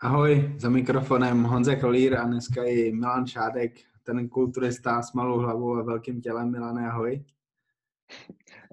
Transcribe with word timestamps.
Ahoj, 0.00 0.54
za 0.58 0.70
mikrofonem 0.70 1.42
Honza 1.42 1.76
Kolír 1.76 2.18
a 2.18 2.24
dneska 2.24 2.64
i 2.64 2.92
Milan 2.92 3.26
Šádek, 3.26 3.80
ten 4.02 4.28
kulturista 4.28 5.02
s 5.02 5.12
malou 5.12 5.38
hlavou 5.38 5.76
a 5.76 5.82
velkým 5.82 6.20
tělem. 6.20 6.50
Milane, 6.50 6.90
ahoj. 6.90 7.24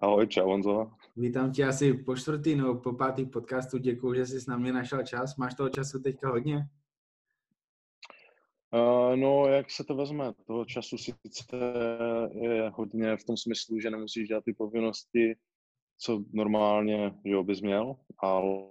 Ahoj, 0.01 0.27
čau 0.27 0.49
Honzo. 0.49 0.91
Vítám 1.15 1.51
tě 1.51 1.65
asi 1.65 1.93
po 1.93 2.15
čtvrtý 2.15 2.55
nebo 2.55 2.75
po 2.75 2.93
pátý 2.93 3.25
podcastu. 3.25 3.77
Děkuji, 3.77 4.13
že 4.13 4.25
jsi 4.25 4.49
na 4.49 4.57
mě 4.57 4.73
našel 4.73 5.03
čas. 5.03 5.35
Máš 5.35 5.53
toho 5.53 5.69
času 5.69 5.99
teďka 5.99 6.29
hodně? 6.29 6.67
Uh, 8.73 9.15
no, 9.15 9.47
jak 9.47 9.71
se 9.71 9.83
to 9.83 9.95
vezme? 9.95 10.33
Toho 10.47 10.65
času 10.65 10.97
sice 10.97 11.57
je 12.31 12.69
hodně 12.69 13.17
v 13.17 13.23
tom 13.23 13.37
smyslu, 13.37 13.79
že 13.79 13.89
nemusíš 13.89 14.27
dělat 14.27 14.43
ty 14.43 14.53
povinnosti, 14.53 15.35
co 15.97 16.23
normálně 16.33 17.13
že 17.25 17.43
bys 17.43 17.61
měl, 17.61 17.95
ale 18.19 18.63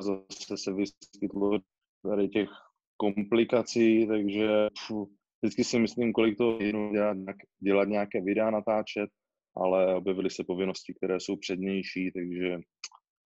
zase 0.00 0.56
se 0.56 0.72
vyskytlo 0.72 1.58
tady 2.02 2.28
těch 2.28 2.48
komplikací, 2.96 4.06
takže 4.06 4.48
pfu, 4.74 5.08
vždycky 5.42 5.64
si 5.64 5.78
myslím, 5.78 6.12
kolik 6.12 6.38
to 6.38 6.58
dělat, 6.92 7.16
dělat 7.60 7.88
nějaké 7.88 8.20
videa, 8.20 8.50
natáčet, 8.50 9.10
ale 9.56 9.94
objevily 9.94 10.30
se 10.30 10.44
povinnosti, 10.44 10.94
které 10.94 11.20
jsou 11.20 11.36
přednější, 11.36 12.12
takže 12.12 12.58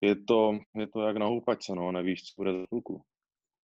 je 0.02 0.16
to, 0.16 0.60
je 0.76 0.88
to 0.88 1.02
jak 1.02 1.18
na 1.18 1.26
houpačce, 1.26 1.76
no, 1.76 1.92
nevíš, 1.92 2.24
co 2.24 2.34
bude 2.38 2.52
za 2.52 2.66
chvilku. 2.70 3.02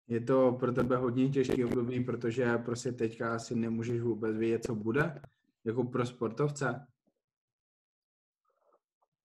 Je 0.08 0.20
to 0.20 0.52
pro 0.52 0.72
tebe 0.72 0.96
hodně 0.96 1.28
těžký 1.28 1.64
období, 1.64 2.04
protože 2.04 2.58
prostě 2.58 2.92
teďka 2.92 3.34
asi 3.34 3.54
nemůžeš 3.54 4.00
vůbec 4.00 4.36
vědět, 4.36 4.64
co 4.64 4.74
bude, 4.74 5.22
jako 5.64 5.84
pro 5.84 6.06
sportovce. 6.06 6.86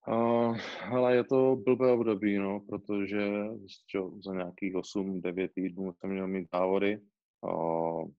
Uh, 0.09 0.58
ale 0.91 1.16
je 1.16 1.23
to 1.23 1.55
blbé 1.55 1.91
období, 1.91 2.38
no, 2.38 2.59
protože 2.59 3.45
čo, 3.88 4.12
za 4.26 4.34
nějakých 4.34 4.73
8-9 4.73 5.49
týdnů 5.55 5.94
jsem 5.94 6.09
měl 6.09 6.27
mít 6.27 6.48
závody. 6.54 6.99
Uh, 7.41 8.10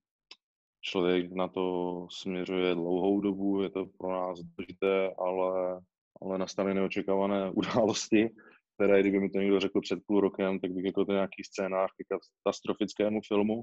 člověk 0.80 1.32
na 1.32 1.48
to 1.48 2.06
směřuje 2.10 2.74
dlouhou 2.74 3.20
dobu, 3.20 3.62
je 3.62 3.70
to 3.70 3.86
pro 3.98 4.12
nás 4.12 4.38
důležité, 4.40 5.14
ale, 5.18 5.80
ale 6.22 6.38
nastaly 6.38 6.74
neočekávané 6.74 7.50
události, 7.54 8.30
které 8.74 9.00
kdyby 9.00 9.20
mi 9.20 9.30
to 9.30 9.38
někdo 9.38 9.60
řekl 9.60 9.80
před 9.80 9.98
půl 10.06 10.20
rokem, 10.20 10.60
tak 10.60 10.70
bych 10.72 10.84
jako 10.84 11.04
to 11.04 11.12
nějaký 11.12 11.44
scénář 11.44 11.90
ke 11.90 12.04
katastrofickému 12.44 13.20
filmu. 13.28 13.62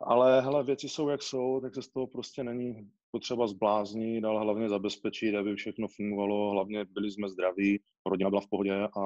Ale 0.00 0.40
hele, 0.40 0.64
věci 0.64 0.88
jsou 0.88 1.08
jak 1.08 1.22
jsou, 1.22 1.60
tak 1.60 1.74
se 1.74 1.82
z 1.82 1.88
toho 1.88 2.06
prostě 2.06 2.44
není 2.44 2.90
potřeba 3.10 3.46
zbláznit, 3.46 4.24
ale 4.24 4.40
hlavně 4.40 4.68
zabezpečit, 4.68 5.36
aby 5.36 5.56
všechno 5.56 5.88
fungovalo, 5.88 6.50
hlavně 6.50 6.84
byli 6.84 7.10
jsme 7.10 7.28
zdraví, 7.28 7.80
rodina 8.06 8.30
byla 8.30 8.40
v 8.40 8.48
pohodě 8.50 8.88
a, 8.98 9.02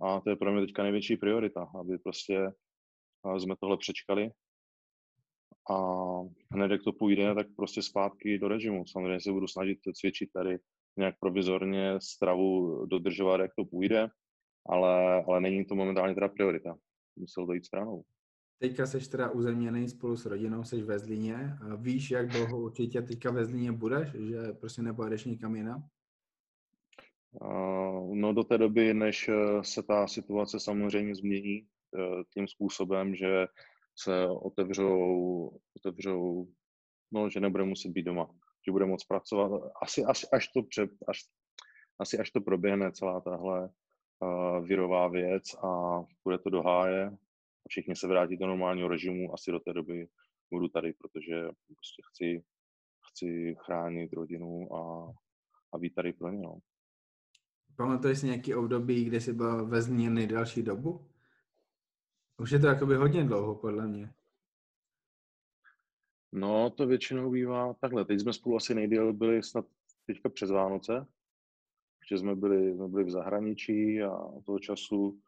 a 0.00 0.20
to 0.20 0.30
je 0.30 0.36
pro 0.36 0.52
mě 0.52 0.60
teďka 0.60 0.82
největší 0.82 1.16
priorita, 1.16 1.66
aby 1.80 1.98
prostě 1.98 2.52
jsme 3.38 3.54
tohle 3.60 3.76
přečkali 3.76 4.30
a 5.70 5.76
hned 6.52 6.70
jak 6.70 6.82
to 6.82 6.92
půjde, 6.92 7.34
tak 7.34 7.46
prostě 7.56 7.82
zpátky 7.82 8.38
do 8.38 8.48
režimu. 8.48 8.86
Samozřejmě 8.86 9.20
se 9.20 9.32
budu 9.32 9.48
snažit 9.48 9.78
cvičit 9.94 10.32
tady 10.32 10.58
nějak 10.96 11.14
provizorně, 11.20 12.00
stravu 12.00 12.86
dodržovat, 12.86 13.40
jak 13.40 13.50
to 13.58 13.64
půjde, 13.64 14.08
ale, 14.66 15.24
ale 15.24 15.40
není 15.40 15.64
to 15.64 15.74
momentálně 15.74 16.14
teda 16.14 16.28
priorita. 16.28 16.76
Musel 17.16 17.46
to 17.46 17.52
jít 17.52 17.66
stranou. 17.66 18.02
Teďka 18.58 18.86
jsi 18.86 19.10
teda 19.10 19.30
uzemněný 19.30 19.88
spolu 19.88 20.16
s 20.16 20.26
rodinou, 20.26 20.64
jsi 20.64 20.82
ve 20.82 20.98
Zlíně. 20.98 21.58
Víš, 21.76 22.10
jak 22.10 22.28
dlouho 22.28 22.60
určitě 22.60 23.02
teďka 23.02 23.30
ve 23.30 23.44
Zlíně 23.44 23.72
budeš, 23.72 24.08
že 24.08 24.52
prostě 24.60 24.82
nepojedeš 24.82 25.24
nikam 25.24 25.56
jinam? 25.56 25.88
No 28.14 28.32
do 28.32 28.44
té 28.44 28.58
doby, 28.58 28.94
než 28.94 29.28
eh, 29.28 29.64
se 29.64 29.82
ta 29.82 30.06
situace 30.06 30.60
samozřejmě 30.60 31.14
změní 31.14 31.58
eh, 31.58 32.24
tím 32.34 32.48
způsobem, 32.48 33.14
že 33.14 33.46
se 33.98 34.26
otevřou, 34.26 35.58
otevřou 35.76 36.48
no, 37.12 37.30
že 37.30 37.40
nebude 37.40 37.64
muset 37.64 37.88
být 37.88 38.02
doma, 38.02 38.30
že 38.66 38.72
bude 38.72 38.86
moct 38.86 39.04
pracovat. 39.04 39.62
Asi, 39.82 40.04
až, 40.04 40.26
až, 40.32 40.48
to, 40.48 40.62
pře, 40.62 40.88
až, 41.08 41.18
asi 41.98 42.18
až 42.18 42.30
to 42.30 42.40
proběhne 42.40 42.92
celá 42.92 43.20
tahle 43.20 43.68
uh, 44.20 44.66
virová 44.66 45.08
věc 45.08 45.54
a 45.54 46.00
bude 46.24 46.38
to 46.38 46.50
do 46.50 46.62
háje 46.62 47.16
a 47.66 47.68
všichni 47.68 47.96
se 47.96 48.06
vrátí 48.06 48.36
do 48.36 48.46
normálního 48.46 48.88
režimu, 48.88 49.34
asi 49.34 49.50
do 49.50 49.60
té 49.60 49.72
doby 49.72 50.08
budu 50.50 50.68
tady, 50.68 50.92
protože 50.92 51.42
prostě 51.42 52.02
chci, 52.10 52.44
chci 53.10 53.54
chránit 53.58 54.12
rodinu 54.12 54.74
a, 54.74 55.12
a 55.72 55.78
být 55.78 55.94
tady 55.94 56.12
pro 56.12 56.30
ně. 56.30 56.38
No. 56.38 56.58
Pamatuješ 57.76 58.18
si 58.18 58.26
nějaký 58.26 58.54
období, 58.54 59.04
kde 59.04 59.20
jsi 59.20 59.32
byl 59.32 59.66
ve 59.66 59.82
Zlíně 59.82 60.10
nejdelší 60.10 60.62
dobu? 60.62 61.10
Už 62.38 62.50
je 62.50 62.58
to 62.58 62.66
jakoby 62.66 62.94
hodně 62.94 63.24
dlouho, 63.24 63.54
podle 63.54 63.86
mě. 63.86 64.14
No, 66.32 66.70
to 66.70 66.86
většinou 66.86 67.30
bývá 67.30 67.74
takhle. 67.74 68.04
Teď 68.04 68.20
jsme 68.20 68.32
spolu 68.32 68.56
asi 68.56 68.74
nejdéle 68.74 69.12
byli 69.12 69.42
snad 69.42 69.66
teďka 70.06 70.28
přes 70.28 70.50
Vánoce, 70.50 71.06
protože 71.98 72.18
jsme 72.18 72.36
byli, 72.36 72.74
jsme 72.74 72.88
byli 72.88 73.04
v 73.04 73.10
zahraničí 73.10 74.02
a 74.02 74.16
toho 74.46 74.58
času 74.58 75.20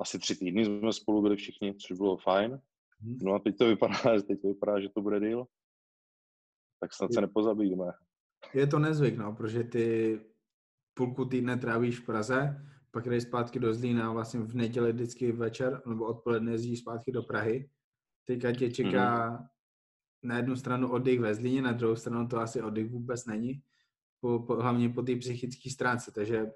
asi 0.00 0.18
tři 0.18 0.36
týdny 0.36 0.64
jsme 0.64 0.92
spolu 0.92 1.22
byli 1.22 1.36
všichni, 1.36 1.74
což 1.74 1.98
bylo 1.98 2.16
fajn. 2.16 2.60
Mhm. 3.00 3.18
No 3.22 3.34
a 3.34 3.38
teď 3.38 3.56
to 3.56 3.66
vypadá, 3.66 3.94
teď 4.28 4.42
to 4.42 4.48
vypadá 4.48 4.80
že 4.80 4.88
to 4.88 5.02
bude 5.02 5.20
díl. 5.20 5.46
Tak 6.80 6.94
snad 6.94 7.12
se 7.14 7.20
nepozabijíme. 7.20 7.92
Je 8.54 8.66
to 8.66 8.78
nezvyk, 8.78 9.16
no, 9.16 9.34
protože 9.34 9.64
ty 9.64 10.20
půlku 10.94 11.24
týdne 11.24 11.56
trávíš 11.56 11.98
v 11.98 12.06
Praze, 12.06 12.66
pak 12.90 13.06
jdeš 13.06 13.22
zpátky 13.22 13.58
do 13.58 13.74
Zlína 13.74 14.12
vlastně 14.12 14.40
v 14.40 14.54
neděli 14.54 14.92
vždycky 14.92 15.32
večer 15.32 15.82
nebo 15.86 16.06
odpoledne 16.06 16.52
jezdíš 16.52 16.78
zpátky 16.78 17.12
do 17.12 17.22
Prahy. 17.22 17.70
Teďka 18.24 18.52
tě 18.52 18.70
čeká 18.70 19.30
mm. 19.30 19.46
na 20.22 20.36
jednu 20.36 20.56
stranu 20.56 20.92
oddych 20.92 21.20
ve 21.20 21.34
Zlíně, 21.34 21.62
na 21.62 21.72
druhou 21.72 21.96
stranu 21.96 22.28
to 22.28 22.38
asi 22.38 22.62
oddych 22.62 22.90
vůbec 22.90 23.26
není, 23.26 23.62
po, 24.20 24.38
po, 24.38 24.54
hlavně 24.54 24.88
po 24.88 25.02
té 25.02 25.16
psychické 25.16 25.70
stránce, 25.70 26.12
takže 26.12 26.46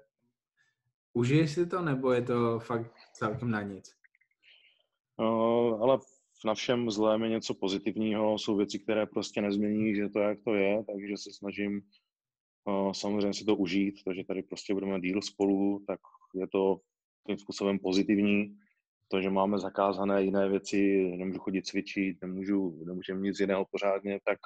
užiješ 1.13 1.51
si 1.51 1.65
to, 1.65 1.81
nebo 1.81 2.11
je 2.11 2.21
to 2.21 2.59
fakt 2.59 2.91
celkem 3.13 3.51
na 3.51 3.61
nic? 3.61 3.95
No, 5.19 5.79
ale 5.81 5.99
na 6.45 6.53
všem 6.53 6.91
zlém 6.91 7.23
je 7.23 7.29
něco 7.29 7.53
pozitivního, 7.53 8.39
jsou 8.39 8.55
věci, 8.55 8.79
které 8.79 9.05
prostě 9.05 9.41
nezmění, 9.41 9.95
že 9.95 10.09
to 10.09 10.19
jak 10.19 10.39
to 10.43 10.53
je, 10.53 10.83
takže 10.83 11.17
se 11.17 11.33
snažím 11.33 11.81
uh, 12.65 12.91
samozřejmě 12.91 13.33
si 13.33 13.45
to 13.45 13.55
užít, 13.55 14.03
takže 14.05 14.23
tady 14.23 14.43
prostě 14.43 14.73
budeme 14.73 14.99
díl 14.99 15.21
spolu, 15.21 15.83
tak 15.87 15.99
je 16.33 16.47
to 16.47 16.79
tím 17.27 17.37
způsobem 17.37 17.79
pozitivní. 17.79 18.57
To, 19.07 19.21
že 19.21 19.29
máme 19.29 19.59
zakázané 19.59 20.23
jiné 20.23 20.49
věci, 20.49 21.11
nemůžu 21.17 21.39
chodit 21.39 21.65
cvičit, 21.65 22.21
nemůžu, 22.21 22.83
nemůžeme 22.85 23.21
nic 23.21 23.39
jiného 23.39 23.65
pořádně, 23.71 24.19
tak 24.25 24.39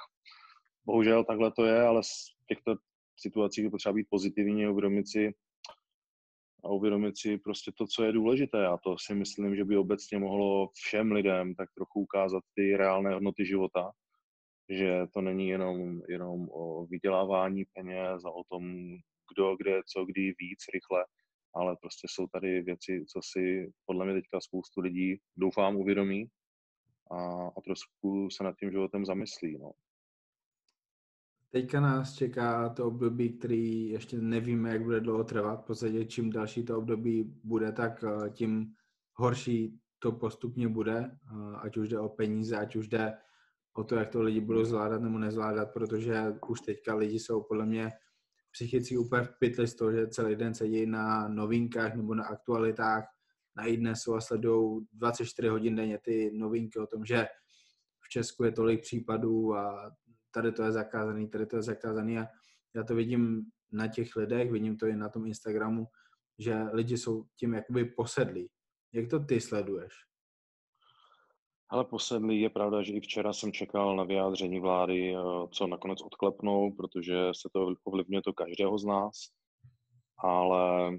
bohužel 0.84 1.24
takhle 1.24 1.52
to 1.52 1.64
je, 1.64 1.82
ale 1.82 2.02
z 2.02 2.34
těchto 2.46 2.76
situacích 3.16 3.64
je 3.64 3.70
potřeba 3.70 3.92
být 3.92 4.06
pozitivní, 4.10 4.68
uvědomit 4.68 5.08
si, 5.08 5.34
a 6.68 6.72
uvědomit 6.72 7.18
si 7.18 7.38
prostě 7.38 7.72
to, 7.78 7.86
co 7.86 8.04
je 8.04 8.12
důležité. 8.12 8.66
A 8.66 8.76
to 8.76 8.96
si 8.98 9.14
myslím, 9.14 9.56
že 9.56 9.64
by 9.64 9.76
obecně 9.76 10.18
mohlo 10.18 10.68
všem 10.74 11.12
lidem 11.12 11.54
tak 11.54 11.68
trochu 11.74 12.00
ukázat 12.00 12.42
ty 12.54 12.76
reálné 12.76 13.14
hodnoty 13.14 13.46
života, 13.46 13.92
že 14.68 15.06
to 15.14 15.20
není 15.20 15.48
jenom, 15.48 16.00
jenom 16.08 16.48
o 16.50 16.86
vydělávání 16.86 17.64
peněz 17.74 18.24
a 18.24 18.30
o 18.30 18.44
tom, 18.44 18.96
kdo, 19.34 19.56
kde, 19.56 19.80
co, 19.92 20.04
kdy 20.04 20.22
víc, 20.22 20.58
rychle, 20.74 21.04
ale 21.54 21.76
prostě 21.80 22.08
jsou 22.10 22.26
tady 22.26 22.62
věci, 22.62 23.04
co 23.12 23.20
si 23.22 23.72
podle 23.86 24.04
mě 24.04 24.14
teďka 24.14 24.40
spoustu 24.40 24.80
lidí 24.80 25.16
doufám 25.36 25.76
uvědomí 25.76 26.26
a, 27.10 27.48
a 27.56 27.60
trošku 27.64 28.30
se 28.30 28.44
nad 28.44 28.56
tím 28.56 28.70
životem 28.70 29.04
zamyslí. 29.04 29.58
No. 29.58 29.72
Teďka 31.50 31.80
nás 31.80 32.14
čeká 32.14 32.68
to 32.68 32.86
období, 32.86 33.38
který 33.38 33.88
ještě 33.88 34.18
nevíme, 34.18 34.70
jak 34.70 34.82
bude 34.82 35.00
dlouho 35.00 35.24
trvat. 35.24 35.62
V 35.62 35.66
podstatě 35.66 36.04
čím 36.04 36.30
další 36.30 36.64
to 36.64 36.78
období 36.78 37.40
bude, 37.44 37.72
tak 37.72 38.04
eh, 38.04 38.30
tím 38.30 38.74
horší 39.14 39.80
to 39.98 40.12
postupně 40.12 40.68
bude, 40.68 41.10
eh, 41.10 41.56
ať 41.56 41.76
už 41.76 41.88
jde 41.88 42.00
o 42.00 42.08
peníze, 42.08 42.56
ať 42.56 42.76
už 42.76 42.88
jde 42.88 43.18
o 43.76 43.84
to, 43.84 43.94
jak 43.94 44.08
to 44.08 44.22
lidi 44.22 44.40
budou 44.40 44.64
zvládat 44.64 45.02
nebo 45.02 45.18
nezvládat, 45.18 45.72
protože 45.72 46.24
už 46.48 46.60
teďka 46.60 46.94
lidi 46.94 47.18
jsou 47.18 47.42
podle 47.42 47.66
mě 47.66 47.90
psychicky 48.52 48.98
úplně 48.98 49.22
v 49.22 49.38
pytli 49.38 49.66
z 49.68 49.74
toho, 49.74 49.92
že 49.92 50.08
celý 50.08 50.36
den 50.36 50.54
sedí 50.54 50.86
na 50.86 51.28
novinkách 51.28 51.94
nebo 51.94 52.14
na 52.14 52.24
aktualitách, 52.24 53.04
na 53.56 53.66
jsou 53.66 54.14
a 54.14 54.20
sledují 54.20 54.86
24 54.92 55.48
hodin 55.48 55.76
denně 55.76 55.98
ty 55.98 56.30
novinky 56.34 56.78
o 56.78 56.86
tom, 56.86 57.04
že 57.04 57.26
v 58.00 58.08
Česku 58.08 58.44
je 58.44 58.52
tolik 58.52 58.80
případů 58.80 59.54
a 59.54 59.90
tady 60.30 60.52
to 60.52 60.62
je 60.62 60.72
zakázaný, 60.72 61.28
tady 61.28 61.46
to 61.46 61.56
je 61.56 61.62
zakázaný 61.62 62.18
a 62.18 62.26
já 62.74 62.84
to 62.84 62.94
vidím 62.94 63.44
na 63.72 63.88
těch 63.88 64.16
lidech, 64.16 64.50
vidím 64.50 64.76
to 64.76 64.86
i 64.86 64.96
na 64.96 65.08
tom 65.08 65.26
Instagramu, 65.26 65.86
že 66.38 66.62
lidi 66.72 66.98
jsou 66.98 67.24
tím 67.36 67.54
jakoby 67.54 67.84
posedlí. 67.84 68.50
Jak 68.92 69.08
to 69.08 69.20
ty 69.20 69.40
sleduješ? 69.40 69.92
Ale 71.70 71.84
posedlý 71.84 72.40
je 72.40 72.50
pravda, 72.50 72.82
že 72.82 72.92
i 72.92 73.00
včera 73.00 73.32
jsem 73.32 73.52
čekal 73.52 73.96
na 73.96 74.04
vyjádření 74.04 74.60
vlády, 74.60 75.14
eh, 75.14 75.18
co 75.50 75.66
nakonec 75.66 76.02
odklepnou, 76.02 76.72
protože 76.72 77.16
se 77.32 77.48
to 77.52 77.74
ovlivňuje 77.84 78.22
to 78.22 78.32
každého 78.32 78.78
z 78.78 78.84
nás. 78.84 79.14
Ale, 80.18 80.98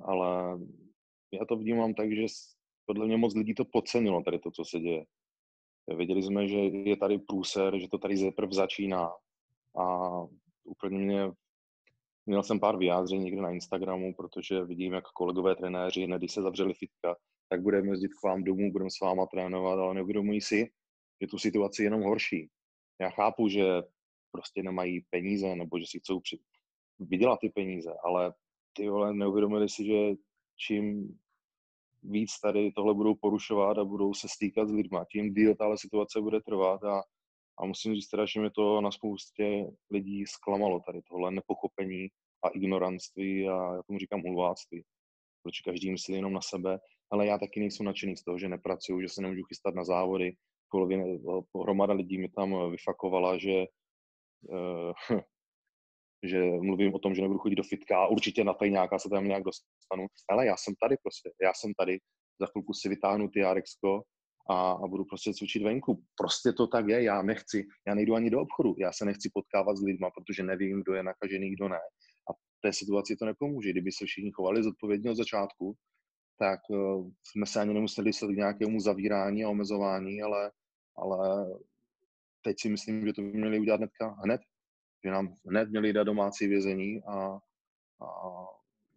ale 0.00 0.58
já 1.32 1.44
to 1.48 1.56
vnímám 1.56 1.94
tak, 1.94 2.12
že 2.12 2.26
podle 2.86 3.06
mě 3.06 3.16
moc 3.16 3.34
lidí 3.34 3.54
to 3.54 3.64
podcenilo, 3.64 4.22
tady 4.22 4.38
to, 4.38 4.50
co 4.50 4.64
se 4.64 4.78
děje. 4.80 5.04
Věděli 5.86 6.22
jsme, 6.22 6.48
že 6.48 6.58
je 6.58 6.96
tady 6.96 7.18
průser, 7.18 7.78
že 7.78 7.88
to 7.88 7.98
tady 7.98 8.16
zeprv 8.16 8.52
začíná 8.52 9.12
a 9.78 10.10
úplně 10.64 10.98
mě 10.98 11.32
Měl 12.26 12.42
jsem 12.42 12.60
pár 12.60 12.76
vyjádření 12.76 13.24
někde 13.24 13.42
na 13.42 13.50
Instagramu, 13.50 14.14
protože 14.14 14.64
vidím, 14.64 14.92
jak 14.92 15.04
kolegové 15.04 15.56
trenéři, 15.56 16.04
hned 16.04 16.18
když 16.18 16.32
se 16.32 16.42
zavřeli 16.42 16.74
fitka, 16.74 17.16
tak 17.48 17.62
budeme 17.62 17.88
jezdit 17.88 18.14
k 18.14 18.22
vám 18.24 18.44
domů, 18.44 18.72
budeme 18.72 18.90
s 18.90 19.00
váma 19.00 19.26
trénovat, 19.26 19.78
ale 19.78 19.94
neuvědomují 19.94 20.40
si, 20.40 20.70
že 21.20 21.26
tu 21.26 21.38
situaci 21.38 21.82
je 21.82 21.86
jenom 21.86 22.02
horší. 22.02 22.50
Já 23.00 23.10
chápu, 23.10 23.48
že 23.48 23.82
prostě 24.32 24.62
nemají 24.62 25.00
peníze, 25.10 25.56
nebo 25.56 25.78
že 25.78 25.84
si 25.86 25.98
chcou 25.98 26.20
při... 26.20 26.38
vydělat 26.98 27.38
ty 27.40 27.48
peníze, 27.48 27.94
ale 28.04 28.34
ty 28.72 28.88
vole, 28.88 29.14
neuvědomili 29.14 29.68
si, 29.68 29.84
že 29.84 30.14
čím 30.56 31.18
víc 32.04 32.40
tady 32.40 32.72
tohle 32.72 32.94
budou 32.94 33.14
porušovat 33.14 33.78
a 33.78 33.84
budou 33.84 34.14
se 34.14 34.28
stýkat 34.28 34.68
s 34.68 34.72
lidma, 34.72 35.04
tím 35.12 35.34
díl 35.34 35.54
tahle 35.54 35.78
situace 35.78 36.20
bude 36.20 36.40
trvat 36.40 36.84
a, 36.84 37.02
a 37.58 37.66
musím 37.66 37.94
říct 37.94 38.08
teda, 38.08 38.26
že 38.26 38.40
mě 38.40 38.50
to 38.50 38.80
na 38.80 38.90
spoustě 38.90 39.66
lidí 39.90 40.26
zklamalo 40.26 40.80
tady 40.86 41.00
tohle 41.02 41.30
nepochopení 41.30 42.08
a 42.44 42.48
ignoranství 42.48 43.48
a 43.48 43.74
já 43.74 43.82
tomu 43.82 43.98
říkám 43.98 44.20
hulváctví, 44.20 44.84
protože 45.42 45.62
každý 45.64 45.90
myslí 45.90 46.14
jenom 46.14 46.32
na 46.32 46.40
sebe, 46.40 46.78
ale 47.10 47.26
já 47.26 47.38
taky 47.38 47.60
nejsem 47.60 47.86
nadšený 47.86 48.16
z 48.16 48.24
toho, 48.24 48.38
že 48.38 48.48
nepracuju, 48.48 49.00
že 49.00 49.08
se 49.08 49.22
nemůžu 49.22 49.42
chystat 49.42 49.74
na 49.74 49.84
závody, 49.84 50.32
polovina, 50.70 51.04
hromada 51.62 51.94
lidí 51.94 52.18
mi 52.18 52.28
tam 52.28 52.70
vyfakovala, 52.70 53.38
že 53.38 53.66
uh, 54.42 55.20
že 56.24 56.42
mluvím 56.42 56.94
o 56.94 56.98
tom, 56.98 57.14
že 57.14 57.22
nebudu 57.22 57.38
chodit 57.38 57.56
do 57.56 57.62
fitka 57.62 57.98
a 57.98 58.06
určitě 58.06 58.44
na 58.44 58.54
nějaká 58.62 58.98
se 58.98 59.08
tam 59.08 59.28
nějak 59.28 59.42
dostanu. 59.42 60.06
Ale 60.30 60.46
já 60.46 60.56
jsem 60.56 60.74
tady 60.80 60.96
prostě, 61.02 61.30
já 61.42 61.52
jsem 61.54 61.72
tady, 61.78 61.98
za 62.40 62.46
chvilku 62.46 62.72
si 62.74 62.88
vytáhnu 62.88 63.28
ty 63.28 63.40
Jarexko 63.40 64.02
a, 64.50 64.70
a 64.70 64.86
budu 64.86 65.04
prostě 65.04 65.32
cvičit 65.34 65.62
venku. 65.62 66.02
Prostě 66.16 66.52
to 66.52 66.66
tak 66.66 66.88
je, 66.88 67.02
já 67.02 67.22
nechci, 67.22 67.66
já 67.86 67.94
nejdu 67.94 68.14
ani 68.14 68.30
do 68.30 68.40
obchodu, 68.40 68.74
já 68.78 68.92
se 68.92 69.04
nechci 69.04 69.30
potkávat 69.34 69.76
s 69.76 69.82
lidma, 69.82 70.10
protože 70.10 70.42
nevím, 70.42 70.82
kdo 70.82 70.94
je 70.94 71.02
nakažený, 71.02 71.50
kdo 71.50 71.68
ne. 71.68 71.80
A 72.30 72.32
té 72.62 72.72
situaci 72.72 73.16
to 73.16 73.24
nepomůže. 73.24 73.70
Kdyby 73.70 73.92
se 73.92 74.04
všichni 74.06 74.30
chovali 74.32 74.62
zodpovědně 74.62 75.10
od 75.10 75.16
začátku, 75.16 75.74
tak 76.38 76.60
uh, 76.68 77.10
jsme 77.26 77.46
se 77.46 77.60
ani 77.60 77.74
nemuseli 77.74 78.12
se 78.12 78.26
k 78.26 78.36
nějakému 78.36 78.80
zavírání 78.80 79.44
a 79.44 79.48
omezování, 79.48 80.22
ale, 80.22 80.50
ale 80.96 81.46
teď 82.42 82.56
si 82.60 82.68
myslím, 82.68 83.06
že 83.06 83.12
to 83.12 83.22
by 83.22 83.32
měli 83.32 83.60
udělat 83.60 83.76
hnedka, 83.76 84.16
hned, 84.24 84.40
že 85.04 85.10
nám 85.10 85.36
hned 85.46 85.68
měli 85.68 85.92
dát 85.92 86.04
domácí 86.04 86.46
vězení 86.46 87.02
a, 87.02 87.38
a 88.04 88.08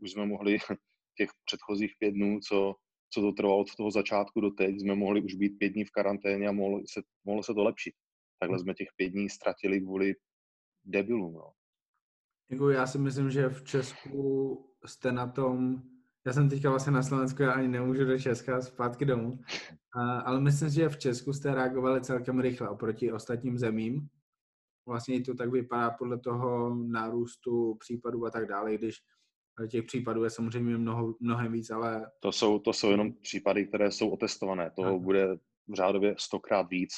už 0.01 0.12
jsme 0.12 0.25
mohli 0.25 0.57
těch 1.18 1.30
předchozích 1.45 1.92
pět 2.00 2.12
dnů, 2.12 2.39
co, 2.39 2.75
co 3.13 3.21
to 3.21 3.31
trvalo 3.31 3.59
od 3.59 3.75
toho 3.77 3.92
začátku 3.92 4.42
do 4.42 4.51
teď, 4.51 4.80
jsme 4.80 4.95
mohli 4.95 5.21
už 5.21 5.33
být 5.33 5.50
pět 5.50 5.69
dní 5.69 5.86
v 5.86 5.92
karanténě 5.92 6.48
a 6.48 6.51
mohlo 6.51 6.81
se, 6.92 7.01
mohlo 7.25 7.44
se 7.44 7.54
to 7.54 7.63
lepšit. 7.63 7.94
Takhle 8.39 8.59
jsme 8.59 8.74
těch 8.74 8.88
pět 8.98 9.09
dní 9.09 9.30
ztratili 9.30 9.81
kvůli 9.81 10.15
debilům. 10.86 11.33
No. 11.33 11.51
Jako 12.51 12.69
já 12.69 12.88
si 12.88 12.98
myslím, 12.98 13.31
že 13.31 13.50
v 13.50 13.63
Česku 13.63 14.65
jste 14.86 15.12
na 15.12 15.27
tom, 15.27 15.81
já 16.25 16.33
jsem 16.33 16.50
teďka 16.50 16.69
vlastně 16.69 16.92
na 16.92 17.04
Slovensku, 17.04 17.44
já 17.44 17.51
ani 17.51 17.68
nemůžu 17.68 18.06
do 18.06 18.19
Česka 18.19 18.62
zpátky 18.62 19.06
domů, 19.06 19.39
ale 20.25 20.42
myslím 20.42 20.69
že 20.69 20.89
v 20.89 20.98
Česku 20.98 21.33
jste 21.33 21.56
reagovali 21.56 22.01
celkem 22.01 22.39
rychle 22.39 22.69
oproti 22.69 23.12
ostatním 23.12 23.57
zemím, 23.57 24.09
vlastně 24.87 25.21
to 25.21 25.33
tak 25.33 25.51
vypadá 25.51 25.89
podle 25.89 26.19
toho 26.19 26.75
nárůstu 26.75 27.75
případů 27.79 28.25
a 28.25 28.31
tak 28.31 28.47
dále, 28.47 28.77
když 28.77 28.95
těch 29.71 29.85
případů 29.85 30.23
je 30.23 30.29
samozřejmě 30.29 30.77
mnoho, 30.77 31.15
mnohem 31.19 31.51
víc, 31.51 31.69
ale... 31.69 32.11
To 32.19 32.31
jsou, 32.31 32.59
to 32.59 32.73
jsou 32.73 32.91
jenom 32.91 33.13
případy, 33.13 33.67
které 33.67 33.91
jsou 33.91 34.09
otestované. 34.09 34.71
Toho 34.75 34.89
Aha. 34.89 34.97
bude 34.97 35.35
v 35.67 35.73
řádově 35.73 36.15
stokrát 36.19 36.69
víc. 36.69 36.93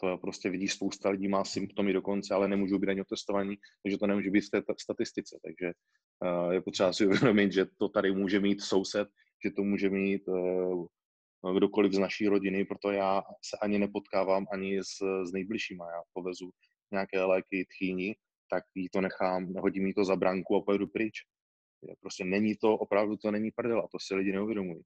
To 0.00 0.18
prostě 0.18 0.50
vidíš, 0.50 0.72
spousta 0.72 1.10
lidí 1.10 1.28
má 1.28 1.44
symptomy 1.44 1.92
dokonce, 1.92 2.34
ale 2.34 2.48
nemůžou 2.48 2.78
být 2.78 2.88
ani 2.88 3.00
otestovaní, 3.00 3.56
takže 3.82 3.98
to 3.98 4.06
nemůže 4.06 4.30
být 4.30 4.40
v 4.40 4.50
té 4.50 4.62
statistice. 4.80 5.38
Takže 5.44 5.72
uh, 6.24 6.52
je 6.52 6.60
potřeba 6.60 6.92
si 6.92 7.06
uvědomit, 7.06 7.52
že 7.52 7.66
to 7.78 7.88
tady 7.88 8.12
může 8.12 8.40
mít 8.40 8.60
soused, 8.60 9.08
že 9.44 9.50
to 9.50 9.62
může 9.62 9.90
mít 9.90 10.22
uh, 10.28 10.86
kdokoliv 11.56 11.92
z 11.92 11.98
naší 11.98 12.28
rodiny, 12.28 12.64
proto 12.64 12.90
já 12.90 13.22
se 13.44 13.56
ani 13.62 13.78
nepotkávám 13.78 14.46
ani 14.52 14.78
s, 14.78 15.24
s 15.24 15.32
nejbližšíma. 15.32 15.90
Já 15.90 16.02
povezu 16.12 16.50
nějaké 16.92 17.24
léky 17.24 17.66
tchýni, 17.70 18.16
tak 18.50 18.64
jí 18.74 18.88
to 18.88 19.00
nechám, 19.00 19.54
hodím 19.54 19.86
jí 19.86 19.94
to 19.94 20.04
za 20.04 20.16
branku 20.16 20.56
a 20.56 20.62
pojedu 20.62 20.86
pryč. 20.86 21.14
Prostě 22.00 22.24
není 22.24 22.56
to, 22.56 22.74
opravdu 22.74 23.16
to 23.16 23.30
není 23.30 23.50
prdel 23.50 23.78
a 23.78 23.88
to 23.92 23.98
si 24.00 24.14
lidi 24.14 24.32
neuvědomují. 24.32 24.82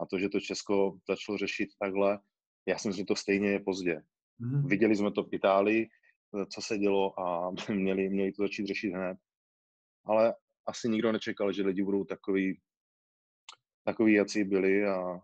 A 0.00 0.06
to, 0.06 0.18
že 0.18 0.28
to 0.28 0.40
Česko 0.40 0.98
začalo 1.08 1.38
řešit 1.38 1.68
takhle, 1.78 2.18
já 2.68 2.78
si 2.78 2.88
myslím, 2.88 3.02
že 3.02 3.06
to 3.06 3.16
stejně 3.16 3.50
je 3.50 3.60
pozdě. 3.60 4.02
Mm-hmm. 4.40 4.68
Viděli 4.68 4.96
jsme 4.96 5.12
to 5.12 5.24
v 5.24 5.32
Itálii, 5.32 5.88
co 6.52 6.62
se 6.62 6.78
dělo 6.78 7.20
a 7.20 7.50
měli, 7.72 8.08
měli 8.08 8.32
to 8.32 8.42
začít 8.42 8.66
řešit 8.66 8.90
hned. 8.90 9.18
Ale 10.04 10.34
asi 10.66 10.88
nikdo 10.88 11.12
nečekal, 11.12 11.52
že 11.52 11.62
lidi 11.62 11.82
budou 11.82 12.04
takový, 12.04 12.60
takový, 13.84 14.14
jací 14.14 14.44
byli 14.44 14.84
a 14.84 15.20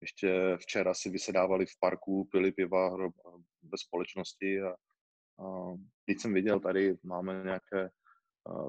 ještě 0.00 0.56
včera 0.56 0.94
si 0.94 1.10
vysedávali 1.10 1.66
v 1.66 1.78
parku, 1.80 2.28
pili 2.32 2.52
piva 2.52 2.96
bez 3.62 3.80
společnosti 3.80 4.60
a 4.60 4.74
teď 6.06 6.18
jsem 6.18 6.34
viděl, 6.34 6.60
tady 6.60 6.96
máme 7.02 7.42
nějaké, 7.44 7.90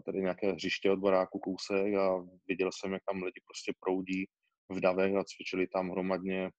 tady 0.06 0.22
nějaké 0.22 0.52
hřiště 0.52 0.92
od 0.92 1.00
baráku 1.00 1.40
kousek 1.40 1.96
a 1.96 2.26
viděl 2.48 2.70
jsem, 2.74 2.94
jak 2.94 3.02
tam 3.06 3.24
lidi 3.24 3.42
prostě 3.48 3.74
proudí 3.80 4.30
v 4.70 4.80
davech 4.80 5.16
a 5.16 5.24
cvičili 5.24 5.68
tam 5.68 5.90
hromadně. 5.90 6.52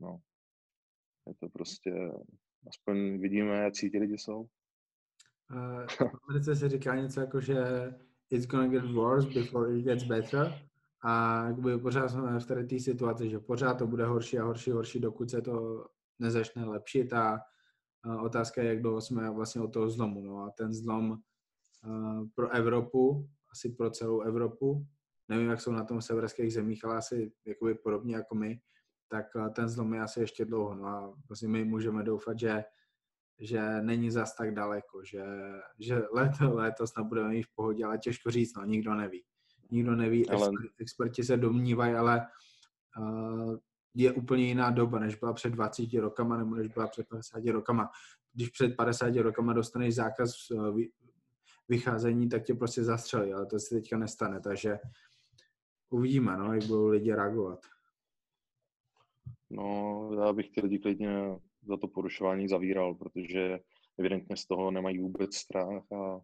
No, 0.00 0.18
je 1.26 1.34
to 1.34 1.48
prostě, 1.48 2.12
aspoň 2.68 3.20
vidíme, 3.20 3.56
jak 3.56 3.74
ti 3.74 3.98
lidi 3.98 4.18
jsou. 4.18 4.40
Uh, 4.40 5.86
v 5.86 6.00
Americe 6.28 6.56
se 6.56 6.68
říká 6.68 6.94
něco 6.94 7.20
jako, 7.20 7.40
že 7.40 7.56
it's 8.30 8.46
gonna 8.46 8.68
get 8.68 8.84
worse 8.84 9.28
before 9.28 9.78
it 9.78 9.84
gets 9.84 10.04
better. 10.04 10.68
A 11.02 11.44
jakby 11.46 11.78
pořád 11.78 12.08
jsme 12.08 12.40
v 12.40 12.66
té 12.66 12.80
situaci, 12.80 13.30
že 13.30 13.38
pořád 13.38 13.74
to 13.74 13.86
bude 13.86 14.06
horší 14.06 14.38
a 14.38 14.44
horší, 14.44 14.70
horší, 14.70 15.00
dokud 15.00 15.30
se 15.30 15.42
to 15.42 15.86
nezačne 16.18 16.64
lepšit 16.64 17.12
a 17.12 17.40
Otázka 18.22 18.62
je, 18.62 18.68
jak 18.68 18.82
dlouho 18.82 19.00
jsme 19.00 19.30
vlastně 19.30 19.60
od 19.60 19.72
toho 19.72 19.90
zlomu. 19.90 20.22
No 20.22 20.38
a 20.38 20.50
ten 20.50 20.72
zlom 20.72 21.18
pro 22.34 22.50
Evropu, 22.50 23.28
asi 23.50 23.68
pro 23.68 23.90
celou 23.90 24.20
Evropu, 24.20 24.86
nevím, 25.28 25.48
jak 25.48 25.60
jsou 25.60 25.72
na 25.72 25.84
tom 25.84 26.00
v 26.00 26.04
severských 26.04 26.52
zemích, 26.52 26.84
ale 26.84 26.96
asi 26.96 27.32
jakoby 27.44 27.74
podobně 27.74 28.14
jako 28.14 28.34
my, 28.34 28.60
tak 29.08 29.26
ten 29.54 29.68
zlom 29.68 29.94
je 29.94 30.00
asi 30.00 30.20
ještě 30.20 30.44
dlouho. 30.44 30.74
No 30.74 30.86
a 30.86 31.14
vlastně 31.28 31.48
my 31.48 31.64
můžeme 31.64 32.02
doufat, 32.02 32.38
že, 32.38 32.64
že 33.38 33.82
není 33.82 34.10
zas 34.10 34.34
tak 34.36 34.54
daleko, 34.54 35.04
že, 35.04 35.24
že 35.78 36.02
leto, 36.12 36.54
letos 36.54 36.90
snad 36.90 37.06
budeme 37.06 37.28
mít 37.28 37.42
v 37.42 37.54
pohodě, 37.54 37.84
ale 37.84 37.98
těžko 37.98 38.30
říct, 38.30 38.56
no, 38.56 38.64
nikdo 38.64 38.94
neví. 38.94 39.24
Nikdo 39.70 39.96
neví, 39.96 40.28
ale... 40.28 40.50
experti 40.78 41.24
se 41.24 41.36
domnívají, 41.36 41.94
ale 41.94 42.26
uh, 42.98 43.56
je 43.94 44.12
úplně 44.12 44.44
jiná 44.44 44.70
doba, 44.70 44.98
než 44.98 45.14
byla 45.14 45.32
před 45.32 45.50
20 45.50 45.92
rokama 45.94 46.36
nebo 46.36 46.54
než 46.54 46.68
byla 46.68 46.86
před 46.86 47.08
50 47.08 47.44
rokama. 47.46 47.90
Když 48.32 48.48
před 48.48 48.76
50 48.76 49.16
rokama 49.16 49.52
dostaneš 49.52 49.94
zákaz 49.94 50.30
eh, 50.50 50.86
vycházení, 51.68 52.28
tak 52.28 52.44
tě 52.44 52.54
prostě 52.54 52.84
zastřelí, 52.84 53.32
ale 53.32 53.46
to 53.46 53.58
se 53.58 53.74
teďka 53.74 53.98
nestane, 53.98 54.40
takže 54.40 54.78
uvidíme, 55.90 56.36
no, 56.36 56.54
jak 56.54 56.64
budou 56.64 56.86
lidi 56.86 57.14
reagovat. 57.14 57.60
No, 59.50 60.10
já 60.24 60.32
bych 60.32 60.50
ty 60.50 60.60
lidi 60.60 60.78
klidně 60.78 61.38
za 61.68 61.76
to 61.76 61.88
porušování 61.88 62.48
zavíral, 62.48 62.94
protože 62.94 63.58
evidentně 63.98 64.36
z 64.36 64.46
toho 64.46 64.70
nemají 64.70 64.98
vůbec 64.98 65.34
strach 65.34 65.92
a 65.92 66.20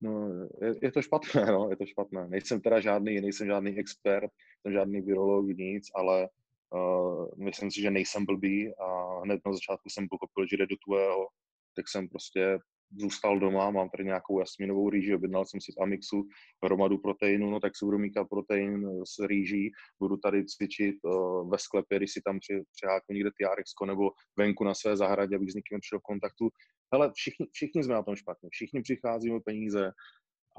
No, 0.00 0.28
je, 0.62 0.74
je 0.82 0.92
to 0.92 1.02
špatné, 1.02 1.46
no, 1.52 1.70
je 1.70 1.76
to 1.76 1.86
špatné. 1.86 2.28
Nejsem 2.28 2.60
teda 2.60 2.80
žádný, 2.80 3.20
nejsem 3.20 3.46
žádný 3.46 3.78
expert, 3.78 4.30
jsem 4.62 4.72
žádný 4.72 5.00
virolog, 5.00 5.46
nic, 5.46 5.84
ale 5.94 6.28
uh, 6.74 7.28
myslím 7.44 7.70
si, 7.70 7.80
že 7.80 7.90
nejsem 7.90 8.26
blbý 8.26 8.74
a 8.76 9.20
hned 9.20 9.40
na 9.46 9.52
začátku 9.52 9.88
jsem 9.88 10.08
pochopil, 10.08 10.46
že 10.50 10.56
jde 10.56 10.66
do 10.66 10.76
tvého, 10.86 11.28
tak 11.76 11.88
jsem 11.88 12.08
prostě 12.08 12.58
zůstal 13.00 13.38
doma, 13.38 13.70
mám 13.70 13.88
tady 13.88 14.04
nějakou 14.04 14.40
jasminovou 14.40 14.90
rýži, 14.90 15.14
objednal 15.14 15.46
jsem 15.46 15.60
si 15.60 15.72
z 15.72 15.76
Amixu 15.82 16.28
hromadu 16.64 16.98
proteinu, 16.98 17.50
no 17.50 17.60
tak 17.60 17.76
si 17.76 17.84
budu 17.84 17.98
míkat 17.98 18.28
protein 18.28 18.86
s 19.04 19.26
rýží, 19.26 19.70
budu 20.00 20.16
tady 20.16 20.44
cvičit 20.44 20.96
uh, 21.04 21.50
ve 21.50 21.58
sklepě, 21.58 21.98
když 21.98 22.12
si 22.12 22.20
tam 22.24 22.38
při, 22.38 22.62
přiháknu 22.74 23.14
někde 23.14 23.30
TRX 23.30 23.70
nebo 23.86 24.10
venku 24.38 24.64
na 24.64 24.74
své 24.74 24.96
zahradě, 24.96 25.36
abych 25.36 25.52
s 25.52 25.54
někým 25.54 25.80
přišel 25.80 25.98
v 25.98 26.02
kontaktu. 26.02 26.48
Ale 26.92 27.12
všichni, 27.14 27.46
všichni 27.52 27.84
jsme 27.84 27.94
na 27.94 28.02
tom 28.02 28.16
špatně, 28.16 28.48
všichni 28.52 28.82
přicházíme 28.82 29.40
peníze 29.44 29.90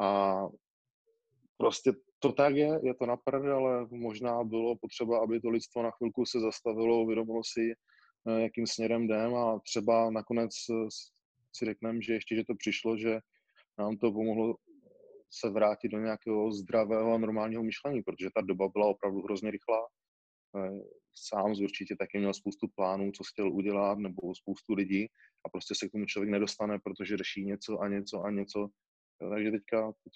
a 0.01 0.41
prostě 1.57 1.93
to 2.19 2.31
tak 2.31 2.55
je, 2.55 2.79
je 2.83 2.93
to 2.93 3.05
na 3.05 3.17
ale 3.55 3.87
možná 3.91 4.43
bylo 4.43 4.75
potřeba, 4.75 5.19
aby 5.19 5.39
to 5.41 5.49
lidstvo 5.49 5.83
na 5.83 5.91
chvilku 5.91 6.25
se 6.25 6.39
zastavilo, 6.39 7.01
uvědomilo 7.01 7.41
si, 7.43 7.71
eh, 8.29 8.41
jakým 8.41 8.67
směrem 8.67 9.03
jdem 9.03 9.35
a 9.35 9.59
třeba 9.59 10.11
nakonec 10.11 10.51
si 11.57 11.65
řekneme, 11.65 12.01
že 12.01 12.13
ještě, 12.13 12.35
že 12.35 12.43
to 12.43 12.55
přišlo, 12.55 12.97
že 12.97 13.19
nám 13.79 13.97
to 13.97 14.11
pomohlo 14.11 14.55
se 15.31 15.49
vrátit 15.49 15.89
do 15.89 15.99
nějakého 15.99 16.51
zdravého 16.51 17.13
a 17.13 17.17
normálního 17.17 17.63
myšlení, 17.63 18.01
protože 18.03 18.29
ta 18.35 18.41
doba 18.41 18.67
byla 18.67 18.87
opravdu 18.87 19.21
hrozně 19.21 19.51
rychlá. 19.51 19.87
Eh, 20.57 20.79
sám 21.15 21.55
z 21.55 21.61
určitě 21.61 21.95
taky 21.95 22.17
měl 22.17 22.33
spoustu 22.33 22.67
plánů, 22.75 23.11
co 23.11 23.23
chtěl 23.23 23.53
udělat, 23.53 23.97
nebo 23.99 24.35
spoustu 24.35 24.73
lidí 24.73 25.05
a 25.45 25.49
prostě 25.49 25.75
se 25.75 25.87
k 25.87 25.91
tomu 25.91 26.05
člověk 26.05 26.31
nedostane, 26.31 26.79
protože 26.79 27.17
řeší 27.17 27.45
něco 27.45 27.79
a 27.79 27.87
něco 27.87 28.21
a 28.21 28.31
něco. 28.31 28.69
Takže 29.33 29.51
teďka, 29.51 29.91
teď, 30.03 30.13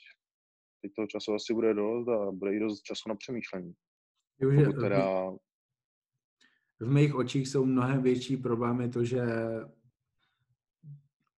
teď 0.81 0.91
toho 0.95 1.07
času 1.07 1.33
asi 1.33 1.53
bude 1.53 1.73
dost 1.73 2.07
a 2.07 2.31
bude 2.31 2.55
i 2.55 2.59
dost 2.59 2.81
času 2.81 3.09
na 3.09 3.15
přemýšlení. 3.15 3.73
Teda... 4.81 5.31
V 6.79 6.91
mých 6.91 7.15
očích 7.15 7.47
jsou 7.47 7.65
mnohem 7.65 8.01
větší 8.01 8.37
problémy 8.37 8.89
to, 8.89 9.03
že 9.03 9.21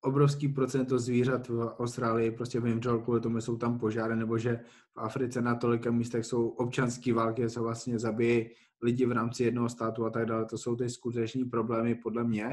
obrovský 0.04 0.48
procento 0.48 1.00
zvířat 1.00 1.48
v 1.48 1.76
Austrálii 1.80 2.32
prostě 2.32 2.60
vymřel 2.60 3.00
kvůli 3.00 3.22
tomu, 3.22 3.42
jsou 3.42 3.58
tam 3.58 3.80
požáry, 3.80 4.16
nebo 4.16 4.38
že 4.38 4.60
v 4.94 4.98
Africe 4.98 5.42
na 5.42 5.56
tolika 5.56 5.92
místech 5.92 6.26
jsou 6.26 6.48
občanské 6.48 7.14
války, 7.14 7.50
se 7.50 7.60
vlastně 7.60 8.00
zabíjí 8.00 8.50
lidi 8.82 9.06
v 9.06 9.12
rámci 9.12 9.44
jednoho 9.44 9.70
státu 9.70 10.06
a 10.06 10.10
tak 10.10 10.26
dále. 10.26 10.46
To 10.46 10.58
jsou 10.58 10.76
ty 10.76 10.90
skuteční 10.90 11.46
problémy 11.46 11.96
podle 11.96 12.24
mě. 12.24 12.50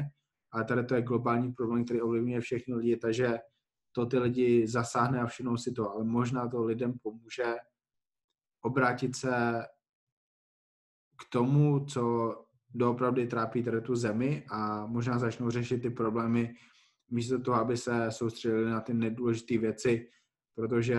Ale 0.51 0.63
tady 0.63 0.83
to 0.83 0.95
je 0.95 1.01
globální 1.01 1.53
problém, 1.53 1.85
který 1.85 2.01
ovlivňuje 2.01 2.41
všechny 2.41 2.75
lidi, 2.75 2.97
takže 2.97 3.37
to 3.91 4.05
ty 4.05 4.19
lidi 4.19 4.67
zasáhne 4.67 5.21
a 5.21 5.25
všimnou 5.25 5.57
si 5.57 5.71
to. 5.71 5.91
Ale 5.91 6.03
možná 6.03 6.47
to 6.47 6.63
lidem 6.63 6.93
pomůže 7.03 7.55
obrátit 8.61 9.15
se 9.15 9.65
k 11.17 11.29
tomu, 11.29 11.85
co 11.85 12.35
doopravdy 12.69 13.27
trápí 13.27 13.63
tady 13.63 13.81
tu 13.81 13.95
zemi 13.95 14.45
a 14.49 14.85
možná 14.85 15.19
začnou 15.19 15.49
řešit 15.49 15.81
ty 15.81 15.89
problémy 15.89 16.53
místo 17.11 17.39
toho, 17.39 17.57
aby 17.57 17.77
se 17.77 18.11
soustředili 18.11 18.69
na 18.69 18.81
ty 18.81 18.93
nedůležité 18.93 19.57
věci, 19.57 20.09
protože 20.55 20.97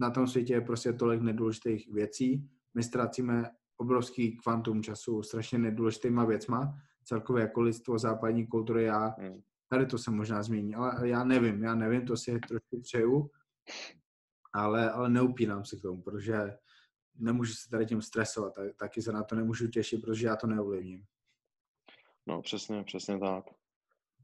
na 0.00 0.10
tom 0.10 0.26
světě 0.26 0.52
je 0.52 0.60
prostě 0.60 0.92
tolik 0.92 1.22
nedůležitých 1.22 1.92
věcí. 1.92 2.50
My 2.74 2.82
ztrácíme 2.82 3.50
obrovský 3.76 4.36
kvantum 4.36 4.82
času 4.82 5.22
strašně 5.22 5.58
nedůležitýma 5.58 6.24
věcma, 6.24 6.74
celkově 7.04 7.42
jako 7.42 7.60
lidstvo 7.60 7.98
západní 7.98 8.46
kultury, 8.46 8.84
já, 8.84 9.14
hmm. 9.18 9.42
tady 9.68 9.86
to 9.86 9.98
se 9.98 10.10
možná 10.10 10.42
změní, 10.42 10.74
ale 10.74 11.08
já 11.08 11.24
nevím, 11.24 11.62
já 11.62 11.74
nevím, 11.74 12.06
to 12.06 12.16
si 12.16 12.38
trošku 12.48 12.80
přeju, 12.82 13.30
ale, 14.54 14.90
ale 14.90 15.08
neupínám 15.08 15.64
se 15.64 15.76
k 15.76 15.82
tomu, 15.82 16.02
protože 16.02 16.56
nemůžu 17.14 17.52
se 17.54 17.70
tady 17.70 17.86
tím 17.86 18.02
stresovat, 18.02 18.52
taky 18.76 19.02
se 19.02 19.12
na 19.12 19.22
to 19.22 19.34
nemůžu 19.34 19.68
těšit, 19.68 20.02
protože 20.02 20.26
já 20.26 20.36
to 20.36 20.46
neovlivním. 20.46 21.04
No 22.26 22.42
přesně, 22.42 22.84
přesně 22.84 23.18
tak. 23.18 23.44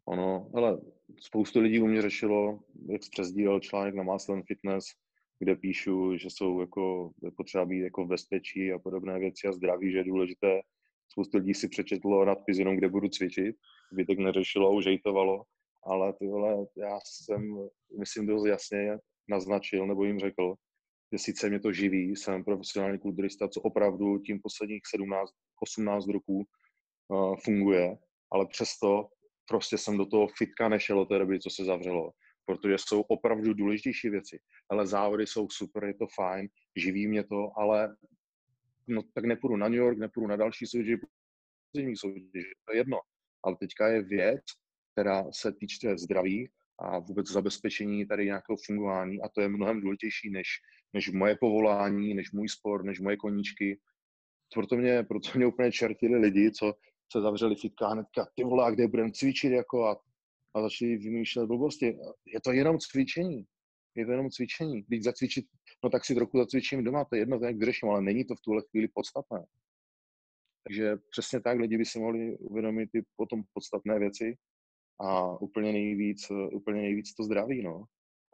Ono, 0.09 0.51
ale 0.55 0.81
spoustu 1.21 1.61
lidí 1.61 1.81
u 1.81 1.87
mě 1.87 2.03
řešilo, 2.03 2.61
jak 2.89 3.01
přezdílel 3.11 3.61
článek 3.61 3.95
na 3.95 4.03
Maslen 4.03 4.43
Fitness, 4.43 4.85
kde 5.39 5.57
píšu, 5.57 6.17
že 6.17 6.31
jsou 6.31 6.61
jako, 6.61 7.11
je 7.23 7.31
potřeba 7.31 7.65
být 7.65 7.81
jako 7.81 8.05
v 8.05 8.09
bezpečí 8.09 8.73
a 8.73 8.79
podobné 8.79 9.19
věci 9.19 9.49
a 9.49 9.53
zdraví, 9.53 9.93
že 9.93 9.99
je 9.99 10.05
důležité. 10.05 10.61
Spoustu 11.09 11.39
lidí 11.39 11.55
si 11.55 11.69
přečetlo 11.69 12.25
nadpis 12.25 12.59
jenom, 12.59 12.77
kde 12.77 12.89
budu 12.89 13.09
cvičit, 13.09 13.57
tak 14.07 14.19
neřešilo, 14.19 14.75
už 14.75 14.87
hejtovalo, 14.87 15.45
ale 15.85 16.13
tyhle, 16.13 16.67
já 16.77 16.99
jsem, 17.05 17.69
myslím, 17.99 18.27
dost 18.27 18.47
jasně 18.47 18.99
naznačil 19.29 19.87
nebo 19.87 20.05
jim 20.05 20.19
řekl, 20.19 20.55
že 21.13 21.19
sice 21.19 21.49
mě 21.49 21.61
to 21.61 21.73
živí, 21.73 22.17
jsem 22.17 22.45
profesionální 22.45 22.99
kulturista, 22.99 23.49
co 23.49 23.61
opravdu 23.61 24.19
tím 24.19 24.41
posledních 24.43 24.83
17, 24.87 25.31
18 25.63 26.07
roků 26.07 26.45
uh, 27.09 27.37
funguje, 27.37 27.99
ale 28.31 28.47
přesto 28.47 29.09
prostě 29.49 29.79
jsem 29.79 29.99
do 29.99 30.07
toho 30.07 30.29
fitka 30.39 30.69
nešel 30.69 31.01
od 31.01 31.09
té 31.09 31.19
doby, 31.19 31.41
co 31.41 31.51
se 31.51 31.65
zavřelo, 31.65 32.11
protože 32.45 32.75
jsou 32.79 33.01
opravdu 33.01 33.55
důležitější 33.55 34.11
věci. 34.11 34.41
Ale 34.71 34.87
závody 34.87 35.27
jsou 35.27 35.49
super, 35.51 35.85
je 35.85 35.95
to 35.95 36.07
fajn, 36.15 36.49
živí 36.77 37.07
mě 37.07 37.25
to, 37.25 37.51
ale 37.57 37.97
no, 38.87 39.03
tak 39.15 39.25
nepůjdu 39.25 39.57
na 39.57 39.69
New 39.69 39.79
York, 39.79 39.99
nepůjdu 39.99 40.27
na 40.27 40.37
další 40.37 40.67
soutěži, 40.67 40.99
to 42.65 42.73
je 42.73 42.79
jedno. 42.79 42.99
Ale 43.45 43.57
teďka 43.61 43.89
je 43.89 44.03
věc, 44.03 44.43
která 44.93 45.25
se 45.33 45.53
týče 45.53 45.99
zdraví 45.99 46.51
a 46.79 46.99
vůbec 46.99 47.27
zabezpečení 47.27 48.07
tady 48.07 48.25
nějakého 48.25 48.57
fungování 48.67 49.23
a 49.23 49.29
to 49.29 49.41
je 49.41 49.49
mnohem 49.49 49.81
důležitější 49.81 50.31
než, 50.31 50.49
než 50.93 51.11
moje 51.11 51.37
povolání, 51.41 52.15
než 52.15 52.33
můj 52.33 52.49
sport, 52.49 52.85
než 52.85 53.01
moje 53.01 53.17
koníčky. 53.17 53.81
Proto 54.55 54.77
mě, 54.77 55.03
proto 55.03 55.29
mě 55.35 55.47
úplně 55.47 55.73
čertili 55.73 56.19
lidi, 56.19 56.51
co 56.51 56.75
se 57.13 57.21
zavřeli 57.21 57.57
fitka 57.57 57.89
hnedka, 57.89 58.29
ty 58.35 58.45
vole, 58.45 58.73
kde 58.73 58.89
budeme 58.89 59.13
cvičit, 59.13 59.53
jako 59.53 59.85
a, 59.85 60.01
a 60.55 60.63
začali 60.63 60.97
vymýšlet 60.97 61.47
blbosti. 61.47 61.99
Je 62.27 62.41
to 62.45 62.53
jenom 62.53 62.79
cvičení. 62.79 63.45
Je 63.95 64.07
to 64.07 64.11
jenom 64.11 64.31
cvičení. 64.31 64.83
Když 64.83 65.03
zacvičit, 65.03 65.47
no 65.85 65.91
tak 65.91 66.05
si 66.05 66.15
trochu 66.15 66.39
zacvičím 66.39 66.85
doma, 66.85 67.05
to 67.05 67.17
je 67.17 67.23
jedno, 67.23 67.39
to 67.39 67.45
jak 67.45 67.57
vyřeším, 67.57 67.89
ale 67.89 68.03
není 68.03 68.25
to 68.25 68.35
v 68.35 68.41
tuhle 68.41 68.63
chvíli 68.71 68.89
podstatné. 68.95 69.47
Takže 70.65 70.97
přesně 71.11 71.41
tak 71.41 71.59
lidi 71.59 71.79
by 71.79 71.85
si 71.85 71.99
mohli 71.99 72.39
uvědomit 72.39 72.91
i 72.95 73.03
potom 73.17 73.43
podstatné 73.53 73.99
věci 73.99 74.37
a 75.01 75.41
úplně 75.41 75.73
nejvíc, 75.73 76.31
úplně 76.53 76.81
nejvíc 76.81 77.15
to 77.15 77.25
zdraví, 77.25 77.63
no. 77.63 77.85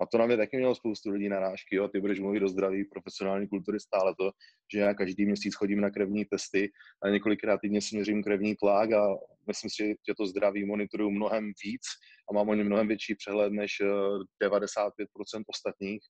A 0.00 0.06
to 0.06 0.18
na 0.18 0.26
mě 0.26 0.36
taky 0.36 0.56
mělo 0.56 0.74
spoustu 0.74 1.10
lidí 1.10 1.28
narážky, 1.28 1.76
jo, 1.76 1.88
ty 1.88 2.00
budeš 2.00 2.20
mluvit 2.20 2.42
o 2.42 2.48
zdraví, 2.48 2.84
profesionální 2.84 3.48
kulturista, 3.48 3.98
ale 4.00 4.14
to, 4.18 4.30
že 4.72 4.80
já 4.80 4.94
každý 4.94 5.26
měsíc 5.26 5.54
chodím 5.54 5.80
na 5.80 5.90
krevní 5.90 6.24
testy 6.24 6.72
a 7.02 7.08
několikrát 7.08 7.60
týdně 7.60 7.80
si 7.80 7.96
měřím 7.96 8.22
krevní 8.22 8.56
tlak 8.56 8.92
a 8.92 9.16
myslím 9.46 9.70
si, 9.70 9.96
že 10.08 10.14
to 10.16 10.26
zdraví 10.26 10.64
monitoruju 10.64 11.10
mnohem 11.10 11.52
víc 11.64 11.82
a 12.30 12.34
mám 12.34 12.48
o 12.48 12.54
něm 12.54 12.66
mnohem 12.66 12.88
větší 12.88 13.14
přehled 13.14 13.52
než 13.52 13.72
95% 14.42 14.90
eh, 15.00 15.42
ostatních, 15.46 16.00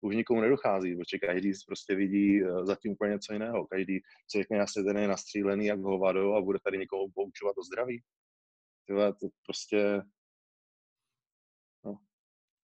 už 0.00 0.16
nikomu 0.16 0.40
nedochází, 0.40 0.96
protože 0.96 1.18
každý 1.18 1.52
prostě 1.66 1.94
vidí 1.94 2.42
eh, 2.42 2.66
zatím 2.66 2.92
úplně 2.92 3.12
něco 3.12 3.32
jiného. 3.32 3.66
Každý 3.66 4.00
se 4.30 4.38
řekne, 4.38 4.56
já 4.56 4.66
se 4.66 4.82
ten 4.82 4.98
je 4.98 5.08
nastřílený 5.08 5.66
jak 5.66 5.80
hovado 5.80 6.34
a 6.34 6.40
bude 6.40 6.58
tady 6.64 6.78
někoho 6.78 7.06
poučovat 7.14 7.58
o 7.58 7.62
zdraví. 7.62 8.02
Tyhle, 8.86 9.12
to 9.12 9.28
prostě 9.46 10.02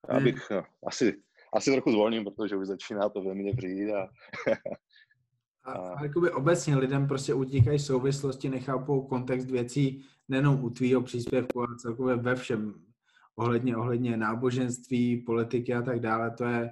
já 0.09 0.21
bych 0.21 0.51
no, 0.51 0.65
asi, 0.87 1.23
asi 1.53 1.73
trochu 1.73 1.91
zvolním, 1.91 2.25
protože 2.25 2.57
už 2.57 2.67
začíná 2.67 3.09
to 3.09 3.23
ve 3.23 3.35
mně 3.35 3.55
přijít. 3.57 3.93
A, 3.93 4.09
a, 5.65 5.73
a 5.73 6.03
jakoby 6.03 6.31
obecně 6.31 6.77
lidem 6.77 7.09
prostě 7.09 7.35
utíkají 7.35 7.79
souvislosti, 7.79 8.49
nechápou 8.49 9.03
kontext 9.07 9.51
věcí 9.51 10.05
nejenom 10.29 10.65
u 10.65 10.71
tvýho 10.71 11.03
příspěvku, 11.03 11.61
ale 11.61 11.77
celkově 11.79 12.17
ve 12.17 12.35
všem. 12.35 12.75
Ohledně, 13.39 13.77
ohledně 13.77 14.17
náboženství, 14.17 15.17
politiky 15.17 15.75
a 15.75 15.83
tak 15.83 16.01
dále. 16.01 16.31
To 16.31 16.45
je, 16.45 16.71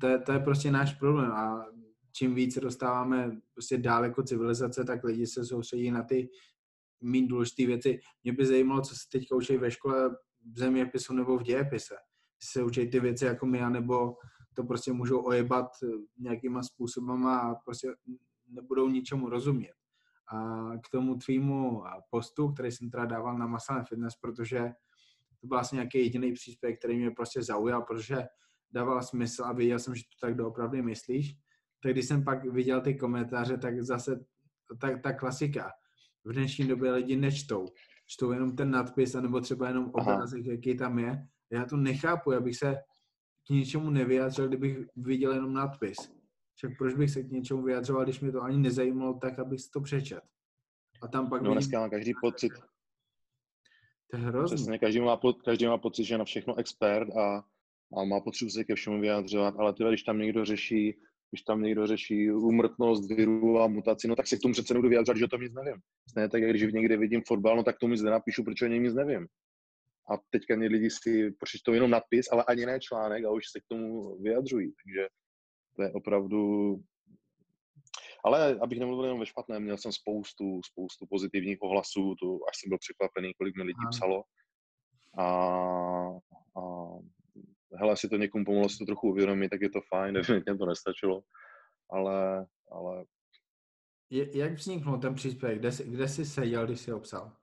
to 0.00 0.06
je, 0.06 0.18
to 0.18 0.32
je 0.32 0.38
prostě 0.38 0.70
náš 0.70 0.94
problém 0.94 1.32
a 1.32 1.66
čím 2.12 2.34
víc 2.34 2.58
dostáváme 2.58 3.40
prostě 3.54 3.78
dál 3.78 4.04
jako 4.04 4.22
civilizace, 4.22 4.84
tak 4.84 5.04
lidi 5.04 5.26
se 5.26 5.44
soustředí 5.44 5.90
na 5.90 6.02
ty 6.02 6.28
méně 7.00 7.28
důležité 7.28 7.66
věci. 7.66 8.00
Mě 8.24 8.32
by 8.32 8.46
zajímalo, 8.46 8.80
co 8.80 8.94
se 8.94 9.00
teďka 9.12 9.36
učí 9.36 9.56
ve 9.56 9.70
škole 9.70 10.10
v 10.52 10.58
zeměpisu 10.58 11.14
nebo 11.14 11.38
v 11.38 11.42
dějepise 11.42 11.94
se 12.42 12.62
učí 12.62 12.90
ty 12.90 13.00
věci 13.00 13.24
jako 13.24 13.46
my, 13.46 13.60
nebo 13.70 14.16
to 14.54 14.64
prostě 14.64 14.92
můžou 14.92 15.20
ojebat 15.20 15.70
eh, 15.82 15.86
nějakýma 16.18 16.62
způsobama 16.62 17.38
a 17.38 17.54
prostě 17.54 17.88
nebudou 18.48 18.88
ničemu 18.88 19.28
rozumět. 19.28 19.74
A 20.34 20.68
k 20.84 20.88
tomu 20.90 21.16
tvýmu 21.16 21.82
postu, 22.10 22.52
který 22.52 22.72
jsem 22.72 22.90
teda 22.90 23.04
dával 23.04 23.38
na 23.38 23.46
Masane 23.46 23.84
Fitness, 23.84 24.14
protože 24.20 24.58
to 25.40 25.46
byl 25.46 25.56
vlastně 25.56 25.76
nějaký 25.76 25.98
jediný 25.98 26.32
příspěvek, 26.32 26.78
který 26.78 26.98
mě 26.98 27.10
prostě 27.10 27.42
zaujal, 27.42 27.82
protože 27.82 28.26
dával 28.70 29.02
smysl 29.02 29.44
a 29.44 29.52
věděl 29.52 29.78
jsem, 29.78 29.94
že 29.94 30.02
to 30.02 30.26
tak 30.26 30.36
doopravdy 30.36 30.82
myslíš. 30.82 31.34
Tak 31.82 31.92
když 31.92 32.06
jsem 32.06 32.24
pak 32.24 32.44
viděl 32.44 32.80
ty 32.80 32.94
komentáře, 32.94 33.58
tak 33.58 33.82
zase 33.82 34.24
ta, 34.80 34.98
ta 34.98 35.12
klasika. 35.12 35.70
V 36.24 36.32
dnešní 36.32 36.68
době 36.68 36.92
lidi 36.92 37.16
nečtou. 37.16 37.66
Čtou 38.06 38.30
jenom 38.30 38.56
ten 38.56 38.70
nadpis, 38.70 39.14
anebo 39.14 39.40
třeba 39.40 39.68
jenom 39.68 39.90
obrázek, 39.92 40.46
jaký 40.46 40.76
tam 40.76 40.98
je 40.98 41.28
já 41.50 41.64
to 41.64 41.76
nechápu, 41.76 42.32
abych 42.32 42.56
se 42.56 42.76
k 43.46 43.50
něčemu 43.50 43.90
nevyjádřil, 43.90 44.48
kdybych 44.48 44.78
viděl 44.96 45.32
jenom 45.32 45.52
nadpis. 45.52 45.96
Však 46.54 46.70
proč 46.78 46.94
bych 46.94 47.10
se 47.10 47.22
k 47.22 47.30
něčemu 47.30 47.62
vyjadřoval, 47.62 48.04
když 48.04 48.20
mě 48.20 48.32
to 48.32 48.42
ani 48.42 48.58
nezajímalo, 48.58 49.14
tak 49.14 49.38
abych 49.38 49.60
si 49.60 49.70
to 49.70 49.80
přečet. 49.80 50.20
A 51.02 51.08
tam 51.08 51.30
pak... 51.30 51.42
No 51.42 51.52
dneska 51.52 51.80
má 51.80 51.88
každý 51.88 52.12
pocit. 52.20 52.52
To 54.10 54.16
je 54.16 54.22
hrozný. 54.22 54.56
Přesně, 54.56 54.78
každý 54.78 55.00
má, 55.00 55.16
po, 55.16 55.32
každý 55.32 55.66
má 55.66 55.78
pocit, 55.78 56.04
že 56.04 56.14
je 56.14 56.18
na 56.18 56.24
všechno 56.24 56.58
expert 56.58 57.08
a, 57.16 57.44
a 57.96 58.04
má 58.04 58.20
potřebu 58.20 58.50
se 58.50 58.64
ke 58.64 58.74
všemu 58.74 59.00
vyjadřovat, 59.00 59.54
ale 59.58 59.74
tyhle, 59.74 59.90
když 59.90 60.02
tam 60.02 60.18
někdo 60.18 60.44
řeší 60.44 60.98
když 61.30 61.42
tam 61.42 61.62
někdo 61.62 61.86
řeší 61.86 62.30
úmrtnost 62.30 63.08
viru 63.08 63.60
a 63.60 63.66
mutaci, 63.66 64.08
no 64.08 64.16
tak 64.16 64.26
se 64.26 64.36
k 64.36 64.40
tomu 64.40 64.52
přece 64.52 64.74
nebudu 64.74 64.88
vyjadřovat, 64.88 65.16
že 65.18 65.24
o 65.24 65.28
tom 65.28 65.40
nic 65.40 65.52
nevím. 65.52 65.80
Ne, 66.16 66.28
tak 66.28 66.42
když 66.42 66.72
někde 66.72 66.96
vidím 66.96 67.22
fotbal, 67.26 67.56
no 67.56 67.62
tak 67.62 67.78
tomu 67.78 67.92
nic 67.92 68.02
nenapíšu, 68.02 68.44
protože 68.44 68.66
o 68.66 68.68
něm 68.68 68.82
nic 68.82 68.94
nevím 68.94 69.28
a 70.10 70.18
teďka 70.30 70.56
mě 70.56 70.68
lidi 70.68 70.90
si 70.90 71.34
to 71.64 71.72
jenom 71.72 71.90
nadpis, 71.90 72.26
ale 72.32 72.44
ani 72.44 72.66
ne 72.66 72.80
článek 72.80 73.24
a 73.24 73.30
už 73.30 73.44
se 73.50 73.60
k 73.60 73.68
tomu 73.68 74.16
vyjadřují, 74.22 74.72
takže 74.84 75.08
to 75.76 75.82
je 75.82 75.92
opravdu... 75.92 76.74
Ale 78.24 78.58
abych 78.58 78.78
nemluvil 78.78 79.04
jenom 79.04 79.20
ve 79.20 79.26
špatném, 79.26 79.62
měl 79.62 79.78
jsem 79.78 79.92
spoustu, 79.92 80.60
spoustu 80.64 81.06
pozitivních 81.10 81.62
ohlasů, 81.62 82.14
to 82.20 82.26
až 82.48 82.54
jsem 82.60 82.68
byl 82.68 82.78
překvapený, 82.78 83.34
kolik 83.34 83.56
mi 83.56 83.62
lidí 83.62 83.84
psalo. 83.90 84.22
A, 85.18 85.24
a 86.56 86.62
hele, 87.74 87.96
si 87.96 88.08
to 88.08 88.16
někomu 88.16 88.44
pomohlo 88.44 88.68
si 88.68 88.78
to 88.78 88.84
trochu 88.84 89.08
uvědomit, 89.08 89.48
tak 89.48 89.60
je 89.60 89.70
to 89.70 89.80
fajn, 89.88 90.16
evidentně 90.16 90.56
to 90.56 90.66
nestačilo, 90.66 91.22
ale, 91.90 92.46
ale... 92.70 93.04
Je, 94.10 94.38
jak 94.38 94.52
vzniknul 94.52 94.98
ten 94.98 95.14
příspěvek? 95.14 95.58
Kde, 95.58 95.70
kde 95.84 96.08
jsi 96.08 96.24
seděl, 96.24 96.66
když 96.66 96.80
jsi 96.80 96.90
ho 96.90 97.00
psal? 97.00 97.36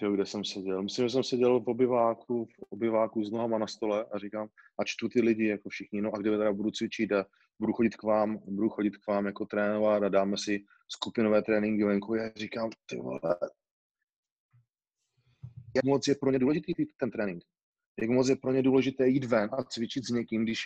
Tyjo, 0.00 0.12
kde 0.12 0.26
jsem 0.26 0.44
seděl? 0.44 0.82
Myslím, 0.82 1.08
že 1.08 1.12
jsem 1.12 1.24
seděl 1.24 1.60
v 1.60 1.68
obyváku, 1.68 2.44
v 2.44 2.62
obyváku 2.70 3.24
s 3.24 3.30
nohama 3.30 3.58
na 3.58 3.66
stole 3.66 4.06
a 4.12 4.18
říkám, 4.18 4.48
a 4.78 4.84
čtu 4.84 5.08
ty 5.08 5.20
lidi 5.20 5.46
jako 5.46 5.68
všichni, 5.68 6.00
no 6.02 6.14
a 6.14 6.18
kde 6.18 6.30
teda 6.30 6.52
budu 6.52 6.70
cvičit 6.70 7.12
a 7.12 7.26
budu 7.58 7.72
chodit 7.72 7.96
k 7.96 8.02
vám, 8.02 8.38
budu 8.38 8.68
chodit 8.68 8.96
k 8.96 9.06
vám 9.06 9.26
jako 9.26 9.46
trénovat 9.46 10.02
a 10.02 10.08
dáme 10.08 10.36
si 10.38 10.64
skupinové 10.88 11.42
tréninky 11.42 11.84
venku. 11.84 12.14
Já 12.14 12.30
říkám, 12.36 12.70
ty 12.86 12.96
vole, 12.96 13.20
jak 15.76 15.84
moc 15.84 16.08
je 16.08 16.14
pro 16.14 16.30
ně 16.30 16.38
důležitý 16.38 16.72
ten 16.96 17.10
trénink. 17.10 17.44
Jak 18.00 18.10
moc 18.10 18.28
je 18.28 18.36
pro 18.36 18.52
ně 18.52 18.62
důležité 18.62 19.08
jít 19.08 19.24
ven 19.24 19.50
a 19.52 19.64
cvičit 19.64 20.06
s 20.06 20.10
někým, 20.10 20.42
když 20.44 20.60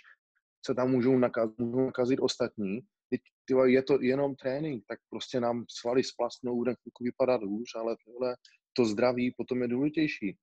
se 0.66 0.74
tam 0.74 0.90
můžou 0.90 1.18
nakazit, 1.18 1.58
můžou 1.58 1.86
nakazit 1.86 2.20
ostatní. 2.20 2.80
Teď 3.10 3.20
tyhle, 3.44 3.70
je 3.70 3.82
to 3.82 4.00
jenom 4.00 4.36
trénink, 4.36 4.84
tak 4.88 4.98
prostě 5.10 5.40
nám 5.40 5.64
svaly 5.68 6.04
splastnou, 6.04 6.56
bude 6.56 6.74
vypadat 7.00 7.42
hůř, 7.42 7.74
ale 7.74 7.96
tyhle, 8.04 8.36
to 8.76 8.84
zdraví 8.84 9.34
potom 9.36 9.62
je 9.62 9.68
důležitější. 9.68 10.36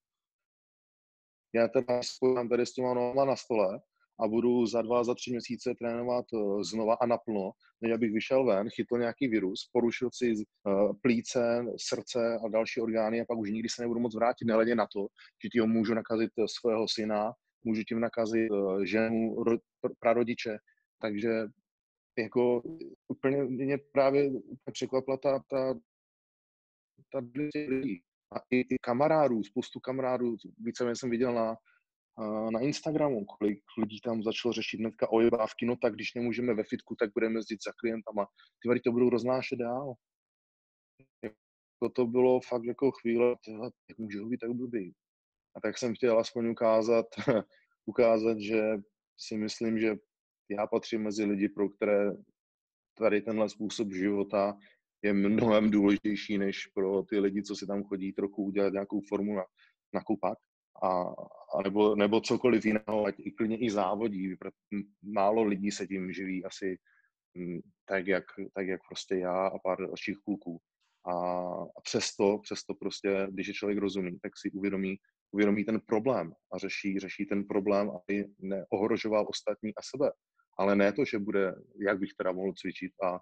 Já 1.56 1.68
teda 1.68 2.04
spojím 2.04 2.50
tady 2.50 2.66
s 2.66 2.74
těma 2.74 2.94
nohama 2.94 3.26
na 3.26 3.36
stole 3.36 3.82
a 4.20 4.28
budu 4.28 4.66
za 4.66 4.82
dva, 4.82 5.04
za 5.04 5.16
tři 5.16 5.32
měsíce 5.32 5.76
trénovat 5.80 6.26
eh, 6.34 6.64
znova 6.64 6.94
a 7.02 7.06
naplno, 7.06 7.52
než 7.82 7.94
abych 7.94 8.14
vyšel 8.14 8.46
ven, 8.46 8.70
chytl 8.70 8.98
nějaký 8.98 9.28
virus, 9.28 9.70
porušil 9.74 10.10
si 10.14 10.34
uh, 10.34 10.94
plíce, 11.02 11.66
srdce 11.78 12.40
a 12.46 12.50
další 12.50 12.82
orgány 12.82 13.22
a 13.22 13.26
pak 13.26 13.38
už 13.38 13.52
nikdy 13.52 13.70
se 13.70 13.82
nebudu 13.82 14.00
moc 14.00 14.16
vrátit, 14.16 14.46
nehledě 14.46 14.76
na 14.76 14.88
to, 14.94 15.08
že 15.44 15.50
ti 15.50 15.60
ho 15.60 15.68
můžu 15.68 15.94
nakazit 15.94 16.32
eh, 16.40 16.44
svého 16.48 16.88
syna, 16.88 17.34
můžu 17.64 17.84
tím 17.84 18.00
nakazit 18.00 18.52
ženu, 18.84 19.44
ro, 19.44 19.58
prarodiče, 20.00 20.58
takže 21.02 21.30
jako 22.18 22.62
úplně 23.08 23.44
mě 23.44 23.78
právě 23.78 24.32
překvapila 24.72 25.18
ta, 25.18 25.40
ta, 25.50 25.74
ta 27.14 27.22
a 28.36 28.40
i, 28.50 28.60
i 28.60 28.78
kamarádů, 28.82 29.44
spoustu 29.44 29.80
kamarádů, 29.80 30.36
více 30.58 30.96
jsem 30.96 31.10
viděl 31.10 31.34
na, 31.34 31.56
na 32.52 32.60
Instagramu, 32.60 33.26
kolik 33.26 33.60
lidí 33.78 34.02
tam 34.02 34.24
začalo 34.24 34.54
řešit 34.54 34.80
hnedka 34.80 35.12
ojebávky, 35.12 35.66
no 35.66 35.76
tak 35.76 35.94
když 35.94 36.14
nemůžeme 36.14 36.54
ve 36.54 36.64
fitku, 36.64 36.96
tak 37.00 37.10
budeme 37.14 37.40
jezdit 37.40 37.64
za 37.64 37.72
klientama. 37.80 38.26
Ty 38.62 38.68
vary 38.68 38.80
to 38.80 38.92
budou 38.92 39.10
roznášet 39.10 39.60
dál. 39.60 39.94
Jako 41.24 41.94
to 41.96 42.06
bylo 42.06 42.40
fakt 42.42 42.64
jako 42.64 42.92
chvíle, 42.92 43.36
jak 43.90 43.98
můžu 43.98 44.30
být 44.30 44.38
tak 44.38 44.52
blbý. 44.52 44.94
A 45.56 45.62
tak 45.62 45.78
jsem 45.78 45.96
chtěl 45.96 46.20
aspoň 46.20 46.48
ukázat, 46.48 47.06
ukázat, 47.86 48.40
že 48.40 48.62
si 49.18 49.38
myslím, 49.38 49.80
že 49.80 49.96
já 50.50 50.68
patřím 50.68 51.04
mezi 51.04 51.26
lidi, 51.26 51.50
pro 51.50 51.70
které 51.70 52.12
tady 52.98 53.22
tenhle 53.22 53.50
způsob 53.50 53.94
života 53.94 54.58
je 55.04 55.14
mnohem 55.14 55.72
důležitější 55.72 56.38
než 56.38 56.68
pro 56.68 57.04
ty 57.04 57.20
lidi, 57.20 57.44
co 57.44 57.56
si 57.56 57.68
tam 57.68 57.84
chodí 57.84 58.14
trochu 58.14 58.44
udělat 58.44 58.74
nějakou 58.74 59.02
formu 59.10 59.36
na, 59.36 59.44
na 59.94 60.02
kupak 60.04 60.38
a, 60.84 61.02
a 61.58 61.62
nebo, 61.64 61.96
nebo 61.96 62.22
cokoliv 62.22 62.66
jiného, 62.66 63.06
ať 63.06 63.16
i 63.20 63.32
klidně 63.32 63.58
i 63.58 63.72
závodí. 63.72 64.36
Málo 65.04 65.44
lidí 65.44 65.72
se 65.72 65.88
tím 65.88 66.14
živí 66.14 66.46
asi 66.46 66.78
tak 67.86 68.08
jak, 68.08 68.24
tak 68.54 68.68
jak 68.68 68.82
prostě 68.90 69.16
já 69.16 69.48
a 69.48 69.60
pár 69.60 69.82
dalších 69.82 70.18
kluků. 70.26 70.62
A, 71.06 71.14
a 71.78 71.82
přesto, 71.84 72.40
přesto 72.44 72.74
prostě, 72.74 73.28
když 73.32 73.48
je 73.48 73.54
člověk 73.54 73.80
rozumí, 73.80 74.20
tak 74.22 74.32
si 74.38 74.52
uvědomí, 74.52 74.98
uvědomí 75.32 75.66
ten 75.66 75.80
problém 75.80 76.34
a 76.54 76.58
řeší, 76.58 77.00
řeší 77.00 77.26
ten 77.26 77.44
problém, 77.44 77.92
aby 77.92 78.26
neohrožoval 78.40 79.26
ostatní 79.30 79.76
a 79.76 79.82
sebe. 79.96 80.12
Ale 80.58 80.76
ne 80.76 80.94
to, 80.94 81.06
že 81.06 81.20
bude, 81.20 81.56
jak 81.86 82.00
bych 82.00 82.10
teda 82.18 82.32
mohl 82.32 82.54
cvičit 82.54 82.92
a 83.04 83.20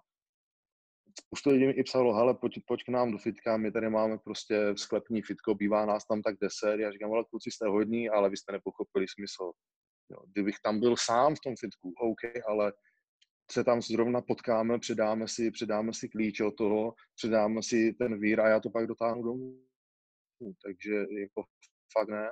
spoustu 1.18 1.50
lidí 1.50 1.66
mi 1.66 1.72
i 1.72 1.82
psalo, 1.82 2.14
hele, 2.14 2.34
pojď, 2.34 2.58
pojď 2.66 2.84
k 2.84 2.88
nám 2.88 3.12
do 3.12 3.18
fitka, 3.18 3.56
my 3.56 3.72
tady 3.72 3.90
máme 3.90 4.18
prostě 4.18 4.74
sklepní 4.76 5.22
fitko, 5.22 5.54
bývá 5.54 5.86
nás 5.86 6.06
tam 6.06 6.22
tak 6.22 6.36
deset. 6.42 6.80
Já 6.80 6.92
říkám, 6.92 7.12
ale 7.12 7.24
kluci 7.30 7.50
jste 7.50 7.66
hodní, 7.66 8.08
ale 8.08 8.30
vy 8.30 8.36
jste 8.36 8.52
nepochopili 8.52 9.06
smysl. 9.08 9.52
Jo, 10.10 10.18
kdybych 10.32 10.56
tam 10.62 10.80
byl 10.80 10.94
sám 10.98 11.34
v 11.34 11.40
tom 11.40 11.54
fitku, 11.56 11.92
OK, 12.00 12.46
ale 12.48 12.72
se 13.50 13.64
tam 13.64 13.82
zrovna 13.82 14.20
potkáme, 14.20 14.78
předáme 14.78 15.28
si, 15.28 15.50
předáme 15.50 15.94
si 15.94 16.08
klíč 16.08 16.40
od 16.40 16.56
toho, 16.56 16.94
předáme 17.16 17.62
si 17.62 17.92
ten 17.92 18.20
vír 18.20 18.40
a 18.40 18.48
já 18.48 18.60
to 18.60 18.70
pak 18.70 18.86
dotáhnu 18.86 19.22
domů. 19.22 19.60
Takže 20.64 20.94
jako 20.94 21.44
fakt 21.92 22.08
ne. 22.08 22.30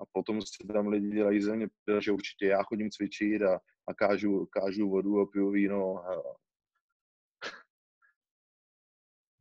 A 0.00 0.04
potom 0.12 0.42
si 0.42 0.66
tam 0.72 0.86
lidi 0.86 1.10
dělají 1.10 1.42
ze 1.42 1.56
mě, 1.56 1.68
že 2.00 2.12
určitě 2.12 2.46
já 2.46 2.62
chodím 2.62 2.90
cvičit 2.90 3.42
a, 3.42 3.60
a 3.88 3.94
kážu, 3.94 4.46
kážu 4.46 4.90
vodu 4.90 5.20
a 5.20 5.26
piju 5.26 5.50
víno 5.50 6.04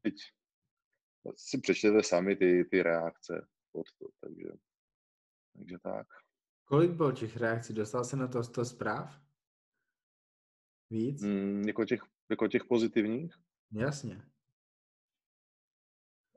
teď 0.04 0.14
si 1.36 1.62
přečtěte 1.62 2.04
sami 2.04 2.36
ty, 2.36 2.66
ty 2.72 2.84
reakce 2.84 3.48
pod 3.72 3.86
to, 4.00 4.06
takže, 4.20 4.50
takže 5.54 5.78
tak. 5.84 6.08
Kolik 6.66 6.92
bylo 6.92 7.12
těch 7.12 7.38
reakcí? 7.38 7.74
Dostal 7.74 8.04
se 8.04 8.16
na 8.16 8.28
to 8.28 8.44
100 8.44 8.66
zpráv? 8.66 9.22
Víc? 10.90 11.24
Mm, 11.24 11.62
jako, 11.68 11.86
těch, 11.86 12.02
jako 12.30 12.48
těch 12.48 12.66
pozitivních? 12.66 13.34
Jasně. 13.72 14.26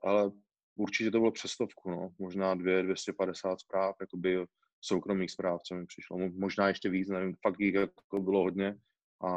Ale 0.03 0.31
určitě 0.75 1.11
to 1.11 1.19
bylo 1.19 1.31
přes 1.31 1.51
stovku, 1.51 1.89
no. 1.89 2.15
Možná 2.19 2.55
dvě, 2.55 2.83
250 2.83 3.59
zpráv, 3.59 3.95
jakoby 4.01 4.47
soukromých 4.81 5.31
zpráv, 5.31 5.61
co 5.61 5.75
mi 5.75 5.85
přišlo. 5.85 6.17
Možná 6.17 6.67
ještě 6.67 6.89
víc, 6.89 7.09
nevím, 7.09 7.35
fakt 7.41 7.59
jich 7.59 7.73
jako 7.73 8.21
bylo 8.21 8.43
hodně 8.43 8.79
a, 9.21 9.29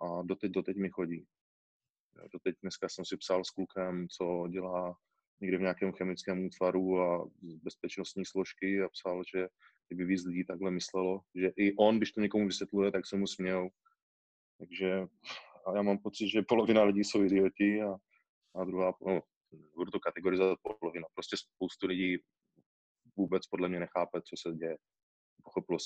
a 0.00 0.22
doteď, 0.22 0.52
doteď 0.52 0.76
mi 0.76 0.90
chodí. 0.90 1.26
Doteď 2.32 2.56
dneska 2.62 2.88
jsem 2.88 3.04
si 3.04 3.16
psal 3.16 3.44
s 3.44 3.50
klukem, 3.50 4.08
co 4.08 4.48
dělá 4.48 4.96
někde 5.40 5.58
v 5.58 5.60
nějakém 5.60 5.92
chemickém 5.92 6.46
útvaru 6.46 7.00
a 7.00 7.28
bezpečnostní 7.42 8.26
složky 8.26 8.82
a 8.82 8.88
psal, 8.88 9.22
že 9.34 9.48
kdyby 9.88 10.04
víc 10.04 10.24
lidí 10.24 10.44
takhle 10.44 10.70
myslelo, 10.70 11.20
že 11.34 11.48
i 11.56 11.76
on, 11.76 11.96
když 11.96 12.12
to 12.12 12.20
někomu 12.20 12.46
vysvětluje, 12.46 12.92
tak 12.92 13.06
se 13.06 13.16
mu 13.16 13.26
smějou. 13.26 13.68
Takže 14.58 15.06
a 15.66 15.76
já 15.76 15.82
mám 15.82 15.98
pocit, 15.98 16.28
že 16.28 16.42
polovina 16.48 16.82
lidí 16.82 17.04
jsou 17.04 17.24
idioti 17.24 17.82
a, 17.82 17.96
a 18.54 18.64
druhá, 18.64 18.94
no, 19.06 19.20
budu 19.74 19.90
to 19.90 20.00
kategorizovat 20.00 20.58
polovina. 20.62 21.06
Prostě 21.14 21.36
spoustu 21.36 21.86
lidí 21.86 22.18
vůbec 23.16 23.46
podle 23.46 23.68
mě 23.68 23.80
nechápe, 23.80 24.20
co 24.22 24.36
se 24.50 24.56
děje. 24.56 24.76
Pochopilo, 25.44 25.78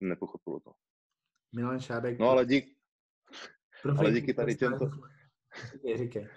nepochopilo 0.00 0.60
to. 0.60 0.72
Milan 1.54 1.80
Šádek. 1.80 2.18
No 2.18 2.28
ale 2.28 2.46
dík, 2.46 2.76
ale 3.98 4.12
díky 4.12 4.34
tady 4.34 4.54
těmto, 4.54 4.90
Říkej. 5.94 6.28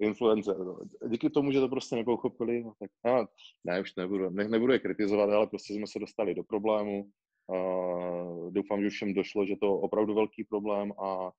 Influencer. 0.00 0.58
No. 0.58 0.78
Díky 1.08 1.30
tomu, 1.30 1.52
že 1.52 1.60
to 1.60 1.68
prostě 1.68 1.96
nepochopili, 1.96 2.62
no, 2.62 2.72
tak 2.78 2.90
no, 3.04 3.26
ne, 3.64 3.80
už 3.80 3.94
nebudu, 3.94 4.30
ne, 4.30 4.48
nebudu 4.48 4.72
je 4.72 4.78
kritizovat, 4.78 5.30
ale 5.30 5.46
prostě 5.46 5.74
jsme 5.74 5.86
se 5.86 5.98
dostali 5.98 6.34
do 6.34 6.44
problému. 6.44 7.10
Uh, 7.46 8.52
doufám, 8.52 8.82
že 8.82 8.90
všem 8.90 9.14
došlo, 9.14 9.46
že 9.46 9.56
to 9.56 9.74
opravdu 9.74 10.14
velký 10.14 10.44
problém 10.44 10.92
a, 10.92 11.32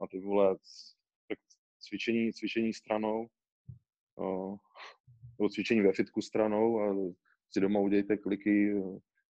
a 0.00 0.06
ty 0.10 0.20
vole, 0.20 0.56
tak 1.28 1.38
cvičení, 1.80 2.32
cvičení 2.32 2.72
stranou, 2.74 3.26
uh, 4.16 4.56
nebo 5.38 5.48
cvičení 5.48 5.80
ve 5.80 5.92
fitku 5.92 6.22
stranou 6.22 6.80
a 6.80 7.12
si 7.50 7.60
doma 7.60 7.80
udějte 7.80 8.16
kliky 8.16 8.74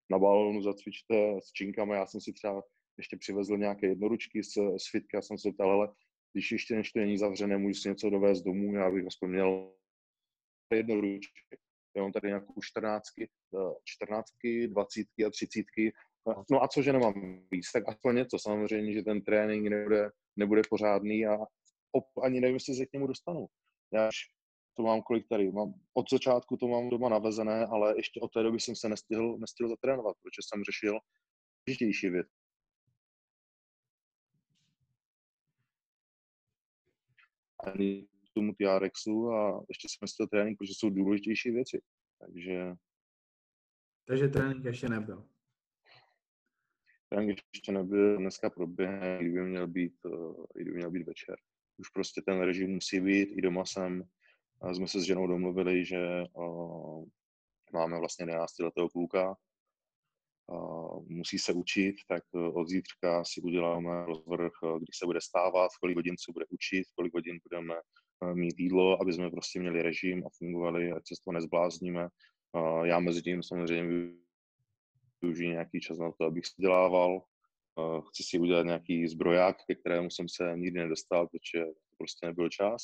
na 0.09 0.19
balonu, 0.19 0.61
zacvičte 0.61 1.37
s 1.43 1.51
činkama. 1.51 1.95
Já 1.95 2.05
jsem 2.05 2.21
si 2.21 2.33
třeba 2.33 2.63
ještě 2.97 3.17
přivezl 3.17 3.57
nějaké 3.57 3.87
jednoručky 3.87 4.43
z, 4.43 4.53
z 4.77 4.91
fitka, 4.91 5.21
jsem 5.21 5.37
se 5.37 5.51
ptal, 5.51 5.71
ale 5.71 5.93
když 6.33 6.51
ještě 6.51 6.75
než 6.75 6.91
to 6.91 6.99
není 6.99 7.17
zavřené, 7.17 7.57
můžu 7.57 7.73
si 7.73 7.89
něco 7.89 8.09
dovést 8.09 8.45
domů, 8.45 8.75
já 8.75 8.91
bych 8.91 9.07
aspoň 9.07 9.29
měl 9.29 9.73
jedno 10.73 11.01
ručky. 11.01 11.57
Já 11.95 12.03
mám 12.03 12.11
tady 12.11 12.27
nějakou 12.27 12.61
čtrnáctky, 12.61 13.29
eh, 13.55 13.73
čtrnáctky, 13.85 14.67
dvacítky 14.67 15.25
a 15.25 15.29
třicítky. 15.29 15.93
No 16.51 16.63
a 16.63 16.67
cože 16.67 16.93
nemám 16.93 17.41
víc, 17.51 17.71
tak 17.71 17.83
aspoň 17.87 18.15
něco. 18.15 18.39
Samozřejmě, 18.39 18.93
že 18.93 19.01
ten 19.01 19.21
trénink 19.21 19.67
nebude, 19.67 20.09
nebude 20.35 20.61
pořádný 20.69 21.25
a 21.25 21.37
ani 22.23 22.39
nevím, 22.39 22.55
jestli 22.55 22.75
se 22.75 22.85
k 22.85 22.93
němu 22.93 23.07
dostanu. 23.07 23.47
Já 23.93 24.09
to 24.77 24.83
mám 24.83 25.01
kolik 25.01 25.27
tady. 25.27 25.51
Mám, 25.51 25.73
od 25.93 26.05
začátku 26.11 26.57
to 26.57 26.67
mám 26.67 26.89
doma 26.89 27.09
navezené, 27.09 27.65
ale 27.65 27.93
ještě 27.97 28.19
od 28.21 28.33
té 28.33 28.43
doby 28.43 28.59
jsem 28.59 28.75
se 28.75 28.89
nestihl, 28.89 29.37
nestihl 29.37 29.69
zatrénovat, 29.69 30.15
protože 30.21 30.41
jsem 30.47 30.63
řešil 30.63 30.99
důležitější 31.67 32.09
věc. 32.09 32.27
Ani 37.63 38.07
tomu 38.33 38.53
TRXu 38.53 39.31
a 39.31 39.65
ještě 39.69 39.87
jsem 39.89 40.07
si 40.07 40.29
trénink, 40.31 40.57
protože 40.57 40.73
jsou 40.75 40.89
důležitější 40.89 41.51
věci. 41.51 41.81
Takže... 42.19 42.73
Takže 44.07 44.27
trénink 44.27 44.65
ještě 44.65 44.89
nebyl. 44.89 45.29
Trénink 47.09 47.39
ještě 47.53 47.71
nebyl, 47.71 48.17
dneska 48.17 48.49
proběhne, 48.49 49.17
kdyby 49.21 49.41
měl 49.41 49.67
být, 49.67 49.95
eh, 50.05 50.43
kdyby 50.55 50.77
měl 50.77 50.91
být 50.91 51.07
večer. 51.07 51.35
Už 51.77 51.89
prostě 51.89 52.21
ten 52.21 52.41
režim 52.41 52.71
musí 52.71 52.99
být, 52.99 53.29
i 53.31 53.41
doma 53.41 53.65
jsem, 53.65 54.03
a 54.61 54.73
jsme 54.73 54.87
se 54.87 54.99
s 54.99 55.03
ženou 55.03 55.27
domluvili, 55.27 55.85
že, 55.85 55.97
eh, 55.97 57.05
máme 57.73 57.99
vlastně 57.99 58.23
11 58.23 58.63
letého 58.63 58.89
kluka, 58.89 59.35
musí 61.07 61.39
se 61.39 61.53
učit, 61.53 61.95
tak 62.07 62.23
e, 62.35 62.39
od 62.39 62.67
zítřka 62.67 63.23
si 63.25 63.41
uděláme 63.41 64.05
rozvrh, 64.05 64.51
e, 64.63 64.77
kdy 64.77 64.91
se 64.93 65.05
bude 65.05 65.21
stávat, 65.21 65.69
kolik 65.81 65.95
hodin 65.95 66.15
se 66.19 66.31
bude 66.33 66.45
učit, 66.49 66.83
kolik 66.95 67.13
hodin 67.13 67.39
budeme 67.49 67.75
e, 67.75 68.33
mít 68.35 68.59
jídlo, 68.59 69.01
aby 69.01 69.13
jsme 69.13 69.29
prostě 69.29 69.59
měli 69.59 69.81
režim 69.81 70.25
a 70.25 70.29
fungovali, 70.37 70.91
ať 70.91 71.07
se 71.07 71.15
z 71.15 71.19
toho 71.19 71.33
nezblázníme. 71.33 72.07
Já 72.83 72.99
mezi 72.99 73.21
tím 73.21 73.43
samozřejmě 73.43 74.13
využiju 75.21 75.51
nějaký 75.51 75.79
čas 75.79 75.97
na 75.97 76.11
to, 76.11 76.25
abych 76.25 76.45
se 76.45 76.53
dělával. 76.61 77.21
Chci 78.09 78.23
si 78.23 78.39
udělat 78.39 78.65
nějaký 78.65 79.07
zbroják, 79.07 79.57
ke 79.67 79.75
kterému 79.75 80.09
jsem 80.09 80.29
se 80.29 80.53
nikdy 80.55 80.79
nedostal, 80.79 81.27
protože 81.27 81.65
to 81.65 81.95
prostě 81.97 82.27
nebyl 82.27 82.49
čas. 82.49 82.81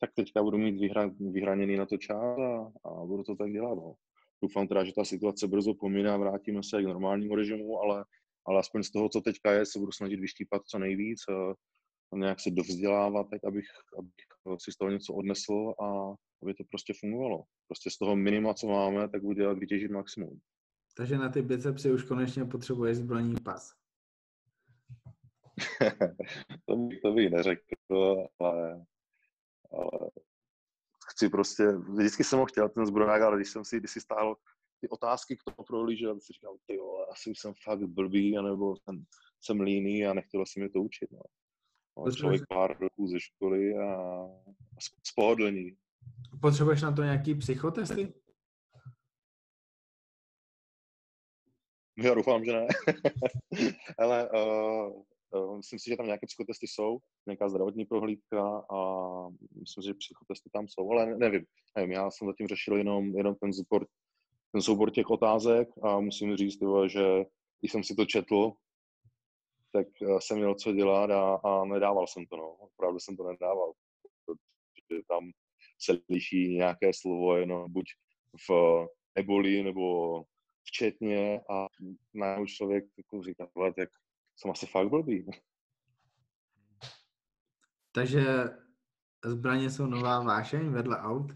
Tak 0.00 0.10
teďka 0.14 0.42
budu 0.42 0.58
mít 0.58 0.80
vyhra, 0.80 1.10
vyhraněný 1.20 1.76
na 1.76 1.86
to 1.86 1.96
čas 1.96 2.38
a, 2.38 2.72
a 2.84 3.04
budu 3.04 3.22
to 3.22 3.36
tak 3.36 3.52
dělat. 3.52 3.74
No. 3.74 3.94
Doufám 4.44 4.68
teda, 4.68 4.84
že 4.84 4.92
ta 4.92 5.04
situace 5.04 5.48
brzo 5.48 5.74
pomine 5.74 6.10
a 6.10 6.16
vrátíme 6.16 6.62
se 6.62 6.82
k 6.82 6.86
normálnímu 6.86 7.34
režimu, 7.34 7.80
ale, 7.80 8.04
ale 8.46 8.60
aspoň 8.60 8.82
z 8.82 8.90
toho, 8.90 9.08
co 9.08 9.20
teďka 9.20 9.52
je, 9.52 9.66
se 9.66 9.78
budu 9.78 9.92
snažit 9.92 10.20
vyštípat 10.20 10.62
co 10.66 10.78
nejvíc, 10.78 11.20
a 12.12 12.16
nějak 12.16 12.40
se 12.40 12.50
dovzdělávat, 12.50 13.26
tak 13.30 13.44
abych, 13.44 13.64
abych 13.98 14.14
si 14.58 14.72
z 14.72 14.76
toho 14.76 14.90
něco 14.90 15.14
odnesl 15.14 15.74
a 15.80 16.14
aby 16.42 16.54
to 16.54 16.64
prostě 16.70 16.92
fungovalo. 17.00 17.42
Prostě 17.68 17.90
z 17.90 17.98
toho 17.98 18.16
minima, 18.16 18.54
co 18.54 18.66
máme, 18.66 19.08
tak 19.08 19.22
udělat, 19.22 19.58
vytěžit 19.58 19.90
maximum. 19.90 20.40
Takže 20.96 21.18
na 21.18 21.28
ty 21.28 21.42
bicepsy 21.42 21.92
už 21.92 22.02
konečně 22.02 22.44
potřebuješ 22.44 22.96
zbrojní 22.96 23.34
pas. 23.44 23.72
to, 26.66 26.76
bych, 26.76 27.00
to 27.00 27.12
bych 27.12 27.30
neřekl, 27.30 27.74
ale, 28.38 28.84
ale 29.70 30.10
chci 31.14 31.28
prostě, 31.28 31.66
vždycky 31.72 32.24
jsem 32.24 32.38
ho 32.38 32.46
chtěl 32.46 32.68
ten 32.68 32.86
zbroják, 32.86 33.22
ale 33.22 33.36
když 33.36 33.48
jsem 33.48 33.64
si 33.64 33.78
když 33.80 33.90
si 33.90 34.00
stál 34.00 34.36
ty 34.80 34.88
otázky 34.88 35.36
k 35.36 35.44
tomu 35.44 35.66
prohlížel, 35.66 36.14
tak 36.14 36.22
si 36.22 36.32
říkal, 36.32 36.56
ty 36.66 36.76
jo, 36.76 37.06
asi 37.12 37.30
jsem 37.30 37.54
fakt 37.64 37.82
blbý, 37.82 38.38
anebo 38.38 38.76
jsem, 38.76 39.04
jsem 39.40 39.60
líný 39.60 40.06
a 40.06 40.14
nechtěl 40.14 40.46
jsem 40.46 40.62
mi 40.62 40.68
to 40.68 40.80
učit. 40.80 41.12
No. 41.12 41.20
No, 41.96 42.12
člověk 42.12 42.42
pár 42.48 42.78
roků 42.80 43.06
ze 43.06 43.20
školy 43.20 43.74
a, 43.74 43.94
a 43.94 44.78
spohodlní. 45.06 45.76
Potřebuješ 46.40 46.82
na 46.82 46.92
to 46.92 47.02
nějaký 47.02 47.34
psychotesty? 47.34 48.14
Já 51.98 52.14
doufám, 52.14 52.44
že 52.44 52.52
ne. 52.52 52.66
Ale 53.98 54.30
uh, 54.30 55.02
myslím 55.56 55.78
si, 55.78 55.90
že 55.90 55.96
tam 55.96 56.06
nějaké 56.06 56.26
psychotesty 56.26 56.66
jsou, 56.66 56.98
nějaká 57.26 57.48
zdravotní 57.48 57.84
prohlídka 57.84 58.64
a 58.70 58.78
myslím 59.60 59.82
si, 59.82 59.86
že 59.86 59.94
psychotesty 59.94 60.50
tam 60.52 60.68
jsou, 60.68 60.90
ale 60.90 61.16
nevím. 61.16 61.44
nevím 61.76 61.92
já 61.92 62.10
jsem 62.10 62.28
zatím 62.28 62.46
řešil 62.46 62.76
jenom, 62.76 63.16
jenom 63.16 63.34
ten, 63.34 63.52
support, 63.52 63.88
ten 64.52 64.62
soubor 64.62 64.90
těch 64.90 65.10
otázek 65.10 65.68
a 65.82 66.00
musím 66.00 66.36
říct, 66.36 66.58
že 66.86 67.24
když 67.60 67.72
jsem 67.72 67.84
si 67.84 67.94
to 67.94 68.04
četl, 68.04 68.52
tak 69.72 69.86
eh, 70.02 70.20
jsem 70.20 70.36
měl 70.36 70.54
co 70.54 70.72
dělat 70.72 71.10
a, 71.10 71.34
a 71.34 71.64
nedával 71.64 72.06
jsem 72.06 72.26
to, 72.26 72.36
no. 72.36 72.48
Opravdu 72.50 72.98
jsem 73.00 73.16
to 73.16 73.28
nedával, 73.28 73.72
protože 74.26 75.02
tam 75.08 75.30
se 75.80 75.98
liší 76.10 76.48
nějaké 76.48 76.90
slovo 76.94 77.36
jenom 77.36 77.72
buď 77.72 77.84
v 78.48 78.86
eboli 79.14 79.62
nebo 79.62 80.22
včetně 80.64 81.40
a 81.50 81.66
najednou 82.14 82.46
člověk 82.46 82.84
jako 82.98 83.22
říká, 83.22 83.48
tak 83.76 83.88
jsem 84.36 84.50
asi 84.50 84.66
fakt 84.66 84.88
blbý. 84.88 85.26
Takže 87.92 88.24
zbraně 89.24 89.70
jsou 89.70 89.86
nová 89.86 90.22
vášeň 90.22 90.68
vedle 90.68 90.98
aut? 90.98 91.32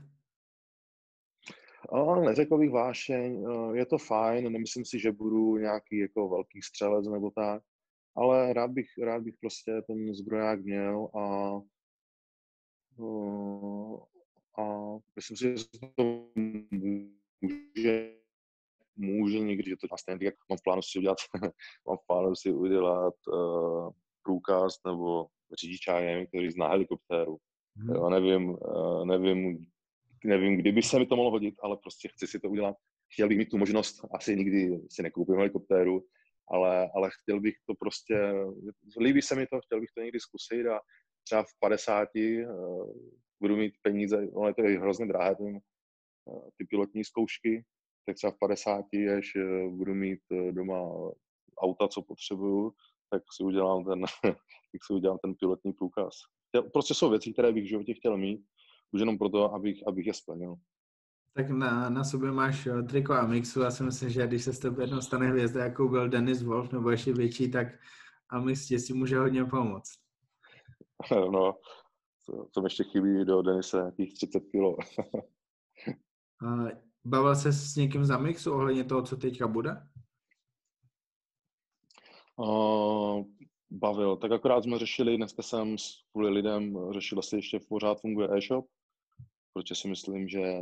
Ale 1.88 2.24
neřekl 2.24 2.58
bych 2.58 2.70
vášeň, 2.70 3.46
je 3.72 3.86
to 3.86 3.98
fajn, 3.98 4.52
nemyslím 4.52 4.84
si, 4.84 4.98
že 4.98 5.12
budu 5.12 5.56
nějaký 5.56 5.98
jako 5.98 6.28
velký 6.28 6.62
střelec 6.62 7.06
nebo 7.06 7.30
tak, 7.30 7.62
ale 8.16 8.52
rád 8.52 8.70
bych, 8.70 8.86
rád 9.04 9.22
bych 9.22 9.34
prostě 9.40 9.82
ten 9.86 10.14
zbroják 10.14 10.60
měl 10.60 11.08
a, 11.18 11.56
a 14.62 14.64
myslím 15.16 15.36
si, 15.36 15.58
že 15.58 15.64
to 15.94 16.30
může 16.70 18.17
může 18.98 19.38
někdy, 19.38 19.70
že 19.70 19.76
to 19.76 19.96
stejně 20.00 20.24
jak 20.24 20.34
mám 20.48 20.58
v 20.58 20.62
plánu 20.62 20.82
si 20.82 20.98
udělat, 20.98 21.18
mám 21.88 21.96
v 21.96 22.06
plánu 22.06 22.34
si 22.36 22.52
udělat 22.52 23.14
uh, 23.32 23.90
průkaz 24.22 24.74
nebo 24.86 25.26
řidičájem, 25.60 26.26
který 26.26 26.50
zná 26.50 26.68
helikoptéru. 26.68 27.36
Hmm. 27.76 27.94
Jo, 27.94 28.10
nevím, 28.10 28.48
uh, 28.50 29.04
nevím, 29.04 29.66
nevím, 30.24 30.56
kdyby 30.56 30.82
se 30.82 30.98
mi 30.98 31.06
to 31.06 31.16
mohlo 31.16 31.30
hodit, 31.30 31.54
ale 31.62 31.76
prostě 31.76 32.08
chci 32.08 32.26
si 32.26 32.40
to 32.40 32.48
udělat. 32.48 32.76
Chtěl 33.12 33.28
bych 33.28 33.38
mít 33.38 33.50
tu 33.50 33.58
možnost, 33.58 34.04
asi 34.14 34.36
nikdy 34.36 34.80
si 34.90 35.02
nekoupím 35.02 35.34
helikoptéru, 35.34 36.04
ale, 36.48 36.90
ale 36.94 37.10
chtěl 37.22 37.40
bych 37.40 37.54
to 37.66 37.74
prostě, 37.74 38.32
líbí 39.00 39.22
se 39.22 39.34
mi 39.34 39.46
to, 39.46 39.60
chtěl 39.60 39.80
bych 39.80 39.90
to 39.94 40.00
někdy 40.00 40.20
zkusit 40.20 40.66
a 40.66 40.80
třeba 41.24 41.42
v 41.42 41.58
50 41.60 42.08
uh, 42.14 42.92
budu 43.40 43.56
mít 43.56 43.74
peníze, 43.82 44.28
ono 44.32 44.48
je 44.48 44.54
to 44.54 44.62
hrozně 44.62 45.06
drahé, 45.06 45.36
ten, 45.36 45.58
ty 46.56 46.64
pilotní 46.64 47.04
zkoušky, 47.04 47.64
tak 48.08 48.16
třeba 48.16 48.30
v 48.30 48.38
50, 48.38 48.84
až 49.18 49.32
eh, 49.36 49.68
budu 49.68 49.94
mít 49.94 50.20
eh, 50.32 50.52
doma 50.52 50.80
auta, 51.58 51.88
co 51.88 52.02
potřebuju, 52.02 52.72
tak 53.10 53.22
si 53.36 53.44
udělám 53.44 53.84
ten, 53.84 54.00
tak 54.72 54.84
si 54.86 54.92
udělám 54.92 55.18
ten 55.18 55.34
pilotní 55.34 55.72
průkaz. 55.72 56.14
Prostě 56.72 56.94
jsou 56.94 57.10
věci, 57.10 57.32
které 57.32 57.52
bych 57.52 57.64
v 57.64 57.68
životě 57.68 57.94
chtěl 57.94 58.16
mít, 58.16 58.40
už 58.92 59.00
jenom 59.00 59.18
proto, 59.18 59.54
abych, 59.54 59.86
abych 59.86 60.06
je 60.06 60.14
splnil. 60.14 60.54
Tak 61.34 61.50
na, 61.50 61.90
na 61.90 62.04
sobě 62.04 62.32
máš 62.32 62.66
eh, 62.66 62.82
triko 62.82 63.12
Amixu. 63.12 63.60
Já 63.60 63.70
si 63.70 63.82
myslím, 63.82 64.10
že 64.10 64.26
když 64.26 64.44
se 64.44 64.52
s 64.52 64.58
tebe 64.58 64.82
jednou 64.82 65.00
stane 65.00 65.28
hvězda, 65.28 65.64
jako 65.64 65.88
byl 65.88 66.08
Dennis 66.08 66.42
Wolf, 66.42 66.72
nebo 66.72 66.90
ještě 66.90 67.12
větší, 67.12 67.50
tak 67.50 67.66
Amix 68.28 68.66
ti 68.66 68.78
si 68.78 68.94
může 68.94 69.18
hodně 69.18 69.44
pomoct. 69.44 69.92
No, 71.32 71.54
to, 72.54 72.60
mi 72.60 72.66
ještě 72.66 72.84
chybí 72.84 73.24
do 73.24 73.42
Denise 73.42 73.76
nějakých 73.76 74.14
30 74.14 74.40
kilo. 74.40 74.76
Bavil 77.08 77.36
se 77.36 77.52
s 77.52 77.76
někým 77.76 78.04
za 78.04 78.18
mixu 78.18 78.52
ohledně 78.52 78.84
toho, 78.84 79.02
co 79.02 79.16
teďka 79.16 79.48
bude? 79.48 79.70
Uh, 82.36 83.24
bavil. 83.70 84.16
Tak 84.16 84.32
akorát 84.32 84.62
jsme 84.62 84.78
řešili, 84.78 85.16
dneska 85.16 85.42
jsem 85.42 85.78
s 85.78 86.04
kvůli 86.12 86.30
lidem 86.30 86.78
řešil, 86.92 87.18
asi 87.18 87.36
ještě 87.36 87.60
pořád 87.68 88.00
funguje 88.00 88.28
e-shop, 88.36 88.66
protože 89.52 89.74
si 89.74 89.88
myslím, 89.88 90.28
že 90.28 90.60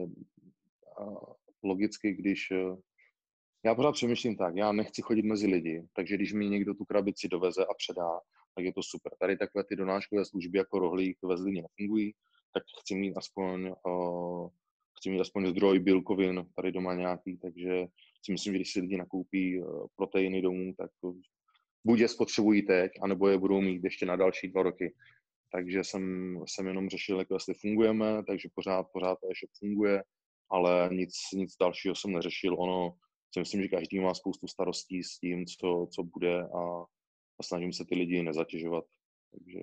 logicky, 1.62 2.12
když 2.12 2.50
uh, 2.50 2.78
já 3.64 3.74
pořád 3.74 3.92
přemýšlím 3.92 4.36
tak, 4.36 4.56
já 4.56 4.72
nechci 4.72 5.02
chodit 5.02 5.22
mezi 5.22 5.46
lidi, 5.46 5.88
takže 5.92 6.14
když 6.14 6.32
mi 6.32 6.48
někdo 6.48 6.74
tu 6.74 6.84
krabici 6.84 7.28
doveze 7.28 7.64
a 7.64 7.74
předá, 7.74 8.20
tak 8.54 8.64
je 8.64 8.72
to 8.72 8.82
super. 8.82 9.12
Tady 9.20 9.36
takové 9.36 9.64
ty 9.64 9.76
donáškové 9.76 10.24
služby 10.24 10.58
jako 10.58 10.78
rohlík 10.78 11.18
ve 11.22 11.36
Zlíně 11.36 11.62
nefungují, 11.62 12.14
tak 12.52 12.62
chci 12.80 12.94
mít 12.94 13.16
aspoň 13.16 13.74
uh, 13.86 14.48
chci 14.98 15.10
mít 15.10 15.20
aspoň 15.20 15.46
zdroj 15.46 15.78
bílkovin 15.78 16.46
tady 16.56 16.72
doma 16.72 16.94
nějaký, 16.94 17.36
takže 17.36 17.86
si 18.24 18.32
myslím, 18.32 18.52
že 18.52 18.58
když 18.58 18.72
si 18.72 18.80
lidi 18.80 18.96
nakoupí 18.96 19.60
eh, 19.60 19.64
proteiny 19.96 20.42
domů, 20.42 20.74
tak 20.78 20.90
to 21.00 21.14
buď 21.84 21.98
je 21.98 22.08
spotřebují 22.08 22.62
teď, 22.62 22.92
anebo 23.02 23.28
je 23.28 23.38
budou 23.38 23.60
mít 23.60 23.84
ještě 23.84 24.06
na 24.06 24.16
další 24.16 24.48
dva 24.48 24.62
roky. 24.62 24.94
Takže 25.52 25.84
jsem, 25.84 26.36
jsem 26.46 26.66
jenom 26.66 26.88
řešil, 26.88 27.18
jak 27.18 27.28
jestli 27.30 27.54
fungujeme, 27.54 28.24
takže 28.26 28.48
pořád, 28.54 28.86
pořád 28.92 29.18
e-shop 29.24 29.50
funguje, 29.58 30.02
ale 30.50 30.88
nic, 30.92 31.14
nic 31.34 31.56
dalšího 31.60 31.94
jsem 31.94 32.12
neřešil. 32.12 32.60
Ono, 32.60 32.96
si 33.32 33.40
myslím, 33.40 33.62
že 33.62 33.68
každý 33.68 34.00
má 34.00 34.14
spoustu 34.14 34.48
starostí 34.48 35.02
s 35.02 35.18
tím, 35.18 35.46
co, 35.46 35.88
co 35.94 36.02
bude 36.02 36.42
a, 36.42 36.84
a 37.38 37.42
snažím 37.42 37.72
se 37.72 37.84
ty 37.84 37.94
lidi 37.94 38.22
nezatěžovat. 38.22 38.84
Takže, 39.30 39.60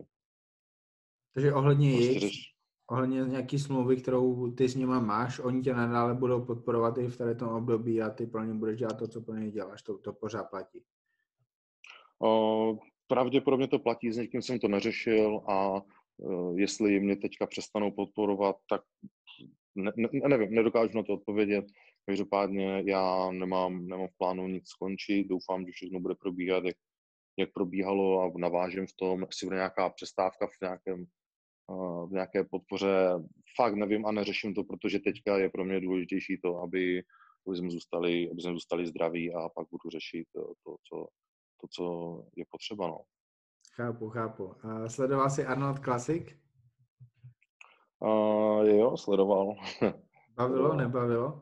takže 1.33 1.53
ohledně 1.53 1.91
prostě 1.91 2.07
jejich, 2.07 2.21
řeš 2.21 2.52
ohledně 2.93 3.21
nějaký 3.21 3.59
smlouvy, 3.59 3.97
kterou 3.97 4.51
ty 4.51 4.69
s 4.69 4.75
nima 4.75 4.99
máš, 4.99 5.39
oni 5.39 5.61
tě 5.61 5.73
nadále 5.73 6.13
budou 6.13 6.45
podporovat 6.45 6.97
i 6.97 7.07
v 7.07 7.17
tady 7.17 7.35
tom 7.35 7.49
období 7.49 8.01
a 8.01 8.09
ty 8.09 8.25
pro 8.25 8.43
ně 8.43 8.53
budeš 8.53 8.79
dělat 8.79 8.97
to, 8.97 9.07
co 9.07 9.21
pro 9.21 9.35
ně 9.35 9.51
děláš, 9.51 9.81
to, 9.81 9.97
to 9.97 10.13
pořád 10.13 10.43
platí. 10.43 10.83
O, 12.23 12.77
pravděpodobně 13.07 13.67
to 13.67 13.79
platí, 13.79 14.11
s 14.11 14.17
někým 14.17 14.41
jsem 14.41 14.59
to 14.59 14.67
neřešil 14.67 15.41
a 15.47 15.81
uh, 16.17 16.59
jestli 16.59 16.99
mě 16.99 17.15
teďka 17.15 17.47
přestanou 17.47 17.91
podporovat, 17.91 18.55
tak 18.69 18.81
ne, 19.75 19.91
ne, 19.97 20.09
nevím, 20.27 20.55
nedokážu 20.55 20.97
na 20.97 21.03
to 21.03 21.13
odpovědět. 21.13 21.65
Každopádně 22.05 22.83
já 22.85 23.31
nemám, 23.31 23.87
nemám 23.87 24.07
v 24.07 24.17
plánu 24.17 24.47
nic 24.47 24.69
skončit, 24.69 25.27
doufám, 25.27 25.65
že 25.65 25.71
všechno 25.71 25.99
bude 25.99 26.15
probíhat, 26.15 26.63
jak, 26.63 26.75
jak 27.37 27.49
probíhalo 27.53 28.21
a 28.21 28.31
navážím 28.37 28.87
v 28.87 28.93
tom, 28.93 29.21
jestli 29.21 29.47
bude 29.47 29.55
nějaká 29.55 29.89
přestávka 29.89 30.47
v 30.47 30.61
nějakém 30.61 31.05
v 32.07 32.09
nějaké 32.11 32.43
podpoře. 32.43 33.09
Fakt 33.55 33.75
nevím 33.75 34.05
a 34.05 34.11
neřeším 34.11 34.53
to, 34.53 34.63
protože 34.63 34.99
teďka 34.99 35.37
je 35.37 35.49
pro 35.49 35.65
mě 35.65 35.79
důležitější 35.79 36.39
to, 36.43 36.57
aby, 36.57 37.03
aby 37.47 37.57
jsme 37.57 37.69
zůstali, 37.69 38.29
aby 38.31 38.41
jsme 38.41 38.51
zůstali 38.51 38.87
zdraví 38.87 39.33
a 39.33 39.49
pak 39.49 39.67
budu 39.71 39.89
řešit 39.89 40.27
to, 40.33 40.41
to, 40.41 40.75
co, 40.89 41.07
to, 41.61 41.67
co 41.71 41.83
je 42.35 42.45
potřeba. 42.49 42.87
No. 42.87 42.99
Chápu, 43.75 44.09
chápu. 44.09 44.55
A 44.65 44.89
sledoval 44.89 45.29
jsi 45.29 45.45
Arnold 45.45 45.79
Classic? 45.79 46.23
Uh, 47.99 48.67
jo, 48.67 48.97
sledoval. 48.97 49.55
Bavilo, 50.35 50.75
nebavilo? 50.75 51.41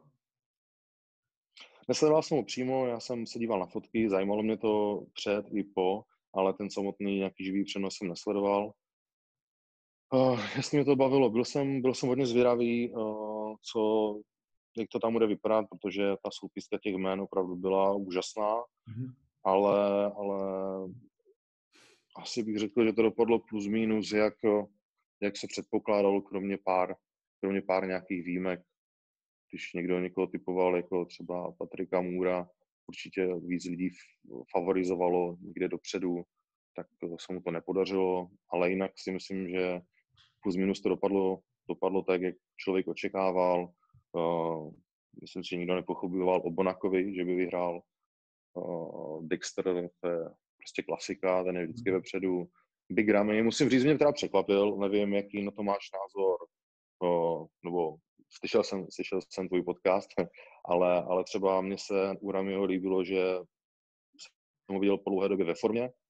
Nesledoval 1.87 2.23
jsem 2.23 2.37
ho 2.37 2.43
přímo, 2.43 2.87
já 2.87 2.99
jsem 2.99 3.27
se 3.27 3.39
díval 3.39 3.59
na 3.59 3.65
fotky, 3.65 4.09
zajímalo 4.09 4.43
mě 4.43 4.57
to 4.57 5.03
před 5.13 5.45
i 5.53 5.63
po, 5.63 6.03
ale 6.33 6.53
ten 6.53 6.69
samotný 6.69 7.17
nějaký 7.17 7.45
živý 7.45 7.63
přenos 7.63 7.95
jsem 7.97 8.07
nesledoval. 8.07 8.73
Uh, 10.13 10.39
jasně 10.55 10.77
mě 10.79 10.85
to 10.85 10.95
bavilo. 10.95 11.29
Byl 11.29 11.45
jsem, 11.45 11.81
byl 11.81 11.93
jsem 11.93 12.09
hodně 12.09 12.25
zvědavý, 12.25 12.93
uh, 12.93 13.55
co, 13.71 13.81
jak 14.77 14.89
to 14.91 14.99
tam 14.99 15.13
bude 15.13 15.27
vypadat, 15.27 15.65
protože 15.69 16.03
ta 16.23 16.29
soupiska 16.31 16.77
těch 16.83 16.93
jmén 16.93 17.21
opravdu 17.21 17.55
byla 17.55 17.95
úžasná, 17.95 18.55
mm-hmm. 18.59 19.13
ale, 19.43 20.05
ale 20.13 20.39
asi 22.17 22.43
bych 22.43 22.57
řekl, 22.57 22.85
že 22.85 22.93
to 22.93 23.01
dopadlo 23.01 23.39
plus 23.39 23.67
minus, 23.67 24.11
jak, 24.11 24.33
jak 25.21 25.37
se 25.37 25.47
předpokládalo, 25.47 26.21
kromě 26.21 26.57
pár, 26.57 26.95
kromě 27.39 27.61
pár 27.61 27.87
nějakých 27.87 28.23
výjimek. 28.23 28.61
Když 29.51 29.73
někdo 29.73 29.99
někoho 29.99 30.27
typoval, 30.27 30.75
jako 30.75 31.05
třeba 31.05 31.51
Patrika 31.51 32.01
Můra, 32.01 32.49
určitě 32.87 33.35
víc 33.47 33.65
lidí 33.65 33.89
favorizovalo 34.51 35.37
někde 35.41 35.67
dopředu, 35.67 36.23
tak 36.75 36.87
se 37.19 37.33
mu 37.33 37.41
to 37.41 37.51
nepodařilo, 37.51 38.29
ale 38.49 38.69
jinak 38.69 38.91
si 38.95 39.11
myslím, 39.11 39.49
že 39.49 39.81
plus 40.43 40.55
minus 40.55 40.81
to 40.81 40.89
dopadlo, 40.89 41.39
dopadlo 41.69 42.01
tak, 42.01 42.21
jak 42.21 42.35
člověk 42.57 42.87
očekával. 42.87 43.73
Uh, 44.13 44.73
myslím 45.21 45.43
si, 45.43 45.49
že 45.49 45.57
nikdo 45.57 45.75
nepochyboval 45.75 46.41
o 46.45 46.51
Bonakovi, 46.51 47.15
že 47.15 47.25
by 47.25 47.35
vyhrál. 47.35 47.81
Uh, 48.53 49.27
Dexter, 49.27 49.63
to 50.01 50.07
je 50.07 50.19
prostě 50.57 50.83
klasika, 50.83 51.43
ten 51.43 51.57
je 51.57 51.63
vždycky 51.63 51.89
mhm. 51.89 51.99
vepředu. 51.99 52.45
Big 52.91 53.09
Ramy, 53.09 53.43
musím 53.43 53.69
říct, 53.69 53.83
mě 53.83 53.97
teda 53.97 54.11
překvapil, 54.11 54.77
nevím, 54.77 55.13
jaký 55.13 55.43
na 55.43 55.51
to 55.51 55.63
máš 55.63 55.85
názor, 55.93 56.37
uh, 57.03 57.47
nebo 57.65 57.95
slyšel 58.39 58.63
jsem, 58.63 58.85
slyšel 58.89 59.19
jsem 59.29 59.47
tvůj 59.47 59.63
podcast, 59.63 60.09
ale, 60.65 61.03
ale 61.03 61.23
třeba 61.23 61.61
mně 61.61 61.77
se 61.77 62.15
u 62.19 62.31
Ramyho 62.31 62.65
líbilo, 62.65 63.03
že 63.03 63.35
jsem 64.17 64.75
ho 64.75 64.79
viděl 64.79 64.97
po 64.97 65.09
dlouhé 65.09 65.29
době 65.29 65.45
ve 65.45 65.55
formě, 65.55 65.89
Eh, 65.89 66.00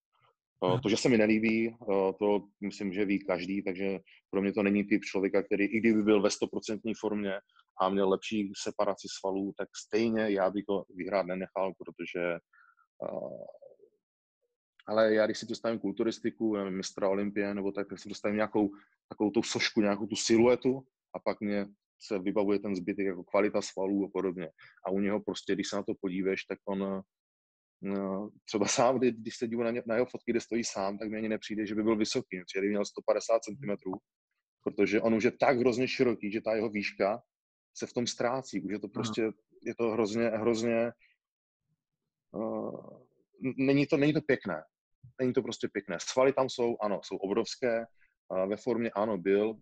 to, 0.84 0.90
že 0.90 0.98
se 0.98 1.10
mi 1.10 1.18
nelíbí, 1.18 1.68
eh, 1.70 2.14
to 2.20 2.48
myslím, 2.62 2.94
že 2.94 3.06
ví 3.06 3.20
každý, 3.20 3.64
takže 3.64 4.00
pro 4.30 4.42
mě 4.42 4.54
to 4.54 4.64
není 4.64 4.84
typ 4.84 5.02
člověka, 5.04 5.44
který 5.44 5.66
i 5.66 5.80
kdyby 5.80 6.04
byl 6.04 6.22
ve 6.22 6.30
100% 6.30 6.94
formě 7.00 7.34
a 7.82 7.90
měl 7.90 8.10
lepší 8.10 8.52
separaci 8.64 9.08
svalů, 9.20 9.54
tak 9.58 9.70
stejně 9.86 10.30
já 10.30 10.50
bych 10.50 10.66
to 10.66 10.84
vyhrát 10.96 11.26
nenechal, 11.26 11.74
protože 11.78 12.22
eh, 13.04 13.46
ale 14.88 15.14
já 15.14 15.26
když 15.26 15.38
si 15.38 15.46
představím 15.46 15.80
kulturistiku, 15.80 16.56
nevím, 16.56 16.78
mistra 16.78 17.10
Olympie, 17.10 17.54
nebo 17.54 17.72
tak, 17.72 17.88
tak 17.88 18.00
si 18.00 18.10
představím 18.10 18.36
nějakou 18.36 18.70
takovou 19.10 19.32
tu 19.32 19.44
sošku, 19.44 19.82
nějakou 19.82 20.08
tu 20.08 20.16
siluetu 20.16 20.84
a 21.16 21.20
pak 21.20 21.42
mě 21.42 21.66
se 22.02 22.20
vybavuje 22.20 22.60
ten 22.60 22.76
zbytek 22.76 23.06
jako 23.06 23.24
kvalita 23.24 23.62
svalů 23.62 24.06
a 24.06 24.10
podobně. 24.14 24.50
A 24.86 24.92
u 24.92 25.00
něho 25.00 25.20
prostě, 25.20 25.54
když 25.54 25.70
se 25.70 25.76
na 25.76 25.84
to 25.84 25.94
podíváš, 26.02 26.44
tak 26.44 26.60
on 26.68 27.02
třeba 28.46 28.68
sám, 28.68 28.98
kdy, 28.98 29.12
když 29.12 29.38
se 29.38 29.48
dívám 29.48 29.66
na, 29.66 29.72
ně, 29.72 29.84
na 29.86 29.96
jeho 29.96 30.06
fotky, 30.06 30.32
kde 30.32 30.42
stojí 30.42 30.64
sám, 30.64 30.98
tak 30.98 31.10
mi 31.10 31.18
ani 31.18 31.30
nepřijde, 31.30 31.66
že 31.66 31.76
by 31.76 31.84
byl 31.84 31.96
vysoký. 31.96 32.44
Přijde, 32.46 32.68
měl 32.68 32.86
150 32.86 33.40
cm, 33.44 33.92
protože 34.64 35.02
on 35.02 35.14
už 35.14 35.24
je 35.24 35.32
tak 35.32 35.58
hrozně 35.58 35.88
široký, 35.88 36.32
že 36.32 36.42
ta 36.42 36.56
jeho 36.56 36.70
výška 36.70 37.22
se 37.74 37.88
v 37.88 37.94
tom 37.94 38.08
ztrácí. 38.08 38.62
Už 38.62 38.72
je 38.72 38.80
to 38.80 38.88
prostě, 38.88 39.32
je 39.66 39.76
to 39.76 39.90
hrozně, 39.90 40.24
hrozně, 40.24 40.92
uh, 42.32 43.02
není, 43.42 43.88
to, 43.88 43.98
není 43.98 44.14
to 44.14 44.22
pěkné. 44.22 44.64
Není 45.20 45.34
to 45.34 45.42
prostě 45.42 45.68
pěkné. 45.68 45.98
Svaly 46.02 46.34
tam 46.34 46.50
jsou, 46.50 46.78
ano, 46.82 47.00
jsou 47.04 47.16
obrovské, 47.16 47.86
uh, 48.30 48.50
ve 48.50 48.58
formě 48.58 48.92
ano, 48.92 49.18
byl, 49.18 49.56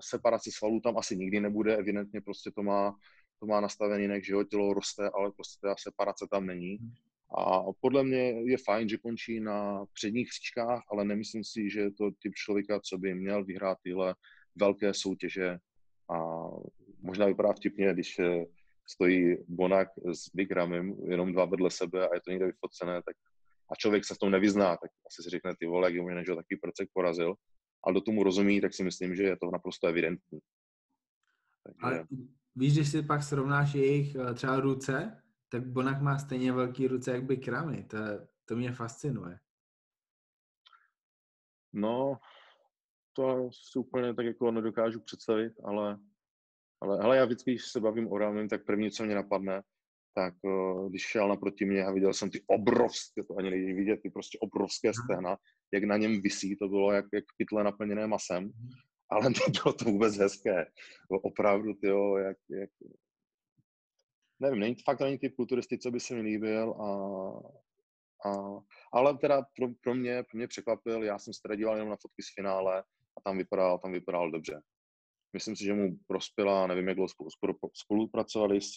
separace 0.00 0.50
svalů 0.52 0.80
tam 0.80 0.98
asi 0.98 1.16
nikdy 1.16 1.40
nebude, 1.40 1.76
evidentně 1.76 2.20
prostě 2.20 2.50
to 2.50 2.62
má, 2.62 2.96
to 3.40 3.46
má 3.46 3.60
nastavený 3.60 4.02
jinak, 4.02 4.24
že 4.24 4.32
jeho 4.32 4.44
tělo 4.44 4.74
roste, 4.74 5.10
ale 5.14 5.32
prostě 5.32 5.58
ta 5.62 5.74
separace 5.78 6.26
tam 6.30 6.46
není. 6.46 6.78
A 7.38 7.62
podle 7.80 8.04
mě 8.04 8.50
je 8.50 8.56
fajn, 8.58 8.88
že 8.88 8.98
končí 8.98 9.40
na 9.40 9.84
předních 9.92 10.28
příčkách, 10.28 10.82
ale 10.92 11.04
nemyslím 11.04 11.44
si, 11.44 11.70
že 11.70 11.80
je 11.80 11.92
to 11.92 12.10
typ 12.22 12.34
člověka, 12.34 12.80
co 12.80 12.98
by 12.98 13.14
měl 13.14 13.44
vyhrát 13.44 13.78
tyhle 13.82 14.14
velké 14.56 14.94
soutěže. 14.94 15.58
A 16.10 16.16
možná 17.00 17.26
vypadá 17.26 17.52
vtipně, 17.52 17.92
když 17.92 18.18
eh, 18.18 18.44
stojí 18.88 19.36
Bonak 19.48 19.88
s 20.12 20.28
Big 20.34 20.50
Ramem, 20.50 20.96
jenom 21.08 21.32
dva 21.32 21.44
vedle 21.44 21.70
sebe 21.70 22.08
a 22.08 22.14
je 22.14 22.20
to 22.20 22.30
někde 22.30 22.46
vyfocené, 22.46 23.02
tak 23.02 23.16
a 23.72 23.74
člověk 23.74 24.04
se 24.04 24.14
v 24.14 24.18
tom 24.18 24.30
nevyzná, 24.30 24.76
tak 24.76 24.90
asi 25.06 25.22
si 25.22 25.30
řekne, 25.30 25.54
ty 25.58 25.66
vole, 25.66 25.92
jak 25.92 25.94
je 25.94 26.24
že 26.24 26.34
takový 26.34 26.56
procek 26.62 26.88
porazil. 26.92 27.34
Ale 27.84 27.94
do 27.94 28.00
tomu 28.00 28.22
rozumí, 28.22 28.60
tak 28.60 28.74
si 28.74 28.84
myslím, 28.84 29.14
že 29.14 29.22
je 29.22 29.36
to 29.36 29.50
naprosto 29.52 29.86
evidentní. 29.86 30.38
Takže... 31.64 31.78
Ale 31.82 32.06
víš, 32.56 32.74
když 32.74 32.88
si 32.88 33.02
pak 33.02 33.22
srovnáš 33.22 33.74
jejich 33.74 34.14
eh, 34.14 34.34
třeba 34.34 34.60
ruce, 34.60 35.21
tak 35.52 35.66
Bonak 35.66 36.02
má 36.02 36.18
stejně 36.18 36.52
velký 36.52 36.88
ruce 36.88 37.10
jak 37.10 37.24
by 37.24 37.36
Kramy. 37.36 37.84
To, 37.84 37.96
to 38.44 38.56
mě 38.56 38.72
fascinuje. 38.72 39.38
No, 41.72 42.18
to 43.12 43.50
si 43.52 43.78
úplně 43.78 44.14
tak 44.14 44.26
jako 44.26 44.50
nedokážu 44.50 45.00
představit, 45.00 45.52
ale, 45.64 45.98
ale 46.80 46.98
hele, 46.98 47.16
já 47.16 47.24
vždycky, 47.24 47.50
když 47.50 47.64
se 47.64 47.80
bavím 47.80 48.12
o 48.12 48.18
rámem, 48.18 48.48
tak 48.48 48.66
první, 48.66 48.90
co 48.90 49.04
mě 49.04 49.14
napadne, 49.14 49.62
tak 50.14 50.34
uh, 50.42 50.90
když 50.90 51.02
šel 51.02 51.28
naproti 51.28 51.64
mě 51.64 51.84
a 51.84 51.92
viděl 51.92 52.14
jsem 52.14 52.30
ty 52.30 52.42
obrovské, 52.46 53.22
to 53.24 53.36
ani 53.38 53.50
nejde 53.50 53.74
vidět, 53.74 54.00
ty 54.02 54.10
prostě 54.10 54.38
obrovské 54.40 54.92
stehna, 55.04 55.36
jak 55.72 55.84
na 55.84 55.96
něm 55.96 56.22
visí, 56.22 56.56
to 56.56 56.68
bylo 56.68 56.92
jak, 56.92 57.04
jak 57.14 57.24
pytle 57.36 57.64
naplněné 57.64 58.06
masem, 58.06 58.44
mhm. 58.44 58.68
ale 59.10 59.30
nebylo 59.46 59.72
to 59.72 59.84
vůbec 59.84 60.16
hezké. 60.16 60.66
Opravdu, 61.22 61.74
tyjo, 61.74 62.16
jak, 62.16 62.36
jak, 62.50 62.70
nevím, 64.42 64.60
není, 64.60 64.76
fakt 64.84 64.98
to 64.98 65.04
není 65.04 65.18
typ 65.18 65.36
kulturisty, 65.36 65.78
co 65.78 65.90
by 65.90 66.00
se 66.00 66.14
mi 66.14 66.20
líbil 66.20 66.72
a, 66.72 66.88
a 68.28 68.60
ale 68.92 69.18
teda 69.18 69.42
pro, 69.56 69.68
pro, 69.82 69.94
mě, 69.94 70.22
pro 70.22 70.36
mě 70.36 70.48
překvapil, 70.48 71.04
já 71.04 71.18
jsem 71.18 71.34
se 71.34 71.40
teda 71.42 71.54
díval 71.54 71.74
jenom 71.74 71.88
na 71.88 71.96
fotky 71.96 72.22
z 72.22 72.34
finále 72.34 72.80
a 73.16 73.20
tam 73.24 73.38
vypadal, 73.38 73.78
tam 73.78 73.92
vypadal 73.92 74.30
dobře. 74.30 74.62
Myslím 75.32 75.56
si, 75.56 75.64
že 75.64 75.74
mu 75.74 75.96
prospěla, 76.06 76.66
nevím, 76.66 76.88
jak 76.88 76.96
dlouho 76.96 77.08
spolu, 77.08 77.30
spolu, 77.30 77.54
spolupracovali 77.74 78.60
s 78.60 78.74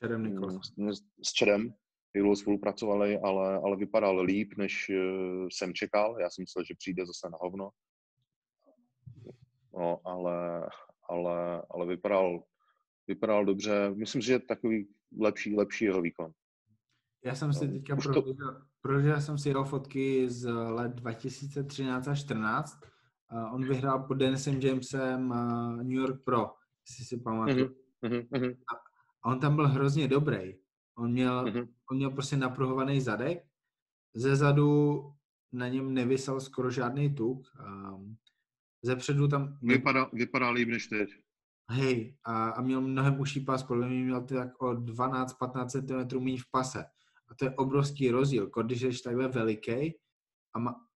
Čerem 0.00 0.24
Niklas. 0.24 0.54
S, 0.54 1.02
s 1.22 1.32
Čerem, 1.32 1.74
jak 2.14 2.22
dlouho 2.22 2.36
spolupracovali, 2.36 3.18
ale, 3.18 3.56
ale 3.56 3.76
vypadal 3.76 4.20
líp, 4.20 4.54
než 4.56 4.88
uh, 4.90 5.48
jsem 5.48 5.74
čekal. 5.74 6.20
Já 6.20 6.30
jsem 6.30 6.42
myslel, 6.42 6.64
že 6.64 6.74
přijde 6.78 7.06
zase 7.06 7.28
na 7.30 7.38
hovno. 7.40 7.70
No, 9.78 10.00
ale, 10.04 10.68
ale, 11.08 11.62
ale 11.70 11.86
vypadal 11.86 12.42
vypadal 13.08 13.44
dobře. 13.44 13.90
Myslím 13.94 14.22
si, 14.22 14.28
že 14.28 14.38
takový 14.38 14.88
lepší, 15.20 15.56
lepší 15.56 15.84
jeho 15.84 16.02
výkon. 16.02 16.32
Já 17.24 17.34
jsem 17.34 17.52
si 17.52 17.66
no, 17.66 17.72
teďka 17.72 17.96
to... 17.96 18.24
prožil 18.80 19.20
jsem 19.20 19.38
si 19.38 19.48
jeho 19.48 19.64
fotky 19.64 20.30
z 20.30 20.50
let 20.52 20.92
2013 20.92 22.08
a 22.08 22.14
14. 22.14 22.80
Uh, 23.32 23.54
on 23.54 23.68
vyhrál 23.68 23.98
pod 23.98 24.14
Denisem 24.14 24.60
Jamesem 24.60 25.30
uh, 25.30 25.76
New 25.76 25.98
York 25.98 26.24
Pro, 26.24 26.54
jestli 26.88 27.04
si 27.04 27.16
pamatuju. 27.16 27.66
Mm-hmm, 27.66 28.28
mm-hmm. 28.28 28.56
A 29.24 29.30
on 29.30 29.40
tam 29.40 29.56
byl 29.56 29.68
hrozně 29.68 30.08
dobrý. 30.08 30.54
On 30.98 31.12
měl, 31.12 31.44
mm-hmm. 31.44 31.68
on 31.90 31.96
měl 31.96 32.10
prostě 32.10 32.36
napruhovaný 32.36 33.00
zadek, 33.00 33.44
ze 34.14 34.36
zadu 34.36 35.02
na 35.52 35.68
něm 35.68 35.94
nevysel 35.94 36.40
skoro 36.40 36.70
žádný 36.70 37.14
tuk. 37.14 37.46
Um, 37.66 38.16
ze 38.82 38.96
předu 38.96 39.28
tam... 39.28 39.58
Vypadá, 39.62 40.10
vypadá 40.12 40.50
líp 40.50 40.68
než 40.68 40.86
teď. 40.86 41.10
Hej, 41.72 42.16
a, 42.24 42.48
a 42.48 42.60
měl 42.60 42.80
mnohem 42.80 43.20
užší 43.20 43.40
pas, 43.40 43.62
podle 43.62 43.88
mě 43.88 44.04
měl 44.04 44.20
ty 44.20 44.34
tak 44.34 44.62
o 44.62 44.66
12-15 44.66 45.66
cm 45.66 46.24
méně 46.24 46.38
v 46.38 46.50
pase. 46.50 46.84
A 47.28 47.34
to 47.34 47.44
je 47.44 47.50
obrovský 47.56 48.10
rozdíl, 48.10 48.50
když 48.62 48.82
jsi 48.82 49.02
takhle 49.02 49.28
veliký 49.28 49.94
a 50.54 50.58
ma... 50.58 50.86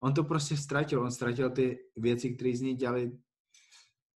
on 0.00 0.14
to 0.14 0.24
prostě 0.24 0.56
ztratil, 0.56 1.02
on 1.02 1.10
ztratil 1.10 1.50
ty 1.50 1.78
věci, 1.96 2.34
které 2.34 2.56
z 2.56 2.60
něj 2.60 2.74
dělali 2.74 3.18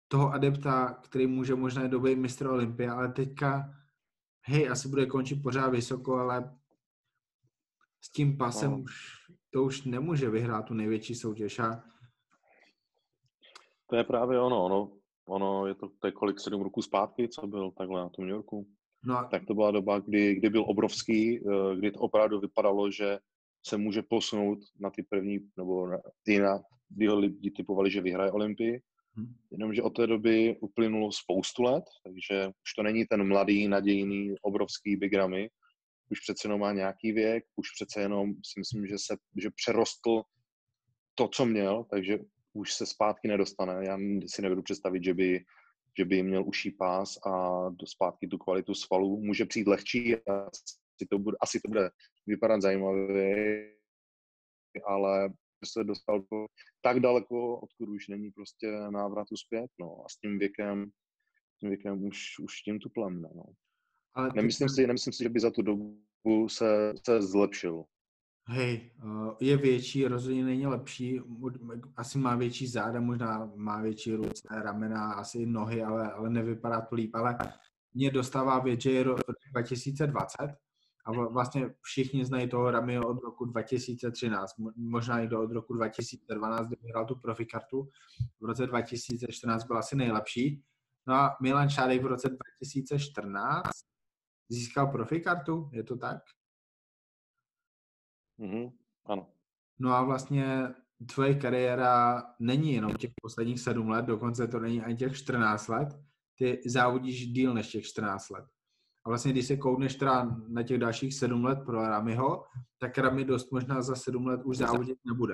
toho 0.07 0.31
adepta, 0.31 0.93
který 0.93 1.27
může 1.27 1.55
možná 1.55 1.87
době 1.87 2.15
mistr 2.15 2.47
Olympia, 2.47 2.93
ale 2.93 3.11
teďka, 3.11 3.73
hej, 4.41 4.69
asi 4.69 4.87
bude 4.87 5.05
končit 5.05 5.43
pořád 5.43 5.69
vysoko, 5.69 6.15
ale 6.15 6.57
s 8.01 8.11
tím 8.11 8.37
pasem 8.37 8.71
no. 8.71 8.77
už, 8.77 9.15
to 9.49 9.63
už 9.63 9.83
nemůže 9.83 10.29
vyhrát 10.29 10.65
tu 10.65 10.73
největší 10.73 11.15
soutěž. 11.15 11.59
A... 11.59 11.83
To 13.89 13.95
je 13.95 14.03
právě 14.03 14.39
ono, 14.39 14.65
ono 14.65 14.98
ono 15.29 15.67
je 15.67 15.75
to, 15.75 15.89
to 15.99 16.07
je 16.07 16.11
kolik, 16.11 16.39
sedm 16.39 16.61
roků 16.61 16.81
zpátky, 16.81 17.27
co 17.27 17.47
byl 17.47 17.71
takhle 17.71 18.01
na 18.01 18.09
tom 18.09 18.25
New 18.25 18.35
Yorku. 18.35 18.67
No 19.05 19.17
a... 19.17 19.23
Tak 19.23 19.45
to 19.45 19.53
byla 19.53 19.71
doba, 19.71 19.99
kdy, 19.99 20.35
kdy 20.35 20.49
byl 20.49 20.65
obrovský, 20.67 21.37
eh, 21.37 21.75
kdy 21.75 21.91
to 21.91 21.99
opravdu 21.99 22.39
vypadalo, 22.39 22.91
že 22.91 23.19
se 23.67 23.77
může 23.77 24.01
posunout 24.01 24.59
na 24.79 24.89
ty 24.89 25.03
první, 25.03 25.39
nebo 25.57 25.87
na, 25.87 25.97
ty 26.23 26.39
na, 26.39 26.59
kdy 26.89 27.07
ho 27.07 27.19
lidi 27.19 27.51
typovali, 27.51 27.91
že 27.91 28.01
vyhraje 28.01 28.31
Olympii. 28.31 28.81
Hmm. 29.15 29.35
Jenomže 29.51 29.81
od 29.81 29.89
té 29.89 30.07
doby 30.07 30.57
uplynulo 30.61 31.11
spoustu 31.11 31.63
let, 31.63 31.83
takže 32.03 32.47
už 32.47 32.73
to 32.75 32.83
není 32.83 33.05
ten 33.05 33.27
mladý, 33.27 33.67
nadějný, 33.67 34.35
obrovský 34.41 34.95
Big 34.95 35.13
Ramy. 35.13 35.49
Už 36.11 36.19
přece 36.19 36.47
jenom 36.47 36.59
má 36.59 36.73
nějaký 36.73 37.11
věk, 37.11 37.43
už 37.55 37.67
přece 37.75 38.01
jenom 38.01 38.33
si 38.33 38.59
myslím, 38.59 38.87
že 38.87 38.95
se 38.97 39.17
že 39.41 39.49
přerostl 39.55 40.21
to, 41.15 41.27
co 41.27 41.45
měl, 41.45 41.85
takže 41.89 42.19
už 42.53 42.73
se 42.73 42.85
zpátky 42.85 43.27
nedostane. 43.27 43.85
Já 43.85 43.97
si 44.27 44.41
nevedu 44.41 44.61
představit, 44.61 45.03
že 45.03 45.13
by, 45.13 45.45
že 45.97 46.05
by 46.05 46.23
měl 46.23 46.47
uší 46.47 46.71
pás 46.71 47.17
a 47.25 47.63
do 47.69 47.87
zpátky 47.87 48.27
tu 48.27 48.37
kvalitu 48.37 48.73
svalů. 48.73 49.21
Může 49.21 49.45
přijít 49.45 49.67
lehčí, 49.67 50.15
asi 50.15 51.07
to 51.09 51.19
bude, 51.19 51.37
asi 51.41 51.59
to 51.59 51.67
bude 51.67 51.89
vypadat 52.27 52.61
zajímavě, 52.61 53.73
ale 54.85 55.33
se 55.65 55.83
dostal 55.83 56.23
tak 56.81 56.99
daleko, 56.99 57.59
odkud 57.59 57.89
už 57.89 58.07
není 58.07 58.31
prostě 58.31 58.71
návratu 58.71 59.37
zpět, 59.37 59.71
no. 59.79 60.03
A 60.05 60.09
s 60.09 60.17
tím 60.17 60.39
věkem, 60.39 60.91
tím 61.59 61.69
věkem 61.69 62.03
už, 62.03 62.39
už 62.39 62.61
tím 62.61 62.79
tuplem, 62.79 63.21
no. 63.21 63.43
Ale 64.13 64.31
nemyslím, 64.35 64.69
si, 64.69 64.87
nemyslím 64.87 65.13
si, 65.13 65.23
že 65.23 65.29
by 65.29 65.39
za 65.39 65.51
tu 65.51 65.61
dobu 65.61 66.49
se, 66.49 66.93
se 67.05 67.21
zlepšil. 67.21 67.83
Hej, 68.51 68.91
eh, 68.99 69.35
je 69.39 69.57
větší, 69.57 70.07
rozhodně 70.07 70.43
není 70.43 70.67
lepší, 70.67 71.21
asi 71.97 72.17
má 72.17 72.35
větší 72.35 72.67
záda, 72.67 73.01
možná 73.01 73.51
má 73.55 73.81
větší 73.81 74.15
ruce, 74.15 74.47
ramena, 74.49 75.13
asi 75.13 75.45
nohy, 75.45 75.83
ale, 75.83 76.11
ale 76.11 76.29
nevypadá 76.29 76.81
to 76.81 76.95
líp, 76.95 77.15
ale 77.15 77.37
mě 77.93 78.11
dostává 78.11 78.59
věc, 78.59 78.81
že 78.81 78.91
je 78.91 79.03
rok 79.03 79.19
2020 79.51 80.37
a 81.05 81.11
vlastně 81.11 81.75
všichni 81.81 82.25
znají 82.25 82.49
toho 82.49 82.71
Ramio 82.71 83.07
od 83.07 83.23
roku 83.23 83.45
2013, 83.45 84.51
možná 84.75 85.19
i 85.19 85.29
od 85.35 85.51
roku 85.51 85.73
2012, 85.73 86.67
kdy 86.67 86.77
hrál 86.89 87.05
tu 87.05 87.15
profikartu. 87.15 87.89
V 88.41 88.45
roce 88.45 88.67
2014 88.67 89.63
byl 89.63 89.77
asi 89.77 89.95
nejlepší. 89.95 90.63
No 91.07 91.13
a 91.13 91.37
Milan 91.41 91.69
Šádej 91.69 91.99
v 91.99 92.05
roce 92.05 92.29
2014 92.29 93.69
získal 94.49 94.87
profikartu, 94.87 95.69
je 95.73 95.83
to 95.83 95.97
tak? 95.97 96.17
Mm-hmm, 98.39 98.71
ano. 99.05 99.27
No 99.79 99.93
a 99.93 100.03
vlastně 100.03 100.67
tvoje 101.13 101.35
kariéra 101.35 102.23
není 102.39 102.73
jenom 102.73 102.93
těch 102.93 103.11
posledních 103.21 103.59
sedm 103.59 103.89
let, 103.89 104.05
dokonce 104.05 104.47
to 104.47 104.59
není 104.59 104.81
ani 104.81 104.95
těch 104.95 105.17
14 105.17 105.67
let. 105.67 105.89
Ty 106.37 106.61
závodíš 106.65 107.27
díl 107.27 107.53
než 107.53 107.67
těch 107.71 107.85
14 107.85 108.29
let. 108.29 108.45
A 109.05 109.09
vlastně, 109.09 109.31
když 109.31 109.47
se 109.47 109.57
koudneš 109.57 109.95
teda 109.95 110.37
na 110.47 110.63
těch 110.63 110.77
dalších 110.77 111.13
sedm 111.13 111.45
let 111.45 111.59
pro 111.65 111.81
Ramiho, 111.81 112.45
tak 112.77 112.97
Rami 112.97 113.25
dost 113.25 113.51
možná 113.51 113.81
za 113.81 113.95
sedm 113.95 114.27
let 114.27 114.41
už 114.43 114.57
závodit 114.57 114.97
nebude. 115.05 115.33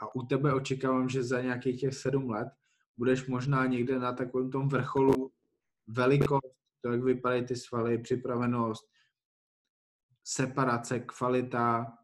A 0.00 0.14
u 0.14 0.22
tebe 0.22 0.54
očekávám, 0.54 1.08
že 1.08 1.24
za 1.24 1.40
nějakých 1.40 1.80
těch 1.80 1.94
sedm 1.94 2.30
let 2.30 2.48
budeš 2.96 3.26
možná 3.26 3.66
někde 3.66 3.98
na 3.98 4.12
takovém 4.12 4.50
tom 4.50 4.68
vrcholu 4.68 5.32
velikost, 5.86 6.54
to, 6.80 6.92
jak 6.92 7.02
vypadají 7.02 7.46
ty 7.46 7.56
svaly, 7.56 7.98
připravenost, 7.98 8.88
separace, 10.28 11.00
kvalita, 11.00 11.98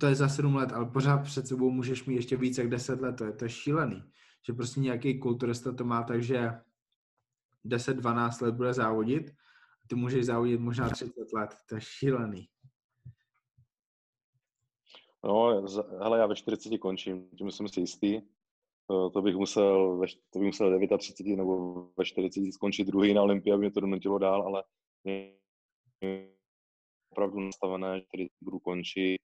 to 0.00 0.06
je 0.06 0.14
za 0.14 0.28
sedm 0.28 0.56
let, 0.56 0.72
ale 0.72 0.86
pořád 0.86 1.18
před 1.18 1.46
sebou 1.46 1.70
můžeš 1.70 2.04
mít 2.04 2.14
ještě 2.14 2.36
více 2.36 2.60
jak 2.60 2.70
deset 2.70 3.00
let, 3.00 3.16
to 3.16 3.24
je, 3.24 3.32
to 3.32 3.44
je 3.44 3.48
šílený. 3.48 4.02
Že 4.46 4.52
prostě 4.52 4.80
nějaký 4.80 5.18
kulturista 5.18 5.72
to 5.72 5.84
má 5.84 6.02
tak, 6.02 6.22
že 6.22 6.50
10-12 7.66 8.44
let 8.44 8.54
bude 8.54 8.74
závodit, 8.74 9.30
a 9.84 9.88
ty 9.88 9.94
můžeš 9.94 10.26
závodit 10.26 10.60
možná 10.60 10.88
30 10.90 11.32
let, 11.32 11.56
to 11.68 11.74
je 11.74 11.80
šílený. 11.80 12.48
No, 15.24 15.62
hele, 15.98 16.18
já 16.18 16.26
ve 16.26 16.36
40 16.36 16.78
končím, 16.78 17.30
tím 17.30 17.50
jsem 17.50 17.68
si 17.68 17.80
jistý. 17.80 18.20
To, 18.86 19.10
to 19.10 19.22
bych 19.22 19.36
musel, 19.36 20.00
to 20.30 20.38
bych 20.38 20.46
musel 20.46 20.78
39 20.98 21.36
nebo 21.36 21.84
ve 21.96 22.04
40 22.04 22.52
skončit 22.52 22.86
druhý 22.86 23.14
na 23.14 23.22
Olympii, 23.22 23.52
aby 23.52 23.60
mě 23.60 23.70
to 23.70 23.80
donutilo 23.80 24.18
dál, 24.18 24.42
ale 24.42 24.64
opravdu 27.10 27.40
nastavené, 27.40 28.00
že 28.00 28.06
tady 28.12 28.28
budu 28.40 28.58
končit 28.58 29.22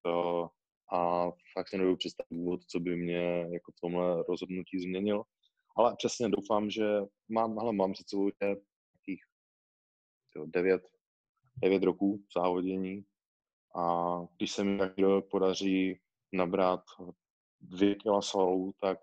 a 0.92 1.30
fakt 1.52 1.68
si 1.68 1.78
nebudu 1.78 1.96
představit, 1.96 2.60
co 2.66 2.80
by 2.80 2.96
mě 2.96 3.46
jako 3.52 3.72
tomhle 3.80 4.24
rozhodnutí 4.28 4.78
změnil. 4.80 5.22
Ale 5.76 5.94
přesně 5.96 6.28
doufám, 6.28 6.70
že 6.70 6.84
mám, 7.28 7.58
hele, 7.58 7.72
mám 7.72 7.92
před 7.92 8.08
sebou 8.08 8.30
nějakých 8.40 9.24
9, 10.46 10.82
9 11.62 11.82
roků 11.82 12.24
závodění 12.37 13.04
a 13.76 14.14
když 14.37 14.52
se 14.52 14.64
mi 14.64 14.78
rok 14.98 15.30
podaří 15.30 16.00
nabrat 16.32 16.84
dvě 17.60 17.94
kila 17.94 18.22
svalů, 18.22 18.74
tak 18.80 18.98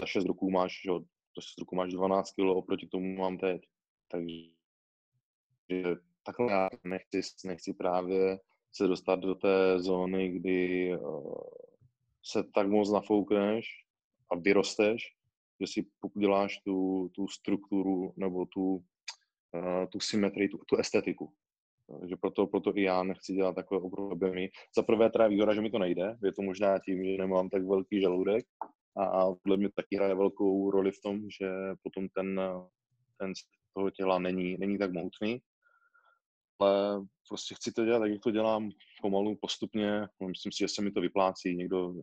za 0.00 0.06
6 0.06 0.24
roků 0.24 0.50
máš, 0.50 0.80
že, 0.84 0.90
za 1.36 1.40
6 1.40 1.58
roků 1.58 1.76
máš 1.76 1.92
12 1.92 2.30
kg 2.32 2.40
oproti 2.40 2.86
tomu 2.86 3.16
mám 3.16 3.38
teď. 3.38 3.62
Takže 4.08 5.96
takhle 6.30 6.52
já 6.52 6.70
nechci, 6.84 7.20
nechci 7.44 7.74
právě 7.74 8.38
se 8.72 8.86
dostat 8.86 9.20
do 9.20 9.34
té 9.34 9.78
zóny, 9.78 10.28
kdy 10.28 10.90
uh, 10.96 11.34
se 12.24 12.44
tak 12.54 12.68
moc 12.68 12.92
nafoukneš 12.92 13.66
a 14.32 14.36
vyrosteš, 14.36 15.02
že 15.60 15.66
si 15.66 15.86
pokud 16.00 16.20
děláš 16.20 16.58
tu, 16.64 17.08
tu 17.14 17.28
strukturu 17.28 18.12
nebo 18.16 18.46
tu, 18.46 18.74
uh, 19.54 19.86
tu 19.92 20.00
symetrii, 20.00 20.48
tu, 20.48 20.58
tu 20.66 20.76
estetiku. 20.76 21.32
Takže 22.00 22.16
proto, 22.16 22.46
proto 22.46 22.76
i 22.76 22.82
já 22.82 23.02
nechci 23.02 23.34
dělat 23.34 23.54
takové 23.54 23.80
obrovské 23.80 24.48
Za 24.76 24.82
prvé 24.82 25.10
teda 25.10 25.26
výhoda, 25.26 25.54
že 25.54 25.60
mi 25.60 25.70
to 25.70 25.78
nejde, 25.78 26.16
je 26.24 26.32
to 26.32 26.42
možná 26.42 26.78
tím, 26.78 27.04
že 27.04 27.16
nemám 27.18 27.48
tak 27.48 27.64
velký 27.64 28.00
žaludek 28.00 28.44
a, 28.96 29.04
a 29.04 29.34
podle 29.42 29.56
mě 29.56 29.68
taky 29.74 29.96
hraje 29.96 30.14
velkou 30.14 30.70
roli 30.70 30.92
v 30.92 31.02
tom, 31.02 31.20
že 31.40 31.50
potom 31.82 32.08
ten, 32.08 32.40
ten 33.18 33.32
toho 33.74 33.90
těla 33.90 34.18
není, 34.18 34.56
není 34.58 34.78
tak 34.78 34.92
mohutný 34.92 35.42
ale 36.60 37.06
prostě 37.28 37.54
chci 37.54 37.72
to 37.72 37.84
dělat 37.84 37.98
tak, 37.98 38.10
jak 38.10 38.22
to 38.22 38.30
dělám 38.30 38.70
pomalu, 39.02 39.36
postupně. 39.36 40.00
No, 40.20 40.28
myslím 40.28 40.52
si, 40.52 40.58
že 40.58 40.68
se 40.68 40.82
mi 40.82 40.90
to 40.90 41.00
vyplácí. 41.00 41.56
Někdo, 41.56 41.94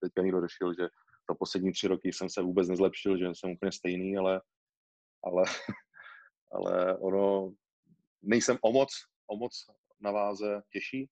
teďka 0.00 0.22
někdo 0.22 0.40
řešil, 0.40 0.74
že 0.74 0.88
za 1.30 1.34
poslední 1.38 1.72
tři 1.72 1.88
roky 1.88 2.12
jsem 2.12 2.30
se 2.30 2.42
vůbec 2.42 2.68
nezlepšil, 2.68 3.18
že 3.18 3.26
jsem 3.34 3.50
úplně 3.50 3.72
stejný, 3.72 4.16
ale, 4.16 4.40
ale, 5.24 5.44
ale 6.52 6.98
ono, 6.98 7.52
nejsem 8.22 8.58
o 8.62 8.72
moc, 8.72 8.88
o 9.26 9.36
moc 9.36 9.66
na 10.00 10.10
váze 10.10 10.62
těžší, 10.72 11.10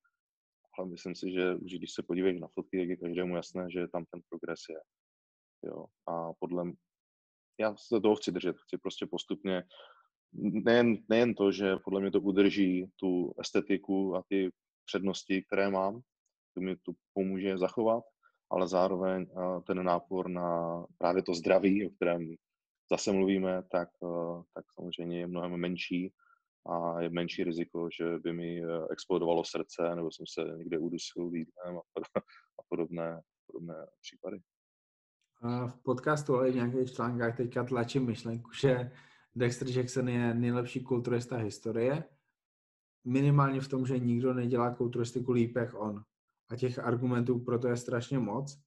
ale 0.79 0.89
myslím 0.89 1.15
si, 1.15 1.33
že 1.33 1.55
už 1.55 1.73
když 1.73 1.93
se 1.93 2.03
podívají 2.03 2.41
na 2.41 2.49
fotky, 2.49 2.79
tak 2.79 2.89
je 2.89 2.97
každému 2.97 3.37
jasné, 3.37 3.67
že 3.71 3.89
tam 3.89 4.05
ten 4.11 4.21
progres 4.29 4.61
je. 4.71 4.81
Jo. 5.71 5.85
A 6.07 6.33
podle 6.39 6.73
já 7.61 7.77
se 7.77 8.01
toho 8.01 8.17
chci 8.17 8.33
držet, 8.33 8.57
chci 8.59 8.79
prostě 8.79 9.07
postupně 9.07 9.63
nejen, 10.33 10.97
nejen 11.09 11.35
to, 11.35 11.53
že 11.53 11.77
podle 11.85 12.01
mě 12.01 12.11
to 12.11 12.21
udrží 12.21 12.91
tu 12.97 13.35
estetiku 13.41 14.17
a 14.17 14.23
ty 14.29 14.51
přednosti, 14.87 15.43
které 15.43 15.71
mám, 15.71 16.01
to 16.55 16.61
mi 16.61 16.77
to 16.77 16.93
pomůže 17.13 17.59
zachovat, 17.59 18.05
ale 18.51 18.69
zároveň 18.69 19.27
ten 19.67 19.85
nápor 19.85 20.31
na 20.31 20.85
právě 20.99 21.23
to 21.23 21.35
zdraví, 21.35 21.87
o 21.87 21.91
kterém 21.91 22.35
zase 22.91 23.13
mluvíme, 23.13 23.63
tak, 23.73 23.89
tak 24.55 24.65
samozřejmě 24.75 25.19
je 25.21 25.27
mnohem 25.27 25.57
menší 25.57 26.13
a 26.67 27.01
je 27.01 27.11
menší 27.11 27.45
riziko, 27.45 27.89
že 27.99 28.19
by 28.19 28.33
mi 28.33 28.63
explodovalo 28.91 29.45
srdce 29.45 29.95
nebo 29.97 30.11
jsem 30.11 30.27
se 30.27 30.57
někde 30.59 30.79
udusil 30.79 31.35
jídlem 31.35 31.79
a 32.59 32.63
podobné, 32.69 33.21
podobné 33.47 33.75
případy. 34.01 34.39
V 35.67 35.83
podcastu, 35.83 36.35
ale 36.35 36.51
v 36.51 36.55
nějakých 36.55 36.93
článkách 36.93 37.37
teďka 37.37 37.65
tlačím 37.65 38.07
myšlenku, 38.07 38.51
že 38.53 38.91
Dexter 39.39 39.69
Jackson 39.69 40.09
je 40.09 40.35
nejlepší 40.35 40.85
kulturista 40.85 41.37
historie, 41.37 42.05
minimálně 43.05 43.61
v 43.61 43.69
tom, 43.69 43.87
že 43.87 43.99
nikdo 43.99 44.35
nedělá 44.35 44.75
kulturistiku 44.75 45.33
líp 45.33 45.57
jak 45.57 45.75
on. 45.75 46.05
A 46.51 46.57
těch 46.57 46.79
argumentů 46.79 47.39
pro 47.39 47.59
to 47.59 47.69
je 47.69 47.77
strašně 47.77 48.19
moc. 48.19 48.59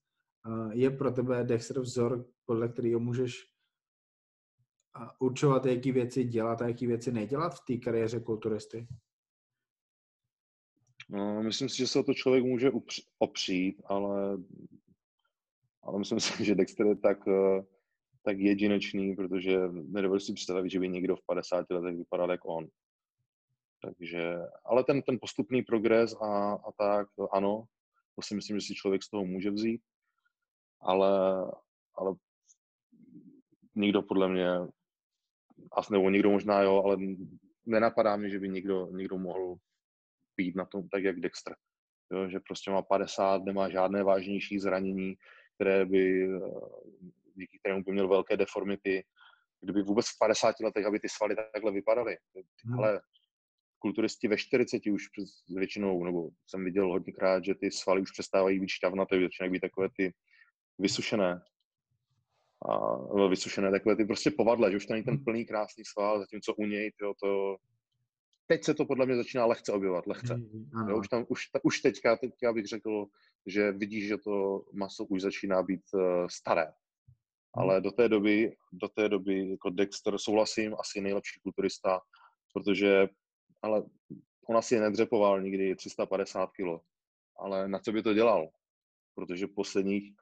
Je 0.72 0.90
pro 0.90 1.10
tebe 1.10 1.44
Dexter 1.44 1.80
vzor, 1.80 2.26
podle 2.44 2.68
kterého 2.68 3.00
můžeš 3.00 3.52
určovat, 5.18 5.66
jaký 5.66 5.92
věci 5.92 6.24
dělat 6.24 6.62
a 6.62 6.68
jaký 6.68 6.86
věci 6.86 7.12
nedělat 7.12 7.54
v 7.54 7.64
té 7.66 7.76
kariéře 7.76 8.20
kulturisty? 8.20 8.88
No, 11.08 11.42
myslím 11.42 11.68
si, 11.68 11.76
že 11.76 11.86
se 11.86 11.98
o 11.98 12.02
to 12.02 12.14
člověk 12.14 12.44
může 12.44 12.70
opřít, 13.18 13.82
ale, 13.84 14.38
ale 15.82 15.98
myslím 15.98 16.20
si, 16.20 16.44
že 16.44 16.54
Dexter 16.54 16.86
je 16.86 16.96
tak 16.96 17.26
uh, 17.26 17.64
tak 18.22 18.38
jedinečný, 18.38 19.16
protože 19.16 19.58
nedovedu 19.68 20.20
si 20.20 20.32
představit, 20.32 20.70
že 20.70 20.80
by 20.80 20.88
někdo 20.88 21.16
v 21.16 21.26
50 21.26 21.70
letech 21.70 21.96
vypadal 21.96 22.30
jako 22.30 22.48
on. 22.48 22.68
Takže, 23.82 24.36
ale 24.64 24.84
ten, 24.84 25.02
ten 25.02 25.18
postupný 25.20 25.62
progres 25.62 26.14
a, 26.14 26.52
a 26.52 26.72
tak, 26.78 27.06
ano, 27.32 27.64
to 28.16 28.22
si 28.22 28.34
myslím, 28.34 28.60
že 28.60 28.66
si 28.66 28.74
člověk 28.74 29.02
z 29.02 29.08
toho 29.08 29.24
může 29.24 29.50
vzít, 29.50 29.80
ale, 30.80 31.44
ale 31.94 32.14
nikdo 33.74 34.02
podle 34.02 34.28
mě, 34.28 34.48
asi 35.72 35.92
nebo 35.92 36.10
někdo 36.10 36.30
možná 36.30 36.62
jo, 36.62 36.82
ale 36.84 36.96
nenapadá 37.66 38.16
mě, 38.16 38.30
že 38.30 38.38
by 38.38 38.48
někdo, 38.48 38.86
někdo 38.86 39.18
mohl 39.18 39.54
být 40.36 40.56
na 40.56 40.64
tom 40.64 40.88
tak, 40.88 41.04
jak 41.04 41.20
Dexter. 41.20 41.56
Jo, 42.12 42.28
že 42.28 42.40
prostě 42.40 42.70
má 42.70 42.82
50, 42.82 43.44
nemá 43.44 43.68
žádné 43.68 44.02
vážnější 44.02 44.58
zranění, 44.58 45.14
které 45.54 45.86
by 45.86 46.28
díky 47.34 47.58
kterému 47.58 47.82
by 47.82 47.92
měl 47.92 48.08
velké 48.08 48.36
deformity, 48.36 49.04
kdyby 49.60 49.82
vůbec 49.82 50.06
v 50.06 50.18
50 50.18 50.60
letech, 50.60 50.86
aby 50.86 51.00
ty 51.00 51.08
svaly 51.08 51.36
takhle 51.36 51.72
vypadaly. 51.72 52.16
Hmm. 52.64 52.78
Ale 52.78 53.00
kulturisti 53.78 54.28
ve 54.28 54.38
40 54.38 54.86
už 54.86 55.02
většinou, 55.48 56.04
nebo 56.04 56.28
jsem 56.46 56.64
viděl 56.64 56.88
hodněkrát, 56.88 57.44
že 57.44 57.54
ty 57.54 57.70
svaly 57.70 58.00
už 58.00 58.10
přestávají 58.10 58.60
být 58.60 58.68
šťavnaté, 58.68 59.20
začínají 59.20 59.52
být 59.52 59.60
takové 59.60 59.88
ty 59.96 60.14
vysušené. 60.78 61.42
a 62.70 63.28
vysušené 63.28 63.70
takové 63.70 63.96
ty 63.96 64.04
prostě 64.04 64.30
povadle, 64.30 64.70
že 64.70 64.76
už 64.76 64.86
to 64.86 64.92
není 64.92 65.04
ten 65.04 65.24
plný 65.24 65.46
krásný 65.46 65.84
sval, 65.84 66.20
zatímco 66.20 66.54
u 66.54 66.66
něj 66.66 66.92
tyjo, 66.98 67.14
to 67.22 67.56
teď 68.46 68.64
se 68.64 68.74
to 68.74 68.84
podle 68.84 69.06
mě 69.06 69.16
začíná 69.16 69.46
lehce 69.46 69.72
objevovat, 69.72 70.06
lehce. 70.06 70.36
Mm, 70.36 70.88
jo, 70.88 70.98
už, 70.98 71.08
tam, 71.08 71.24
už, 71.28 71.42
už 71.62 71.80
teďka, 71.80 72.16
teďka 72.16 72.52
bych 72.52 72.66
řekl, 72.66 73.06
že 73.46 73.72
vidíš, 73.72 74.08
že 74.08 74.18
to 74.18 74.64
maso 74.72 75.04
už 75.04 75.22
začíná 75.22 75.62
být 75.62 75.82
uh, 75.94 76.26
staré. 76.30 76.72
Ale 77.54 77.80
do 77.80 77.90
té 77.90 78.08
doby, 78.08 78.56
do 78.72 78.88
té 78.88 79.08
doby 79.08 79.50
jako 79.50 79.70
Dexter 79.70 80.18
souhlasím, 80.18 80.74
asi 80.78 81.00
nejlepší 81.00 81.40
kulturista, 81.40 82.00
protože 82.54 83.08
ale 83.62 83.82
on 84.48 84.56
asi 84.56 84.80
nedřepoval 84.80 85.42
nikdy 85.42 85.76
350 85.76 86.50
kilo. 86.52 86.80
Ale 87.38 87.68
na 87.68 87.78
co 87.78 87.92
by 87.92 88.02
to 88.02 88.14
dělal? 88.14 88.48
Protože 89.14 89.46
posledních 89.46 90.14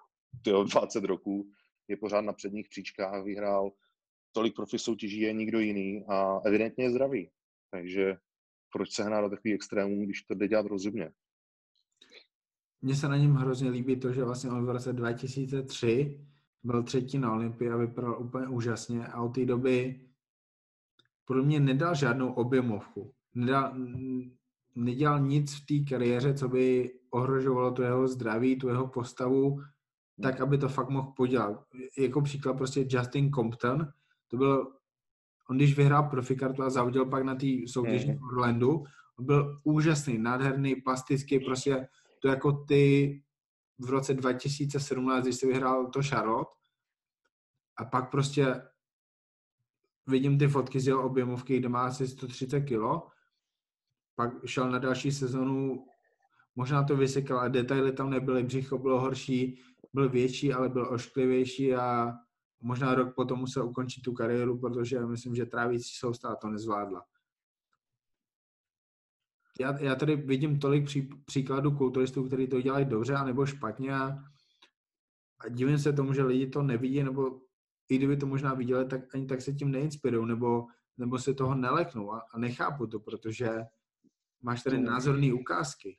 tyjo, 0.44 0.64
20 0.64 1.04
roků 1.04 1.50
je 1.88 1.96
pořád 1.96 2.20
na 2.20 2.32
předních 2.32 2.68
příčkách, 2.68 3.24
vyhrál 3.24 3.70
tolik 4.32 4.56
profi 4.56 4.78
soutěží 4.78 5.20
je 5.20 5.32
nikdo 5.32 5.60
jiný 5.60 6.04
a 6.08 6.40
evidentně 6.44 6.84
je 6.84 6.90
zdravý. 6.90 7.30
Takže 7.70 8.16
proč 8.72 8.92
se 8.92 9.04
hrát 9.04 9.20
do 9.20 9.30
takových 9.30 9.54
extrémů, 9.54 10.04
když 10.04 10.22
to 10.22 10.34
jde 10.34 10.48
dělat 10.48 10.66
rozumně? 10.66 11.12
Mně 12.82 12.94
se 12.94 13.08
na 13.08 13.16
něm 13.16 13.34
hrozně 13.34 13.70
líbí 13.70 14.00
to, 14.00 14.12
že 14.12 14.24
vlastně 14.24 14.50
on 14.50 14.66
v 14.66 14.70
roce 14.70 14.92
2003 14.92 16.26
byl 16.62 16.82
třetí 16.82 17.18
na 17.18 17.32
Olympii 17.32 17.70
a 17.70 17.76
vypadal 17.76 18.16
úplně 18.20 18.48
úžasně 18.48 19.06
a 19.06 19.22
od 19.22 19.28
té 19.28 19.46
doby 19.46 20.00
podle 21.24 21.42
mě 21.42 21.60
nedal 21.60 21.94
žádnou 21.94 22.32
objemovku. 22.32 23.14
Nedal, 23.34 23.74
nedělal 24.74 25.20
nic 25.20 25.54
v 25.54 25.66
té 25.66 25.90
kariéře, 25.90 26.34
co 26.34 26.48
by 26.48 26.90
ohrožovalo 27.10 27.70
tu 27.70 27.82
jeho 27.82 28.08
zdraví, 28.08 28.56
tu 28.56 28.68
jeho 28.68 28.86
postavu, 28.86 29.62
tak, 30.22 30.40
aby 30.40 30.58
to 30.58 30.68
fakt 30.68 30.88
mohl 30.88 31.12
podělat. 31.16 31.64
Jako 31.98 32.20
příklad 32.20 32.54
prostě 32.54 32.86
Justin 32.88 33.32
Compton, 33.32 33.88
to 34.28 34.36
byl 34.36 34.72
On 35.50 35.56
když 35.56 35.76
vyhrál 35.76 36.02
profikartu 36.02 36.62
a 36.62 36.70
zavodil 36.70 37.06
pak 37.06 37.24
na 37.24 37.34
té 37.34 37.46
soutěži 37.66 38.12
v 38.12 38.22
Orlandu, 38.22 38.84
on 39.18 39.26
byl 39.26 39.60
úžasný, 39.64 40.18
nádherný, 40.18 40.76
plastický, 40.76 41.40
prostě 41.40 41.88
to 42.22 42.28
jako 42.28 42.52
ty 42.52 43.22
v 43.80 43.90
roce 43.90 44.14
2017, 44.14 45.22
když 45.22 45.36
si 45.36 45.46
vyhrál 45.46 45.86
to 45.86 46.02
Charlotte 46.02 46.50
a 47.76 47.84
pak 47.84 48.10
prostě 48.10 48.62
vidím 50.06 50.38
ty 50.38 50.48
fotky 50.48 50.80
z 50.80 50.86
jeho 50.86 51.02
objemovky, 51.02 51.58
kde 51.58 51.68
má 51.68 51.86
asi 51.86 52.08
130 52.08 52.60
kilo, 52.60 53.08
pak 54.14 54.46
šel 54.46 54.70
na 54.70 54.78
další 54.78 55.12
sezonu, 55.12 55.86
možná 56.56 56.84
to 56.84 56.96
vysekal, 56.96 57.38
ale 57.38 57.50
detaily 57.50 57.92
tam 57.92 58.10
nebyly, 58.10 58.42
břicho 58.42 58.78
bylo 58.78 59.00
horší, 59.00 59.60
byl 59.92 60.08
větší, 60.08 60.52
ale 60.52 60.68
byl 60.68 60.92
ošklivější 60.92 61.74
a 61.74 62.12
možná 62.60 62.94
rok 62.94 63.14
potom 63.14 63.38
musel 63.38 63.66
ukončit 63.66 64.00
tu 64.00 64.12
kariéru, 64.12 64.58
protože 64.58 65.06
myslím, 65.06 65.34
že 65.34 65.46
trávící 65.46 65.94
soustava 65.98 66.36
to 66.36 66.48
nezvládla. 66.48 67.04
Já, 69.60 69.82
já 69.82 69.94
tady 69.94 70.16
vidím 70.16 70.58
tolik 70.58 70.84
pří, 70.84 71.08
příkladů 71.24 71.70
kulturistů, 71.70 72.26
kteří 72.26 72.46
to 72.46 72.60
dělají 72.60 72.84
dobře 72.84 73.14
anebo 73.14 73.46
špatně 73.46 73.94
a, 73.94 74.18
a 75.40 75.48
divím 75.48 75.78
se 75.78 75.92
tomu, 75.92 76.12
že 76.12 76.22
lidi 76.22 76.46
to 76.46 76.62
nevidí, 76.62 77.02
nebo 77.02 77.40
i 77.88 77.96
kdyby 77.96 78.16
to 78.16 78.26
možná 78.26 78.54
viděli, 78.54 78.84
tak 78.86 79.14
ani 79.14 79.26
tak 79.26 79.42
se 79.42 79.52
tím 79.52 79.70
neinspirují, 79.70 80.28
nebo, 80.28 80.66
nebo 80.98 81.18
se 81.18 81.34
toho 81.34 81.54
neleknou 81.54 82.12
a, 82.12 82.22
a 82.34 82.38
nechápu 82.38 82.86
to, 82.86 83.00
protože 83.00 83.48
máš 84.42 84.62
tady 84.62 84.78
názorné 84.78 85.32
ukázky. 85.32 85.96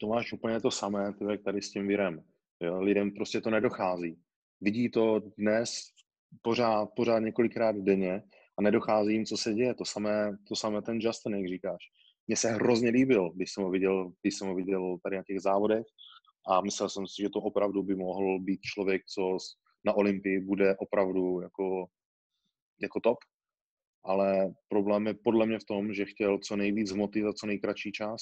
To 0.00 0.06
máš 0.06 0.32
úplně 0.32 0.60
to 0.60 0.70
samé, 0.70 1.14
to 1.18 1.30
jak 1.30 1.42
tady 1.42 1.62
s 1.62 1.70
tím 1.70 1.88
virem. 1.88 2.24
Jo, 2.60 2.80
lidem 2.80 3.10
prostě 3.10 3.40
to 3.40 3.50
nedochází 3.50 4.18
vidí 4.60 4.90
to 4.90 5.20
dnes 5.38 5.70
pořád, 6.42 6.88
pořád 6.96 7.18
několikrát 7.18 7.76
denně 7.76 8.22
a 8.58 8.62
nedochází 8.62 9.12
jim, 9.12 9.24
co 9.24 9.36
se 9.36 9.54
děje. 9.54 9.74
To 9.74 9.84
samé, 9.84 10.38
to 10.48 10.56
samé 10.56 10.82
ten 10.82 10.98
Justin, 11.00 11.34
jak 11.34 11.48
říkáš. 11.48 11.82
Mně 12.28 12.36
se 12.36 12.50
hrozně 12.50 12.90
líbil, 12.90 13.30
když 13.30 13.52
jsem 13.52 13.64
ho 13.64 13.70
viděl, 13.70 14.12
když 14.22 14.36
jsem 14.36 14.48
ho 14.48 14.54
viděl 14.54 14.98
tady 15.02 15.16
na 15.16 15.22
těch 15.22 15.40
závodech 15.40 15.86
a 16.48 16.60
myslel 16.60 16.88
jsem 16.88 17.06
si, 17.06 17.22
že 17.22 17.28
to 17.28 17.40
opravdu 17.40 17.82
by 17.82 17.94
mohl 17.94 18.40
být 18.40 18.60
člověk, 18.60 19.04
co 19.06 19.36
na 19.84 19.92
Olympii 19.92 20.40
bude 20.40 20.76
opravdu 20.76 21.40
jako, 21.40 21.86
jako 22.82 23.00
top. 23.00 23.18
Ale 24.04 24.54
problém 24.68 25.06
je 25.06 25.14
podle 25.14 25.46
mě 25.46 25.58
v 25.58 25.64
tom, 25.64 25.94
že 25.94 26.04
chtěl 26.04 26.38
co 26.38 26.56
nejvíc 26.56 26.92
hmoty 26.92 27.22
za 27.22 27.32
co 27.32 27.46
nejkratší 27.46 27.92
čas, 27.92 28.20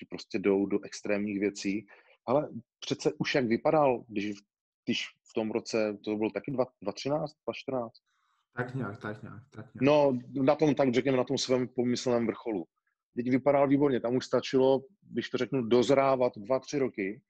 že 0.00 0.06
prostě 0.10 0.38
jdou 0.38 0.66
do 0.66 0.78
extrémních 0.84 1.40
věcí. 1.40 1.86
Ale 2.26 2.48
přece 2.80 3.12
už 3.18 3.34
jak 3.34 3.46
vypadal, 3.46 4.04
když 4.08 4.34
když 4.88 5.06
v 5.30 5.32
tom 5.34 5.50
roce, 5.50 5.98
to 6.04 6.16
bylo 6.16 6.30
taky 6.30 6.50
2013, 6.50 7.20
2014? 7.20 7.92
Tak 8.56 8.74
nějak, 8.74 9.00
tak 9.00 9.22
nějak, 9.22 9.42
tak 9.50 9.74
nějak. 9.74 9.82
No, 9.82 10.18
na 10.44 10.54
tom, 10.54 10.74
tak 10.74 10.94
řekněme, 10.94 11.16
na 11.16 11.24
tom 11.24 11.38
svém 11.38 11.68
pomyslném 11.68 12.26
vrcholu. 12.26 12.66
Teď 13.18 13.30
vypadal 13.30 13.68
výborně, 13.68 14.00
tam 14.00 14.16
už 14.16 14.26
stačilo, 14.26 14.80
když 15.12 15.30
to 15.30 15.38
řeknu, 15.38 15.62
dozrávat 15.62 16.32
dva, 16.36 16.58
tři 16.58 16.78
roky 16.78 17.20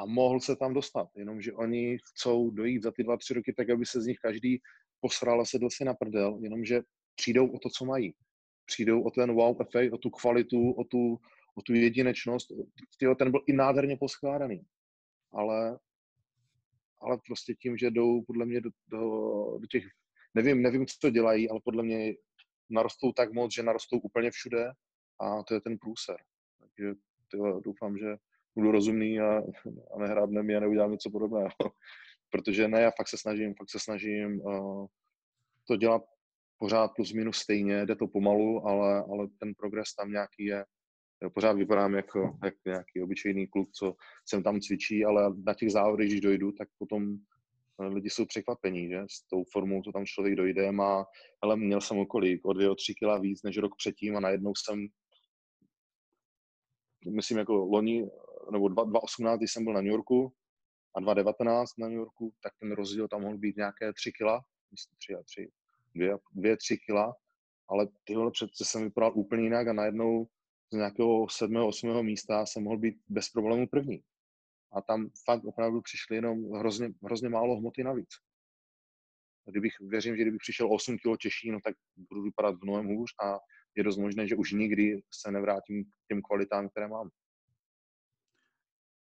a 0.00 0.06
mohl 0.06 0.40
se 0.40 0.56
tam 0.56 0.74
dostat. 0.74 1.08
Jenomže 1.16 1.52
oni 1.52 1.98
chcou 1.98 2.50
dojít 2.50 2.82
za 2.82 2.90
ty 2.90 3.04
dva, 3.04 3.16
tři 3.16 3.34
roky 3.34 3.52
tak, 3.52 3.70
aby 3.70 3.86
se 3.86 4.00
z 4.00 4.06
nich 4.06 4.18
každý 4.22 4.60
posral 5.00 5.40
a 5.40 5.44
sedl 5.44 5.70
si 5.70 5.84
na 5.84 5.94
prdel, 5.94 6.38
jenomže 6.42 6.80
přijdou 7.14 7.48
o 7.48 7.58
to, 7.58 7.68
co 7.68 7.84
mají. 7.84 8.14
Přijdou 8.66 9.02
o 9.02 9.10
ten 9.10 9.34
wow 9.34 9.56
efekt, 9.60 9.92
o 9.92 9.98
tu 9.98 10.10
kvalitu, 10.10 10.72
o 10.72 10.84
tu, 10.84 11.18
o 11.54 11.62
tu 11.62 11.74
jedinečnost. 11.74 12.48
Tyjo, 12.98 13.14
ten 13.14 13.30
byl 13.30 13.40
i 13.46 13.52
nádherně 13.52 13.96
poskládaný. 13.96 14.62
Ale 15.32 15.78
ale 17.00 17.18
prostě 17.26 17.54
tím, 17.54 17.76
že 17.76 17.90
jdou 17.90 18.22
podle 18.22 18.46
mě 18.46 18.60
do, 18.60 18.70
do, 18.88 19.00
do 19.58 19.66
těch, 19.70 19.84
nevím, 20.34 20.62
nevím, 20.62 20.86
co 21.00 21.10
dělají, 21.10 21.50
ale 21.50 21.60
podle 21.64 21.82
mě 21.82 22.14
narostou 22.70 23.12
tak 23.12 23.32
moc, 23.32 23.54
že 23.54 23.62
narostou 23.62 23.98
úplně 23.98 24.30
všude 24.30 24.72
a 25.20 25.42
to 25.42 25.54
je 25.54 25.60
ten 25.60 25.78
průser. 25.78 26.16
Takže 26.60 26.94
tyhle, 27.30 27.60
doufám, 27.64 27.98
že 27.98 28.16
budu 28.54 28.70
rozumný 28.70 29.20
a, 29.20 29.42
a 29.94 29.98
nehrábne 29.98 30.42
mi 30.42 30.56
a 30.56 30.60
neudělám 30.60 30.92
něco 30.92 31.10
podobného. 31.10 31.48
Protože 32.30 32.68
ne, 32.68 32.80
já 32.80 32.90
fakt 32.90 33.08
se 33.08 33.18
snažím, 33.18 33.54
fakt 33.54 33.70
se 33.70 33.78
snažím 33.78 34.40
uh, 34.40 34.86
to 35.68 35.76
dělat 35.76 36.02
pořád 36.58 36.88
plus 36.88 37.12
minus 37.12 37.36
stejně, 37.36 37.86
jde 37.86 37.96
to 37.96 38.06
pomalu, 38.06 38.66
ale, 38.66 39.04
ale 39.10 39.28
ten 39.38 39.54
progres 39.54 39.94
tam 39.94 40.10
nějaký 40.10 40.44
je 40.44 40.64
pořád 41.34 41.52
vypadám 41.52 41.94
jako, 41.94 42.38
jako 42.44 42.58
nějaký 42.66 43.02
obyčejný 43.02 43.46
kluk, 43.46 43.70
co 43.72 43.94
jsem 44.28 44.42
tam 44.42 44.60
cvičí, 44.60 45.04
ale 45.04 45.34
na 45.46 45.54
těch 45.54 45.72
závodech, 45.72 46.08
když 46.08 46.20
dojdu, 46.20 46.52
tak 46.52 46.68
potom 46.78 47.16
eh, 47.80 47.86
lidi 47.86 48.10
jsou 48.10 48.26
překvapení, 48.26 48.88
že 48.88 49.00
s 49.10 49.28
tou 49.28 49.44
formou, 49.52 49.82
co 49.82 49.92
tam 49.92 50.04
člověk 50.06 50.36
dojde, 50.36 50.72
má, 50.72 51.04
ale 51.42 51.56
měl 51.56 51.80
jsem 51.80 51.98
okolí 51.98 52.40
o 52.42 52.52
dvě, 52.52 52.70
o 52.70 52.74
tři 52.74 52.94
kila 52.94 53.18
víc 53.18 53.42
než 53.42 53.58
rok 53.58 53.72
předtím 53.76 54.16
a 54.16 54.20
najednou 54.20 54.52
jsem, 54.56 54.86
myslím 57.10 57.38
jako 57.38 57.54
loni, 57.54 58.10
nebo 58.52 58.68
2018, 58.68 59.38
když 59.38 59.52
jsem 59.52 59.64
byl 59.64 59.72
na 59.72 59.80
New 59.80 59.92
Yorku 59.92 60.32
a 60.96 61.00
2019 61.00 61.78
na 61.78 61.88
New 61.88 61.96
Yorku, 61.96 62.34
tak 62.42 62.52
ten 62.60 62.72
rozdíl 62.72 63.08
tam 63.08 63.22
mohl 63.22 63.38
být 63.38 63.56
nějaké 63.56 63.92
tři 63.92 64.12
kila, 64.12 64.40
myslím 64.70 64.96
tři 64.98 65.14
a 65.14 65.22
tři, 65.22 65.50
dvě, 65.94 66.16
dvě, 66.32 66.56
tři 66.56 66.78
kila, 66.78 67.14
ale 67.68 67.88
tyhle 68.04 68.30
přece 68.30 68.64
jsem 68.64 68.82
vypadal 68.82 69.12
úplně 69.14 69.42
jinak 69.42 69.68
a 69.68 69.72
najednou 69.72 70.26
z 70.72 70.76
nějakého 70.76 71.28
sedmého, 71.30 71.68
osmého 71.68 72.02
místa 72.02 72.46
jsem 72.46 72.62
mohl 72.62 72.78
být 72.78 72.94
bez 73.08 73.28
problémů 73.28 73.68
první. 73.68 74.02
A 74.72 74.82
tam 74.82 75.10
fakt 75.24 75.44
opravdu 75.44 75.80
přišli 75.80 76.16
jenom 76.16 76.52
hrozně, 76.52 76.90
hrozně 77.02 77.28
málo 77.28 77.56
hmoty 77.56 77.84
navíc. 77.84 78.08
A 79.48 79.50
kdybych, 79.50 79.72
věřím, 79.80 80.16
že 80.16 80.22
kdybych 80.22 80.40
přišel 80.40 80.72
8 80.72 80.96
kg 80.98 81.20
těžší, 81.20 81.50
no 81.50 81.58
tak 81.64 81.74
budu 81.96 82.22
vypadat 82.22 82.54
mnohem 82.62 82.86
hůř 82.86 83.10
a 83.24 83.38
je 83.76 83.84
dost 83.84 83.96
možné, 83.96 84.26
že 84.26 84.36
už 84.36 84.52
nikdy 84.52 85.02
se 85.10 85.30
nevrátím 85.30 85.84
k 85.84 85.88
těm 86.08 86.22
kvalitám, 86.22 86.68
které 86.68 86.88
mám. 86.88 87.10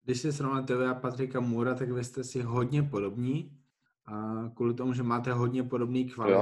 Když 0.03 0.21
si 0.21 0.33
srovnal 0.33 0.63
tebe 0.63 0.89
a 0.89 0.93
Patrika 0.93 1.39
Mura, 1.39 1.75
tak 1.75 1.91
vy 1.91 2.03
jste 2.03 2.23
si 2.23 2.41
hodně 2.41 2.83
podobní 2.83 3.61
a 4.05 4.43
kvůli 4.55 4.73
tomu, 4.73 4.93
že 4.93 5.03
máte 5.03 5.33
hodně 5.33 5.63
podobný 5.63 6.09
kvality. 6.09 6.37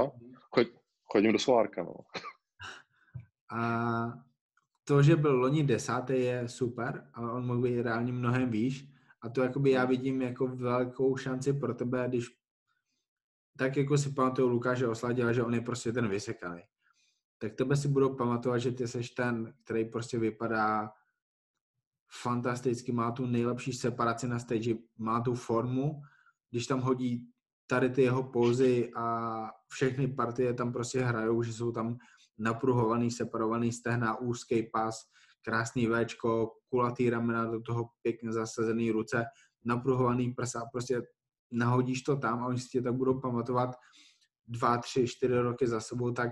chodím 1.12 1.32
do 1.32 1.38
solárka, 1.38 1.82
no. 1.82 1.94
A 3.50 4.26
to, 4.84 5.02
že 5.02 5.16
byl 5.16 5.40
loni 5.40 5.64
desátý, 5.64 6.12
je 6.12 6.48
super, 6.48 7.10
ale 7.14 7.32
on 7.32 7.46
mohl 7.46 7.60
být 7.60 7.82
reálně 7.82 8.12
mnohem 8.12 8.50
výš. 8.50 8.88
A 9.22 9.28
to 9.28 9.42
jakoby 9.42 9.70
já 9.70 9.84
vidím 9.84 10.22
jako 10.22 10.46
velkou 10.46 11.16
šanci 11.16 11.52
pro 11.52 11.74
tebe, 11.74 12.04
když 12.08 12.28
tak 13.58 13.76
jako 13.76 13.98
si 13.98 14.10
pamatuju 14.10 14.48
Lukáše 14.48 14.86
Osladila, 14.86 15.32
že 15.32 15.42
on 15.42 15.54
je 15.54 15.60
prostě 15.60 15.92
ten 15.92 16.08
vysekaný. 16.08 16.62
Tak 17.38 17.54
tebe 17.54 17.76
si 17.76 17.88
budou 17.88 18.14
pamatovat, 18.14 18.60
že 18.60 18.72
ty 18.72 18.88
seš 18.88 19.10
ten, 19.10 19.54
který 19.64 19.84
prostě 19.84 20.18
vypadá 20.18 20.92
fantasticky, 22.22 22.92
má 22.92 23.10
tu 23.10 23.26
nejlepší 23.26 23.72
separaci 23.72 24.28
na 24.28 24.38
stage, 24.38 24.74
má 24.98 25.20
tu 25.20 25.34
formu, 25.34 26.02
když 26.50 26.66
tam 26.66 26.80
hodí 26.80 27.28
tady 27.66 27.90
ty 27.90 28.02
jeho 28.02 28.22
pózy 28.22 28.92
a 28.96 29.50
všechny 29.68 30.08
partie 30.08 30.54
tam 30.54 30.72
prostě 30.72 31.00
hrajou, 31.00 31.42
že 31.42 31.52
jsou 31.52 31.72
tam 31.72 31.98
napruhovaný, 32.38 33.10
separovaný 33.10 33.72
stehna, 33.72 34.18
úzký 34.18 34.62
pas, 34.72 35.04
krásný 35.42 35.86
Včko, 35.86 36.52
kulatý 36.68 37.10
ramena, 37.10 37.44
do 37.44 37.60
toho 37.60 37.88
pěkně 38.02 38.32
zasazený 38.32 38.90
ruce, 38.90 39.24
napruhovaný 39.64 40.32
prsa, 40.32 40.62
prostě 40.72 41.02
nahodíš 41.52 42.02
to 42.02 42.16
tam 42.16 42.42
a 42.42 42.46
oni 42.46 42.58
si 42.58 42.68
tě 42.68 42.82
tak 42.82 42.94
budou 42.94 43.20
pamatovat 43.20 43.70
dva, 44.48 44.78
tři, 44.78 45.06
čtyři 45.06 45.38
roky 45.38 45.66
za 45.66 45.80
sebou, 45.80 46.10
tak 46.10 46.30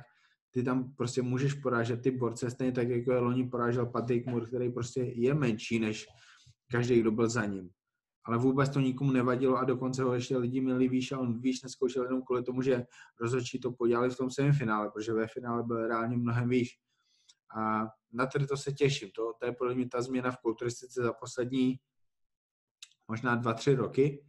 ty 0.54 0.62
tam 0.62 0.94
prostě 0.94 1.22
můžeš 1.22 1.54
porážet 1.54 2.02
ty 2.02 2.10
borce, 2.10 2.50
stejně 2.50 2.72
tak, 2.72 2.88
jako 2.88 3.12
je 3.12 3.18
loni 3.18 3.48
porážel 3.48 3.86
Patrick 3.86 4.26
Moore, 4.26 4.46
který 4.46 4.72
prostě 4.72 5.00
je 5.00 5.34
menší 5.34 5.78
než 5.78 6.06
každý, 6.70 7.00
kdo 7.00 7.10
byl 7.10 7.28
za 7.28 7.44
ním. 7.44 7.70
Ale 8.24 8.38
vůbec 8.38 8.70
to 8.70 8.80
nikomu 8.80 9.12
nevadilo 9.12 9.56
a 9.56 9.64
dokonce 9.64 10.02
ho 10.02 10.14
ještě 10.14 10.36
lidi 10.36 10.60
měli 10.60 10.88
výš 10.88 11.12
a 11.12 11.18
on 11.18 11.40
výš 11.40 11.62
neskoušel 11.62 12.04
jenom 12.04 12.22
kvůli 12.22 12.42
tomu, 12.42 12.62
že 12.62 12.86
rozhodčí 13.20 13.60
to 13.60 13.72
podělali 13.72 14.10
v 14.10 14.16
tom 14.16 14.30
semifinále, 14.30 14.90
protože 14.90 15.12
ve 15.12 15.26
finále 15.26 15.62
byl 15.62 15.88
reálně 15.88 16.16
mnohem 16.16 16.48
výš. 16.48 16.70
A 17.56 17.82
na 18.12 18.26
to 18.48 18.56
se 18.56 18.72
těším. 18.72 19.10
To, 19.16 19.32
to 19.40 19.46
je 19.46 19.52
podle 19.52 19.74
mě 19.74 19.88
ta 19.88 20.02
změna 20.02 20.30
v 20.30 20.36
kulturistice 20.36 21.02
za 21.02 21.12
poslední 21.12 21.76
možná 23.08 23.34
dva, 23.34 23.54
tři 23.54 23.74
roky. 23.74 24.24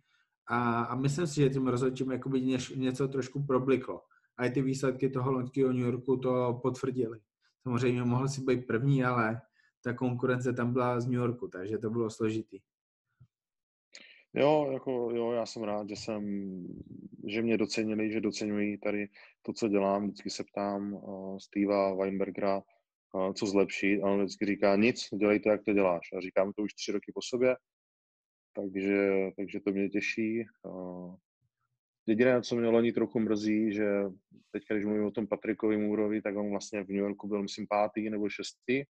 A, 0.47 0.82
a 0.82 0.95
myslím 0.95 1.28
si, 1.28 1.36
že 1.36 1.49
tím 1.49 1.67
rozhodčím 1.67 2.11
jakoby 2.11 2.41
něco 2.76 3.07
trošku 3.07 3.45
probliklo. 3.45 4.01
A 4.38 4.45
i 4.45 4.49
ty 4.49 4.61
výsledky 4.61 5.09
toho 5.09 5.31
loňského 5.31 5.73
New 5.73 5.86
Yorku 5.86 6.17
to 6.17 6.59
potvrdili. 6.61 7.19
Samozřejmě 7.63 8.03
mohl 8.03 8.27
si 8.27 8.41
být 8.41 8.67
první, 8.67 9.03
ale 9.03 9.41
ta 9.83 9.93
konkurence 9.93 10.53
tam 10.53 10.73
byla 10.73 10.99
z 10.99 11.05
New 11.05 11.15
Yorku, 11.15 11.47
takže 11.47 11.77
to 11.77 11.89
bylo 11.89 12.09
složitý. 12.09 12.59
Jo, 14.33 14.69
jako, 14.71 15.11
jo, 15.13 15.31
já 15.31 15.45
jsem 15.45 15.63
rád, 15.63 15.89
že 15.89 15.95
jsem, 15.95 16.23
že 17.27 17.41
mě 17.41 17.57
docenili, 17.57 18.11
že 18.11 18.21
docenují 18.21 18.77
tady 18.77 19.07
to, 19.41 19.53
co 19.53 19.67
dělám. 19.67 20.03
Vždycky 20.03 20.29
se 20.29 20.43
ptám 20.43 20.93
uh, 20.93 21.38
Steva 21.38 21.95
Weinbergera, 21.95 22.57
uh, 22.57 23.33
co 23.33 23.45
zlepšit 23.45 24.01
a 24.01 24.05
on 24.05 24.19
vždycky 24.19 24.45
říká, 24.45 24.75
nic, 24.75 25.09
dělej 25.19 25.39
to, 25.39 25.49
jak 25.49 25.63
to 25.63 25.73
děláš. 25.73 26.13
A 26.17 26.21
říkám 26.21 26.53
to 26.53 26.63
už 26.63 26.73
tři 26.73 26.91
roky 26.91 27.11
po 27.15 27.21
sobě, 27.21 27.55
takže, 28.55 29.11
takže 29.38 29.59
to 29.59 29.71
mě 29.71 29.89
těší. 29.89 30.43
Uh, 30.63 31.15
jediné, 32.08 32.41
co 32.41 32.56
mě 32.56 32.68
loni 32.68 32.91
trochu 32.91 33.20
mrzí, 33.20 33.74
že 33.74 33.86
teď, 34.51 34.64
když 34.70 34.86
mluvím 34.86 35.06
o 35.06 35.12
tom 35.12 35.28
Patrikovi 35.28 35.78
Můrovi, 35.78 36.22
tak 36.22 36.36
on 36.36 36.49
vlastně 36.49 36.84
v 36.84 36.88
New 36.88 36.97
Yorku 36.97 37.28
byl, 37.28 37.41
myslím, 37.41 37.68
pátý 37.68 38.10
nebo 38.10 38.30
šestý. 38.30 38.84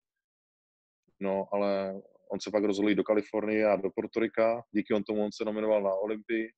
No, 1.21 1.49
ale 1.53 2.01
on 2.33 2.41
se 2.41 2.51
pak 2.51 2.65
rozhodl 2.65 2.95
do 2.95 3.05
Kalifornie 3.05 3.67
a 3.67 3.77
do 3.77 3.91
Portorika. 3.95 4.63
Díky 4.71 4.95
on 4.95 5.05
tomu 5.05 5.25
on 5.25 5.33
se 5.33 5.45
nominoval 5.45 5.83
na 5.83 5.95
Olympii, 5.95 6.49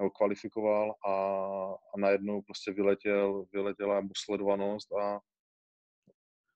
nebo 0.00 0.10
kvalifikoval 0.10 0.94
a, 1.06 1.12
a 1.94 1.98
najednou 1.98 2.42
prostě 2.42 2.72
vyletěl, 2.72 3.46
vyletěla 3.52 4.00
mu 4.00 4.10
sledovanost 4.16 4.92
a, 4.92 5.14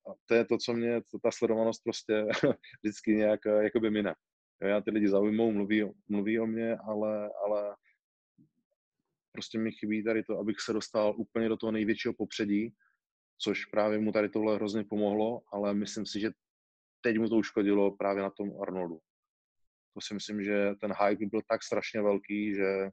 a 0.08 0.14
to 0.26 0.34
je 0.34 0.44
to, 0.44 0.58
co 0.58 0.72
mě, 0.72 1.00
to, 1.10 1.18
ta 1.22 1.30
sledovanost 1.30 1.82
prostě 1.84 2.24
vždycky 2.82 3.14
nějak 3.14 3.40
jakoby 3.60 3.90
mine. 3.90 4.14
Já 4.62 4.80
ty 4.80 4.90
lidi 4.90 5.08
zaujmou, 5.08 5.52
mluví, 5.52 5.84
mluví 6.08 6.40
o 6.40 6.46
mě, 6.46 6.76
ale, 6.76 7.30
ale 7.46 7.76
prostě 9.32 9.58
mi 9.58 9.72
chybí 9.72 10.04
tady 10.04 10.22
to, 10.22 10.38
abych 10.38 10.60
se 10.60 10.72
dostal 10.72 11.14
úplně 11.16 11.48
do 11.48 11.56
toho 11.56 11.72
největšího 11.72 12.14
popředí, 12.14 12.74
což 13.38 13.64
právě 13.64 13.98
mu 13.98 14.12
tady 14.12 14.28
tohle 14.28 14.54
hrozně 14.54 14.84
pomohlo, 14.84 15.42
ale 15.52 15.74
myslím 15.74 16.06
si, 16.06 16.20
že 16.20 16.30
teď 17.00 17.18
mu 17.18 17.28
to 17.28 17.36
uškodilo 17.36 17.96
právě 17.96 18.22
na 18.22 18.30
tom 18.30 18.62
Arnoldu. 18.62 18.98
To 19.94 20.00
si 20.00 20.14
myslím, 20.14 20.42
že 20.42 20.74
ten 20.80 20.92
hype 21.00 21.26
byl 21.26 21.40
tak 21.48 21.62
strašně 21.62 22.02
velký, 22.02 22.54
že 22.54 22.90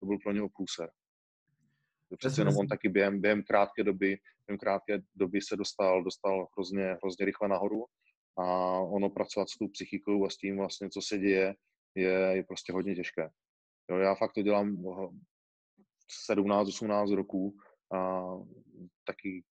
to 0.00 0.06
byl 0.06 0.18
pro 0.18 0.32
něho 0.32 0.48
průser. 0.48 0.90
Přece 2.18 2.40
jenom 2.40 2.56
on 2.56 2.66
taky 2.66 2.88
během, 2.88 3.20
během 3.20 3.42
krátké 3.42 3.84
doby, 3.84 4.18
během 4.46 4.58
krátké 4.58 4.98
doby 5.14 5.40
se 5.40 5.56
dostal, 5.56 6.04
dostal 6.04 6.46
hrozně, 6.56 6.96
hrozně 7.02 7.26
rychle 7.26 7.48
nahoru 7.48 7.84
a 8.38 8.44
ono 8.80 9.10
pracovat 9.10 9.50
s 9.50 9.58
tou 9.58 9.68
psychikou 9.68 10.26
a 10.26 10.30
s 10.30 10.36
tím 10.36 10.56
vlastně, 10.56 10.90
co 10.90 11.02
se 11.02 11.18
děje, 11.18 11.54
je, 11.94 12.12
je 12.32 12.44
prostě 12.44 12.72
hodně 12.72 12.94
těžké. 12.94 13.30
Jo, 13.90 13.96
já 13.96 14.14
fakt 14.14 14.32
to 14.32 14.42
dělám 14.42 14.76
17-18 16.30 17.14
roků 17.14 17.56
a 17.94 18.22
taky 19.04 19.44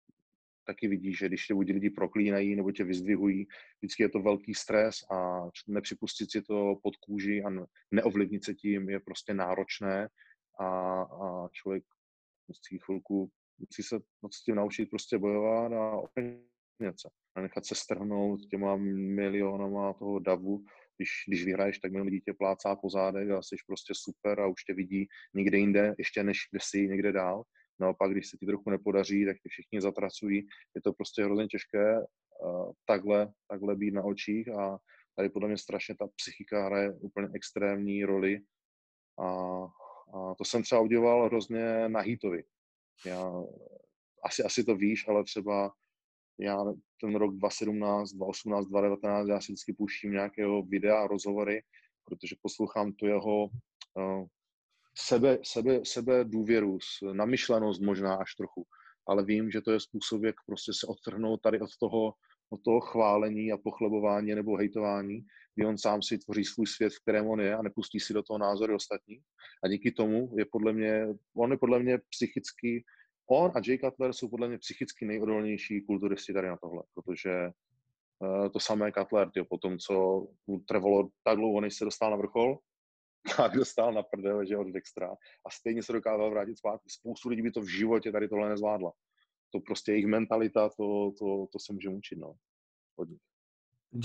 taky 0.66 0.88
vidíš, 0.88 1.18
že 1.18 1.28
když 1.28 1.46
tě 1.46 1.55
buď 1.55 1.70
lidi 1.70 1.90
proklínají 1.90 2.57
nebo 2.57 2.72
tě 2.72 2.84
vyzdvihují, 2.84 3.46
vždycky 3.78 4.03
je 4.03 4.09
to 4.09 4.22
velký 4.22 4.55
stres 4.55 4.94
a 5.11 5.48
nepřipustit 5.68 6.30
si 6.30 6.42
to 6.42 6.74
pod 6.82 6.96
kůži 6.96 7.42
a 7.42 7.66
neovlivnit 7.90 8.44
se 8.44 8.55
tím 8.55 8.90
je 8.90 9.00
prostě 9.00 9.34
náročné 9.34 10.09
a, 10.61 10.66
a 11.03 11.48
člověk 11.53 11.84
musí 12.48 12.78
chvilku, 12.84 13.30
musí 13.59 13.82
se 13.82 13.98
s 14.34 14.42
tím 14.44 14.55
naučit 14.55 14.90
prostě 14.90 15.18
bojovat 15.18 15.72
a 15.72 16.03
něco. 16.80 17.09
A 17.34 17.40
nechat 17.40 17.66
se 17.66 17.74
strhnout 17.74 18.40
těma 18.50 18.76
milionama 18.76 19.92
toho 19.92 20.18
davu, 20.18 20.64
když, 21.03 21.11
když 21.28 21.44
vyhraješ, 21.44 21.78
tak 21.78 21.92
milion 21.92 22.07
lidí 22.07 22.20
tě 22.20 22.32
plácá 22.32 22.76
po 22.76 22.90
zádech 22.90 23.30
a 23.30 23.42
jsi 23.42 23.57
prostě 23.66 23.92
super 23.96 24.40
a 24.40 24.46
už 24.46 24.64
tě 24.64 24.74
vidí 24.74 25.09
někde 25.34 25.59
jinde, 25.59 25.94
ještě 25.98 26.22
než 26.22 26.38
kde 26.50 26.61
jsi 26.62 26.88
někde 26.88 27.12
dál. 27.12 27.42
Naopak, 27.80 28.11
když 28.11 28.28
se 28.28 28.36
ti 28.36 28.46
trochu 28.46 28.70
nepodaří, 28.70 29.26
tak 29.26 29.36
ti 29.36 29.48
všichni 29.48 29.80
zatracují. 29.80 30.46
Je 30.74 30.82
to 30.82 30.92
prostě 30.92 31.24
hrozně 31.24 31.46
těžké 31.46 31.98
uh, 31.98 32.72
takhle, 32.86 33.32
takhle 33.48 33.76
být 33.76 33.94
na 33.94 34.03
očích 34.05 34.48
a 34.48 34.78
tady 35.16 35.28
podle 35.28 35.48
mě 35.48 35.59
strašně 35.59 35.94
ta 35.94 36.07
psychika 36.16 36.66
hraje 36.66 36.92
úplně 36.92 37.28
extrémní 37.34 38.05
roli. 38.05 38.40
A, 39.18 39.26
a 40.14 40.34
to 40.38 40.44
jsem 40.44 40.62
třeba 40.62 40.80
udělal 40.80 41.26
hrozně 41.26 41.88
na 41.88 42.00
Heatovi. 42.00 42.44
Já, 43.07 43.32
asi, 44.24 44.42
asi 44.42 44.64
to 44.64 44.76
víš, 44.76 45.09
ale 45.09 45.24
třeba 45.24 45.72
já 46.39 46.64
ten 47.01 47.14
rok 47.14 47.37
2017, 47.37 48.12
2018, 48.12 48.66
2019, 48.66 49.28
já 49.28 49.41
si 49.41 49.53
vždycky 49.53 49.72
puštím 49.72 50.12
nějakého 50.12 50.62
videa, 50.62 51.07
rozhovory, 51.07 51.62
protože 52.05 52.37
poslouchám 52.43 52.93
tu 52.93 53.07
jeho 53.07 53.45
uh, 53.45 54.26
sebe, 54.99 55.39
sebe, 55.43 55.80
sebe 55.85 56.24
důvěru, 56.24 56.78
namyšlenost 57.12 57.80
možná 57.83 58.14
až 58.14 58.35
trochu, 58.35 58.66
ale 59.09 59.24
vím, 59.24 59.51
že 59.51 59.61
to 59.61 59.72
je 59.72 59.80
způsob, 59.80 60.22
jak 60.22 60.35
prostě 60.47 60.72
se 60.74 60.87
odtrhnout 60.87 61.41
tady 61.43 61.61
od 61.61 61.70
toho, 61.80 62.14
od 62.51 62.62
toho 62.64 62.80
chválení 62.80 63.53
a 63.53 63.57
pochlebování 63.57 64.35
nebo 64.35 64.57
hejtování, 64.57 65.24
kdy 65.55 65.66
on 65.66 65.78
sám 65.78 66.03
si 66.03 66.18
tvoří 66.18 66.45
svůj 66.45 66.66
svět, 66.66 66.93
v 66.93 67.03
kterém 67.03 67.26
on 67.26 67.41
je 67.41 67.57
a 67.57 67.62
nepustí 67.62 68.01
si 68.01 68.14
do 68.14 68.22
toho 68.22 68.39
názory 68.39 68.74
ostatní. 68.74 69.20
A 69.64 69.68
díky 69.68 69.93
tomu 69.93 70.35
je 70.39 70.47
podle 70.53 70.72
mě, 70.72 71.07
on 71.37 71.51
je 71.51 71.59
podle 71.59 71.78
mě 71.78 71.99
psychicky, 72.11 72.85
on 73.33 73.53
a 73.55 73.61
Jay 73.66 73.78
Cutler 73.78 74.12
jsou 74.12 74.28
podle 74.28 74.49
mě 74.49 74.59
psychicky 74.59 75.05
nejodolnější 75.05 75.80
kulturisti 75.80 76.33
tady 76.33 76.49
na 76.49 76.57
tohle, 76.57 76.83
protože 76.95 77.51
uh, 78.18 78.49
to 78.49 78.61
samé 78.61 78.93
Cutler, 78.93 79.30
tyjo, 79.30 79.45
po 79.45 79.59
tom, 79.59 79.78
co 79.78 80.26
trvalo 80.68 81.09
tak 81.24 81.37
dlouho, 81.37 81.61
než 81.61 81.76
se 81.76 81.85
dostal 81.85 82.11
na 82.11 82.16
vrchol, 82.16 82.59
tak 83.37 83.57
dostal 83.57 83.93
na 83.93 84.03
prdel, 84.03 84.45
že 84.45 84.57
od 84.57 84.68
Dextra 84.68 85.11
a 85.47 85.51
stejně 85.51 85.83
se 85.83 85.93
dokázal 85.93 86.30
vrátit 86.30 86.59
zpátky. 86.59 86.91
Spoustu 86.91 87.28
lidí 87.28 87.43
by 87.43 87.51
to 87.51 87.61
v 87.61 87.70
životě 87.70 88.12
tady 88.12 88.28
tohle 88.28 88.49
nezvládla. 88.49 88.93
To 89.51 89.61
prostě 89.61 89.93
jejich 89.93 90.07
mentalita, 90.07 90.68
to, 90.68 91.12
to, 91.18 91.47
to 91.53 91.59
se 91.59 91.72
může 91.72 91.89
učit, 91.89 92.16
no. 92.18 92.35
Hodně. 92.99 93.16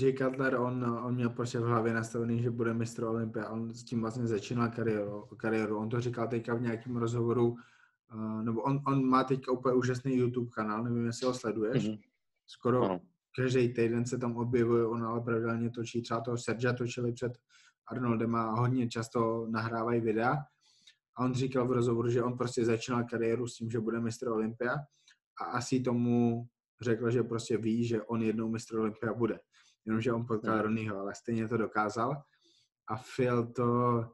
Jay 0.00 0.12
Cutler, 0.12 0.54
on, 0.54 0.84
on 0.84 1.14
měl 1.14 1.30
prostě 1.30 1.58
v 1.58 1.62
hlavě 1.62 1.92
nastavený, 1.92 2.42
že 2.42 2.50
bude 2.50 2.74
mistr 2.74 3.04
Olympia. 3.04 3.48
On 3.48 3.74
s 3.74 3.84
tím 3.84 4.00
vlastně 4.00 4.26
začínal 4.26 4.70
kariéru. 4.70 5.26
kariéru. 5.36 5.78
On 5.78 5.88
to 5.88 6.00
říkal 6.00 6.28
teďka 6.28 6.54
v 6.54 6.62
nějakém 6.62 6.96
rozhovoru, 6.96 7.56
uh, 8.14 8.42
nebo 8.42 8.62
on, 8.62 8.82
on 8.86 9.04
má 9.04 9.24
teďka 9.24 9.52
úplně 9.52 9.74
úžasný 9.74 10.16
YouTube 10.16 10.50
kanál, 10.54 10.84
nevím, 10.84 11.06
jestli 11.06 11.26
ho 11.26 11.34
sleduješ. 11.34 11.88
Mm-hmm. 11.88 12.00
Skoro 12.46 12.82
ano. 12.82 13.00
každý 13.36 13.74
týden 13.74 14.06
se 14.06 14.18
tam 14.18 14.36
objevuje, 14.36 14.86
on 14.86 15.04
ale 15.04 15.20
pravidelně 15.20 15.70
točí, 15.70 16.02
třeba 16.02 16.20
toho 16.20 16.38
Sergia 16.38 16.72
točili 16.72 17.12
před 17.12 17.38
Arnoldem 17.86 18.34
a 18.34 18.50
hodně 18.50 18.88
často 18.88 19.46
nahrávají 19.50 20.00
videa. 20.00 20.36
A 21.16 21.24
on 21.24 21.34
říkal 21.34 21.68
v 21.68 21.72
rozhovoru, 21.72 22.10
že 22.10 22.22
on 22.22 22.38
prostě 22.38 22.64
začínal 22.64 23.04
kariéru 23.04 23.46
s 23.46 23.54
tím, 23.54 23.70
že 23.70 23.80
bude 23.80 24.00
mistr 24.00 24.28
Olympia 24.28 24.74
a 25.40 25.44
asi 25.44 25.80
tomu 25.80 26.48
řekl, 26.80 27.10
že 27.10 27.22
prostě 27.22 27.56
ví, 27.56 27.84
že 27.86 28.02
on 28.02 28.22
jednou 28.22 28.48
mistr 28.48 28.76
Olympia 28.78 29.12
bude. 29.12 29.40
Jenomže 29.86 30.12
on 30.12 30.26
potkal 30.26 30.54
mm. 30.54 30.60
Ronnieho, 30.60 30.98
ale 30.98 31.14
stejně 31.14 31.48
to 31.48 31.56
dokázal. 31.56 32.22
A 32.88 32.96
Phil 33.16 33.46
to... 33.46 34.04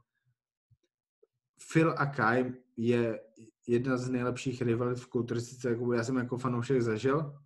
Phil 1.72 1.94
a 1.98 2.06
Kai 2.06 2.52
je 2.76 3.20
jedna 3.66 3.96
z 3.96 4.08
nejlepších 4.08 4.62
rivalit 4.62 4.98
v 4.98 5.06
kulturistice, 5.06 5.70
jako 5.70 5.92
já 5.92 6.04
jsem 6.04 6.16
jako 6.16 6.38
fanoušek 6.38 6.82
zažil. 6.82 7.38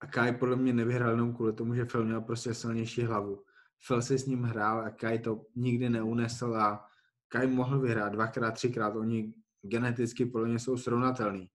A 0.00 0.06
Kai 0.06 0.32
podle 0.32 0.56
mě 0.56 0.72
nevyhrál 0.72 1.10
jenom 1.10 1.34
kvůli 1.34 1.52
tomu, 1.52 1.74
že 1.74 1.84
Phil 1.84 2.04
měl 2.04 2.20
prostě 2.20 2.54
silnější 2.54 3.02
hlavu. 3.02 3.44
Phil 3.86 4.02
si 4.02 4.18
s 4.18 4.26
ním 4.26 4.42
hrál 4.42 4.80
a 4.80 4.90
Kai 4.90 5.18
to 5.18 5.46
nikdy 5.56 5.90
neunesl 5.90 6.54
a 6.54 6.84
Kai 7.28 7.46
mohl 7.46 7.80
vyhrát 7.80 8.12
dvakrát, 8.12 8.50
třikrát, 8.50 8.96
oni 8.96 9.34
geneticky 9.62 10.26
podle 10.26 10.48
mě 10.48 10.58
jsou 10.58 10.76
srovnatelný. 10.76 11.48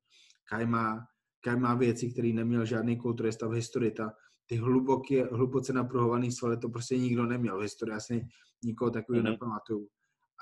Kai 0.49 0.65
má, 0.65 1.07
Kai 1.41 1.55
má 1.55 1.75
věci, 1.75 2.11
které 2.11 2.33
neměl 2.33 2.65
žádný 2.65 2.97
kulturista 2.97 3.47
v 3.47 3.51
historii. 3.51 3.91
Ta, 3.91 4.13
ty 4.45 4.55
hluboké, 4.55 5.25
hluboce 5.25 5.73
napruhovaný 5.73 6.31
svaly, 6.31 6.57
to 6.57 6.69
prostě 6.69 6.97
nikdo 6.97 7.25
neměl 7.25 7.57
v 7.57 7.61
historii, 7.61 7.95
asi 7.95 8.27
nikoho 8.63 8.91
takového 8.91 9.23
mm-hmm. 9.23 9.31
nepamatuju. 9.31 9.87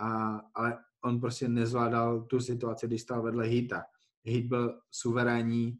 A, 0.02 0.40
ale 0.56 0.78
on 1.04 1.20
prostě 1.20 1.48
nezvládal 1.48 2.22
tu 2.22 2.40
situaci, 2.40 2.88
když 2.88 3.02
stál 3.02 3.22
vedle 3.22 3.46
Hita. 3.46 3.84
Hit 4.24 4.46
byl 4.46 4.80
suverénní, 4.92 5.78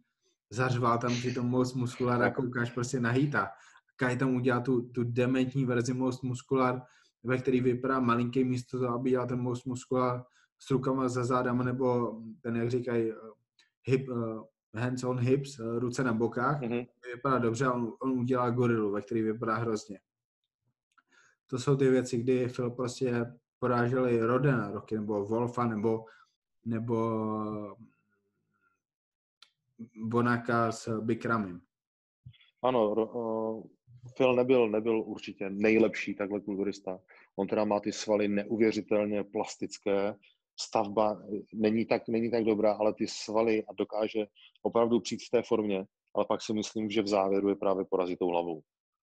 zařval 0.50 0.98
tam 0.98 1.12
přitom 1.14 1.46
moc 1.46 1.74
muskulára, 1.74 2.32
koukáš 2.32 2.72
prostě 2.72 3.00
na 3.00 3.10
Hita. 3.10 3.50
Kai 3.96 4.18
tam 4.18 4.36
udělal 4.36 4.62
tu, 4.62 4.82
tu 4.82 5.04
dementní 5.04 5.66
verzi 5.66 5.94
Most 5.94 6.24
Muscular, 6.24 6.82
ve 7.24 7.38
který 7.38 7.62
vypadá 7.62 8.00
malinký 8.00 8.44
místo 8.44 8.80
toho, 8.80 8.96
aby 8.96 9.10
dělal 9.10 9.28
ten 9.28 9.40
most 9.40 9.66
muskula 9.66 10.28
s 10.60 10.72
rukama 10.72 11.10
za 11.10 11.24
zádama, 11.24 11.64
nebo 11.64 12.16
ten, 12.42 12.56
jak 12.56 12.70
říkají, 12.70 13.12
hip, 13.84 14.10
hands 14.74 15.04
on 15.04 15.20
hips, 15.20 15.60
ruce 15.60 16.04
na 16.04 16.14
bokách, 16.14 16.62
mm-hmm. 16.62 16.88
vypadá 17.16 17.38
dobře 17.38 17.66
a 17.66 17.74
on, 17.74 17.94
on 18.02 18.12
udělá 18.12 18.50
gorilu, 18.50 18.92
ve 18.92 19.02
který 19.02 19.22
vypadá 19.22 19.56
hrozně. 19.56 20.00
To 21.48 21.60
jsou 21.60 21.76
ty 21.76 21.90
věci, 21.90 22.18
kdy 22.18 22.48
Phil 22.48 22.70
prostě 22.70 23.26
poráželi 23.62 24.20
Rodena 24.20 24.72
roky, 24.72 24.96
nebo 24.96 25.26
Wolfa, 25.26 25.66
nebo, 25.66 26.06
nebo 26.66 26.98
Bonaka 30.06 30.72
s 30.72 31.02
Bikramem. 31.02 31.62
Ano, 32.64 32.90
uh, 32.90 33.64
Phil 34.18 34.36
nebyl, 34.36 34.70
nebyl 34.70 35.02
určitě 35.02 35.50
nejlepší 35.50 36.16
takhle 36.16 36.42
kulturista. 36.42 37.00
On 37.36 37.48
teda 37.48 37.66
má 37.66 37.80
ty 37.80 37.92
svaly 37.92 38.28
neuvěřitelně 38.28 39.24
plastické, 39.24 40.16
stavba 40.60 41.22
není 41.54 41.86
tak, 41.86 42.08
není 42.08 42.32
tak 42.32 42.44
dobrá, 42.44 42.74
ale 42.74 42.94
ty 42.94 43.08
svaly 43.08 43.64
a 43.64 43.74
dokáže 43.74 44.26
opravdu 44.62 45.00
přijít 45.00 45.22
v 45.28 45.30
té 45.30 45.42
formě, 45.42 45.86
ale 46.16 46.26
pak 46.26 46.42
si 46.42 46.54
myslím, 46.54 46.90
že 46.90 47.02
v 47.02 47.08
závěru 47.08 47.50
je 47.50 47.56
právě 47.56 47.86
porazitou 47.86 48.28
hlavou 48.28 48.62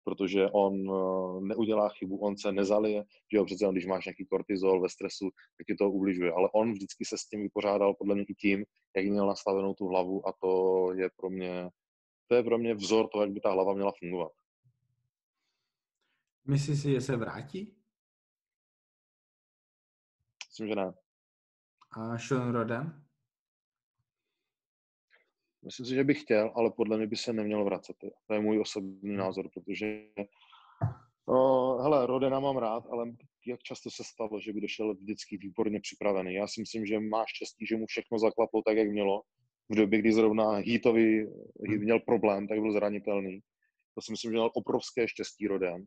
protože 0.04 0.50
on 0.50 0.90
uh, 0.90 1.44
neudělá 1.44 1.90
chybu, 1.90 2.18
on 2.18 2.38
se 2.38 2.52
nezalije, 2.52 3.04
že 3.32 3.38
jo, 3.38 3.46
přece 3.46 3.68
když 3.72 3.86
máš 3.86 4.06
nějaký 4.06 4.26
kortizol 4.26 4.82
ve 4.82 4.90
stresu, 4.90 5.30
tak 5.58 5.68
ti 5.68 5.76
to 5.76 5.92
ubližuje, 5.92 6.32
ale 6.32 6.50
on 6.54 6.72
vždycky 6.74 7.06
se 7.06 7.18
s 7.18 7.26
tím 7.26 7.42
vypořádal 7.42 7.94
podle 7.94 8.16
mě 8.16 8.24
i 8.24 8.34
tím, 8.34 8.66
jak 8.96 9.06
měl 9.06 9.28
nastavenou 9.28 9.74
tu 9.74 9.88
hlavu 9.88 10.28
a 10.28 10.34
to 10.42 10.94
je 10.94 11.10
pro 11.16 11.30
mě, 11.30 11.70
to 12.28 12.36
je 12.36 12.44
pro 12.44 12.58
mě 12.58 12.74
vzor 12.74 13.08
toho, 13.12 13.24
jak 13.24 13.32
by 13.32 13.40
ta 13.40 13.52
hlava 13.52 13.74
měla 13.74 13.92
fungovat. 14.00 14.32
Myslíš 16.48 16.82
si, 16.82 16.92
že 16.92 17.02
se 17.02 17.18
vrátí? 17.18 17.76
Myslím, 20.48 20.68
že 20.68 20.76
ne. 20.76 20.94
A 21.92 22.18
Sean 22.18 22.54
Roden? 22.54 23.09
Myslím 25.66 25.86
si, 25.86 25.96
že 25.96 26.04
bych 26.04 26.22
chtěl, 26.22 26.52
ale 26.56 26.72
podle 26.72 26.98
mě 26.98 27.08
by 27.08 27.16
se 27.16 27.34
neměl 27.34 27.64
vracet. 27.64 27.96
To 28.28 28.34
je 28.34 28.40
můj 28.40 28.60
osobní 28.60 29.16
názor, 29.16 29.50
protože 29.54 30.02
no, 31.28 31.78
hele, 31.82 32.08
Rodena 32.08 32.40
mám 32.40 32.58
rád, 32.58 32.88
ale 32.92 33.12
jak 33.48 33.64
často 33.64 33.92
se 33.92 34.04
stalo, 34.04 34.40
že 34.42 34.54
by 34.54 34.62
došel 34.62 34.94
vždycky 34.94 35.38
výborně 35.38 35.80
připravený. 35.80 36.34
Já 36.34 36.48
si 36.48 36.62
myslím, 36.62 36.86
že 36.86 37.00
má 37.00 37.26
štěstí, 37.28 37.66
že 37.66 37.78
mu 37.78 37.86
všechno 37.86 38.20
zaklaplo 38.20 38.62
tak, 38.66 38.78
jak 38.78 38.90
mělo. 38.90 39.22
V 39.70 39.76
době, 39.76 40.00
kdy 40.00 40.14
zrovna 40.14 40.52
Heatovi 40.52 41.28
Heat 41.70 41.82
měl 41.82 42.00
problém, 42.00 42.48
tak 42.48 42.60
byl 42.60 42.72
zranitelný. 42.72 43.40
To 43.96 44.02
si 44.02 44.12
myslím, 44.12 44.32
že 44.32 44.34
měl 44.34 44.52
obrovské 44.54 45.08
štěstí 45.08 45.48
Roden 45.48 45.86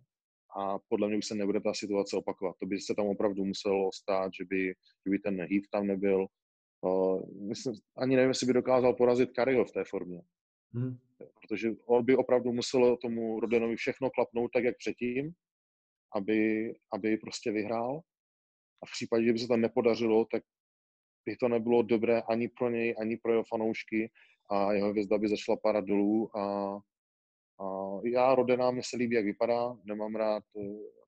a 0.57 0.79
podle 0.89 1.09
mě 1.09 1.19
už 1.19 1.27
se 1.27 1.35
nebude 1.35 1.61
ta 1.61 1.75
situace 1.75 2.17
opakovat. 2.17 2.57
To 2.61 2.67
by 2.67 2.81
se 2.81 2.95
tam 2.95 3.07
opravdu 3.07 3.45
muselo 3.45 3.91
stát, 3.93 4.33
že 4.39 4.45
by, 4.45 4.67
že 5.07 5.11
by 5.11 5.19
ten 5.19 5.37
Heat 5.41 5.63
tam 5.71 5.87
nebyl, 5.87 6.27
Uh, 6.85 7.23
myslím, 7.49 7.75
ani 7.97 8.17
nevím, 8.17 8.29
jestli 8.29 8.47
by 8.47 8.53
dokázal 8.53 8.95
porazit 8.95 9.33
Kariho 9.33 9.65
v 9.65 9.73
té 9.73 9.85
formě. 9.85 10.23
Hmm. 10.75 10.99
Protože 11.19 11.71
on 11.87 12.05
by 12.05 12.17
opravdu 12.17 12.53
musel 12.53 12.97
tomu 12.97 13.41
Rodenovi 13.41 13.77
všechno 13.77 14.11
klapnout 14.11 14.51
tak, 14.55 14.65
jak 14.65 14.77
předtím, 14.79 15.33
aby, 16.15 16.73
aby 16.93 17.17
prostě 17.17 17.53
vyhrál. 17.53 18.01
A 18.83 18.87
v 18.87 18.91
případě, 18.93 19.25
že 19.25 19.33
by 19.33 19.39
se 19.39 19.47
to 19.47 19.57
nepodařilo, 19.57 20.27
tak 20.33 20.43
by 21.27 21.37
to 21.37 21.49
nebylo 21.49 21.83
dobré 21.83 22.23
ani 22.23 22.49
pro 22.49 22.71
něj, 22.71 22.95
ani 22.99 23.17
pro 23.17 23.33
jeho 23.33 23.45
fanoušky 23.45 24.11
a 24.51 24.73
jeho 24.73 24.91
hvězda 24.91 25.19
by 25.19 25.29
začala 25.29 25.59
padat 25.63 25.85
dolů 25.85 26.37
a, 26.37 26.75
a 27.61 27.65
já 28.05 28.35
Rodena 28.35 28.71
mi 28.71 28.83
se 28.83 28.97
líbí, 28.97 29.15
jak 29.15 29.25
vypadá, 29.25 29.77
nemám 29.85 30.15
rád, 30.15 30.43
eh, 30.57 31.03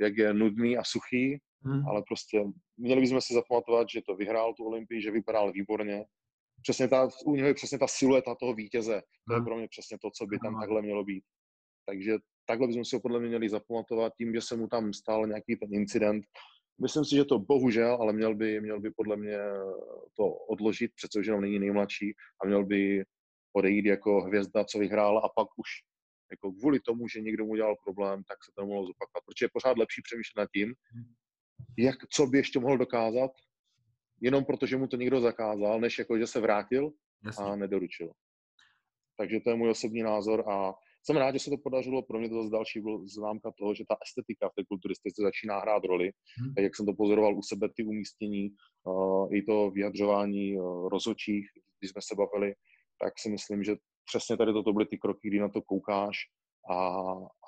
jak 0.00 0.16
je 0.16 0.34
nudný 0.34 0.76
a 0.76 0.84
suchý, 0.84 1.38
hmm. 1.64 1.88
ale 1.88 2.02
prostě 2.08 2.44
měli 2.76 3.00
bychom 3.00 3.20
si 3.20 3.34
zapamatovat, 3.34 3.88
že 3.90 4.02
to 4.06 4.14
vyhrál 4.14 4.54
tu 4.54 4.64
Olympii, 4.64 5.02
že 5.02 5.10
vypadal 5.10 5.52
výborně. 5.52 6.04
Přesně 6.62 6.88
ta, 6.88 7.08
u 7.26 7.34
něho 7.34 7.48
je 7.48 7.54
přesně 7.54 7.78
ta 7.78 7.86
silueta 7.86 8.34
toho 8.34 8.54
vítěze. 8.54 9.02
To 9.28 9.34
je 9.34 9.36
hmm. 9.36 9.44
pro 9.44 9.56
mě 9.56 9.68
přesně 9.68 9.98
to, 9.98 10.10
co 10.10 10.26
by 10.26 10.38
tam 10.38 10.60
takhle 10.60 10.82
mělo 10.82 11.04
být. 11.04 11.24
Takže 11.86 12.18
takhle 12.46 12.66
bychom 12.66 12.84
si 12.84 12.96
ho 12.96 13.00
podle 13.00 13.20
mě 13.20 13.28
měli 13.28 13.48
zapamatovat 13.48 14.12
tím, 14.18 14.34
že 14.34 14.40
se 14.40 14.56
mu 14.56 14.68
tam 14.68 14.92
stal 14.92 15.26
nějaký 15.26 15.56
ten 15.56 15.74
incident. 15.74 16.24
Myslím 16.82 17.04
si, 17.04 17.16
že 17.16 17.24
to 17.24 17.38
bohužel, 17.38 17.94
ale 17.94 18.12
měl 18.12 18.34
by, 18.34 18.60
měl 18.60 18.80
by 18.80 18.90
podle 18.90 19.16
mě 19.16 19.38
to 20.16 20.26
odložit, 20.26 20.90
přece 20.94 21.20
už 21.20 21.28
není 21.40 21.58
nejmladší 21.58 22.14
a 22.42 22.46
měl 22.46 22.64
by 22.64 23.04
odejít 23.52 23.86
jako 23.86 24.20
hvězda, 24.20 24.64
co 24.64 24.78
vyhrál 24.78 25.18
a 25.18 25.28
pak 25.28 25.48
už 25.56 25.68
jako 26.30 26.52
kvůli 26.52 26.80
tomu, 26.80 27.08
že 27.08 27.20
někdo 27.20 27.44
mu 27.44 27.56
dělal 27.56 27.76
problém, 27.84 28.22
tak 28.28 28.44
se 28.44 28.52
to 28.54 28.66
mohlo 28.66 28.86
zopakovat. 28.86 29.24
Protože 29.26 29.44
je 29.44 29.50
pořád 29.52 29.78
lepší 29.78 30.02
přemýšlet 30.02 30.42
nad 30.42 30.48
tím, 30.54 30.74
hmm 30.92 31.14
jak, 31.78 31.96
co 32.12 32.26
by 32.26 32.38
ještě 32.38 32.60
mohl 32.60 32.78
dokázat, 32.78 33.30
jenom 34.20 34.44
protože 34.44 34.76
mu 34.76 34.86
to 34.86 34.96
někdo 34.96 35.20
zakázal, 35.20 35.80
než 35.80 35.98
jako, 35.98 36.18
že 36.18 36.26
se 36.26 36.40
vrátil 36.40 36.92
Jasně. 37.26 37.44
a 37.44 37.56
nedoručil. 37.56 38.12
Takže 39.16 39.40
to 39.40 39.50
je 39.50 39.56
můj 39.56 39.70
osobní 39.70 40.02
názor 40.02 40.44
a 40.50 40.74
jsem 41.04 41.16
rád, 41.16 41.32
že 41.32 41.38
se 41.38 41.50
to 41.50 41.56
podařilo. 41.56 42.02
Pro 42.02 42.18
mě 42.18 42.28
to 42.28 42.34
zase 42.34 42.52
další 42.52 42.80
byl 42.80 43.08
známka 43.08 43.52
toho, 43.58 43.74
že 43.74 43.84
ta 43.88 43.96
estetika 44.06 44.48
v 44.48 44.54
té 44.54 44.64
kulturistice 44.64 45.22
začíná 45.22 45.60
hrát 45.60 45.84
roli. 45.84 46.10
Hmm. 46.38 46.54
Jak 46.58 46.76
jsem 46.76 46.86
to 46.86 46.94
pozoroval 46.94 47.38
u 47.38 47.42
sebe, 47.42 47.68
ty 47.76 47.84
umístění, 47.84 48.50
uh, 48.84 49.34
i 49.34 49.42
to 49.42 49.70
vyjadřování 49.70 50.56
uh, 50.58 50.88
rozočích, 50.88 51.46
když 51.78 51.90
jsme 51.90 52.02
se 52.02 52.14
bavili, 52.14 52.54
tak 52.98 53.12
si 53.18 53.30
myslím, 53.30 53.64
že 53.64 53.76
přesně 54.04 54.36
tady 54.36 54.52
toto 54.52 54.72
byly 54.72 54.86
ty 54.86 54.98
kroky, 54.98 55.28
kdy 55.28 55.40
na 55.40 55.48
to 55.48 55.62
koukáš 55.62 56.16
a, 56.70 56.76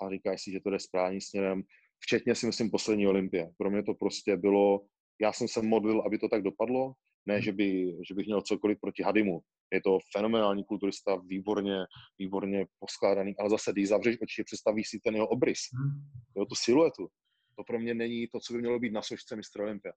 a 0.02 0.10
říkáš 0.10 0.42
si, 0.42 0.52
že 0.52 0.60
to 0.60 0.70
jde 0.70 0.78
správným 0.78 1.20
směrem 1.20 1.62
včetně 2.04 2.34
si 2.34 2.46
myslím 2.46 2.70
poslední 2.70 3.06
olympie. 3.06 3.50
Pro 3.58 3.70
mě 3.70 3.82
to 3.82 3.94
prostě 3.94 4.36
bylo, 4.36 4.80
já 5.20 5.32
jsem 5.32 5.48
se 5.48 5.62
modlil, 5.62 6.02
aby 6.06 6.18
to 6.18 6.28
tak 6.28 6.42
dopadlo, 6.42 6.92
ne, 7.26 7.42
že, 7.42 7.52
by, 7.52 7.96
že 8.08 8.14
bych 8.14 8.26
měl 8.26 8.42
cokoliv 8.42 8.78
proti 8.80 9.02
Hadimu. 9.02 9.40
Je 9.72 9.80
to 9.82 9.98
fenomenální 10.16 10.64
kulturista, 10.64 11.16
výborně, 11.16 11.76
výborně 12.18 12.66
poskládaný, 12.78 13.36
ale 13.38 13.50
zase, 13.50 13.72
když 13.72 13.88
zavřeš 13.88 14.16
oči, 14.22 14.44
představíš 14.44 14.88
si 14.88 15.00
ten 15.00 15.14
jeho 15.14 15.28
obrys, 15.28 15.60
hmm. 15.72 15.90
jo, 16.36 16.44
tu 16.44 16.54
siluetu. 16.54 17.08
To 17.56 17.64
pro 17.64 17.78
mě 17.78 17.94
není 17.94 18.28
to, 18.28 18.40
co 18.40 18.52
by 18.52 18.58
mělo 18.58 18.78
být 18.78 18.92
na 18.92 19.02
sošce 19.02 19.36
mistra 19.36 19.64
Olympia. 19.64 19.92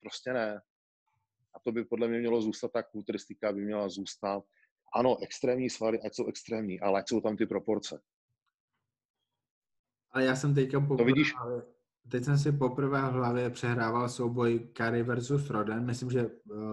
Prostě 0.00 0.32
ne. 0.32 0.60
A 1.54 1.60
to 1.64 1.72
by 1.72 1.84
podle 1.84 2.08
mě 2.08 2.18
mělo 2.18 2.42
zůstat, 2.42 2.72
ta 2.72 2.82
kulturistika 2.82 3.52
by 3.52 3.60
měla 3.60 3.88
zůstat. 3.88 4.44
Ano, 4.94 5.16
extrémní 5.22 5.70
svaly, 5.70 6.00
ať 6.00 6.14
jsou 6.14 6.26
extrémní, 6.26 6.80
ale 6.80 7.00
ať 7.00 7.08
jsou 7.08 7.20
tam 7.20 7.36
ty 7.36 7.46
proporce. 7.46 8.00
Ale 10.14 10.24
já 10.24 10.36
jsem 10.36 10.54
teďka 10.54 10.80
poprvé, 10.80 11.04
vidíš? 11.04 11.34
teď 12.08 12.24
jsem 12.24 12.38
si 12.38 12.52
poprvé 12.52 13.00
v 13.00 13.12
hlavě 13.12 13.50
přehrával 13.50 14.08
souboj 14.08 14.58
Kari 14.72 15.02
versus 15.02 15.50
Roden. 15.50 15.84
Myslím, 15.84 16.10
že 16.10 16.30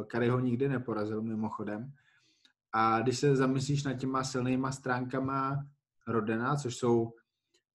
Kari 0.08 0.28
eh, 0.28 0.32
ho 0.32 0.40
nikdy 0.40 0.70
neporazil 0.70 1.22
mimochodem. 1.22 1.94
A 2.74 3.02
když 3.02 3.20
se 3.20 3.36
zamyslíš 3.36 3.84
nad 3.84 3.94
těma 3.94 4.24
silnýma 4.24 4.72
stránkama 4.72 5.66
Rodena, 6.08 6.56
což 6.56 6.76
jsou 6.76 7.14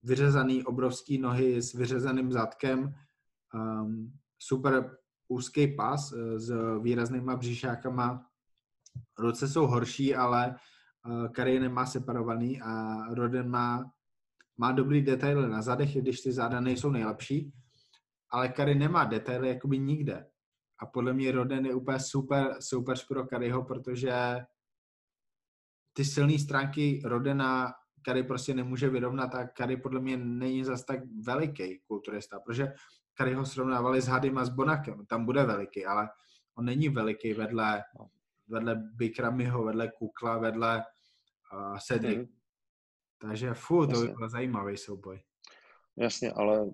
vyřezaný 0.02 0.64
obrovský 0.64 1.18
nohy 1.18 1.62
s 1.62 1.72
vyřezaným 1.72 2.32
zadkem, 2.32 2.94
um, 3.54 4.12
super 4.38 4.96
úzký 5.28 5.76
pas 5.76 6.12
uh, 6.12 6.18
s 6.36 6.78
výraznýma 6.82 7.36
břišákama. 7.36 8.26
Ruce 9.18 9.48
jsou 9.48 9.66
horší, 9.66 10.14
ale 10.14 10.56
Kari 11.32 11.60
nemá 11.60 11.86
separovaný 11.86 12.62
a 12.62 12.96
Roden 13.14 13.48
má 13.48 13.92
má 14.58 14.72
dobrý 14.72 15.02
detaily 15.02 15.48
na 15.48 15.62
zadech, 15.62 15.96
když 15.96 16.20
ty 16.20 16.32
záda 16.32 16.60
nejsou 16.60 16.90
nejlepší, 16.90 17.52
ale 18.30 18.48
Kary 18.48 18.74
nemá 18.74 19.04
detaily 19.04 19.48
jakoby 19.48 19.78
nikde. 19.78 20.26
A 20.78 20.86
podle 20.86 21.12
mě 21.12 21.32
Roden 21.32 21.66
je 21.66 21.74
úplně 21.74 22.00
super, 22.00 22.56
super 22.60 22.96
pro 23.08 23.26
Karyho, 23.26 23.64
protože 23.64 24.38
ty 25.92 26.04
silné 26.04 26.38
stránky 26.38 27.02
Rodena 27.04 27.72
Kary 28.02 28.22
prostě 28.22 28.54
nemůže 28.54 28.88
vyrovnat 28.88 29.34
a 29.34 29.46
Kary 29.46 29.76
podle 29.76 30.00
mě 30.00 30.16
není 30.16 30.64
zas 30.64 30.84
tak 30.84 31.00
veliký 31.26 31.80
kulturista, 31.86 32.40
protože 32.40 32.72
Kary 33.14 33.34
ho 33.34 33.46
srovnávali 33.46 34.00
s 34.00 34.06
Hadym 34.06 34.38
a 34.38 34.44
s 34.44 34.48
Bonakem, 34.48 35.06
tam 35.06 35.24
bude 35.24 35.44
veliký, 35.44 35.86
ale 35.86 36.08
on 36.54 36.64
není 36.64 36.88
veliký 36.88 37.32
vedle, 37.32 37.82
vedle 38.48 38.74
Bikramiho, 38.94 39.64
vedle 39.64 39.92
Kukla, 39.98 40.38
vedle 40.38 40.84
uh, 41.52 41.78
Cedric. 41.78 42.18
Mm. 42.18 42.35
Takže 43.18 43.54
furt 43.54 43.86
to 43.86 44.00
by 44.00 44.08
byl 44.08 44.28
zajímavý 44.28 44.76
souboj. 44.76 45.20
Jasně, 45.96 46.32
ale 46.32 46.70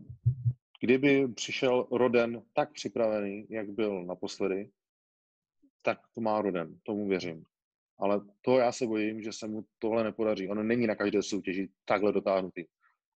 kdyby 0.81 1.29
přišel 1.29 1.89
Roden 1.93 2.43
tak 2.53 2.73
připravený, 2.73 3.47
jak 3.51 3.71
byl 3.71 4.05
naposledy, 4.05 4.71
tak 5.83 5.99
to 6.15 6.21
má 6.21 6.43
Roden, 6.43 6.79
tomu 6.83 7.09
věřím. 7.09 7.45
Ale 7.99 8.21
to 8.41 8.59
já 8.59 8.73
se 8.73 8.87
bojím, 8.87 9.23
že 9.23 9.33
se 9.33 9.47
mu 9.47 9.65
tohle 9.79 10.05
nepodaří. 10.05 10.49
On 10.49 10.67
není 10.67 10.87
na 10.87 10.95
každé 10.95 11.23
soutěži 11.23 11.69
takhle 11.85 12.13
dotáhnutý. 12.13 12.65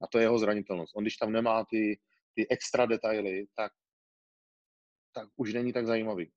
A 0.02 0.06
to 0.06 0.18
je 0.18 0.24
jeho 0.24 0.38
zranitelnost. 0.38 0.96
On 0.96 1.04
když 1.04 1.16
tam 1.16 1.32
nemá 1.32 1.64
ty, 1.64 1.98
ty 2.34 2.48
extra 2.48 2.86
detaily, 2.86 3.46
tak, 3.54 3.72
tak 5.12 5.28
už 5.36 5.54
není 5.54 5.72
tak 5.72 5.86
zajímavý. 5.86 6.32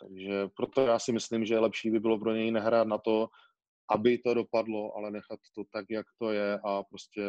Takže 0.00 0.48
proto 0.56 0.86
já 0.86 0.98
si 0.98 1.12
myslím, 1.12 1.44
že 1.44 1.58
lepší 1.58 1.90
by 1.90 2.00
bylo 2.00 2.18
pro 2.18 2.32
něj 2.32 2.50
nehrát 2.50 2.88
na 2.88 2.98
to, 2.98 3.28
aby 3.90 4.18
to 4.18 4.34
dopadlo, 4.34 4.96
ale 4.96 5.10
nechat 5.10 5.40
to 5.54 5.64
tak, 5.72 5.86
jak 5.90 6.06
to 6.18 6.32
je 6.32 6.58
a 6.64 6.82
prostě 6.82 7.22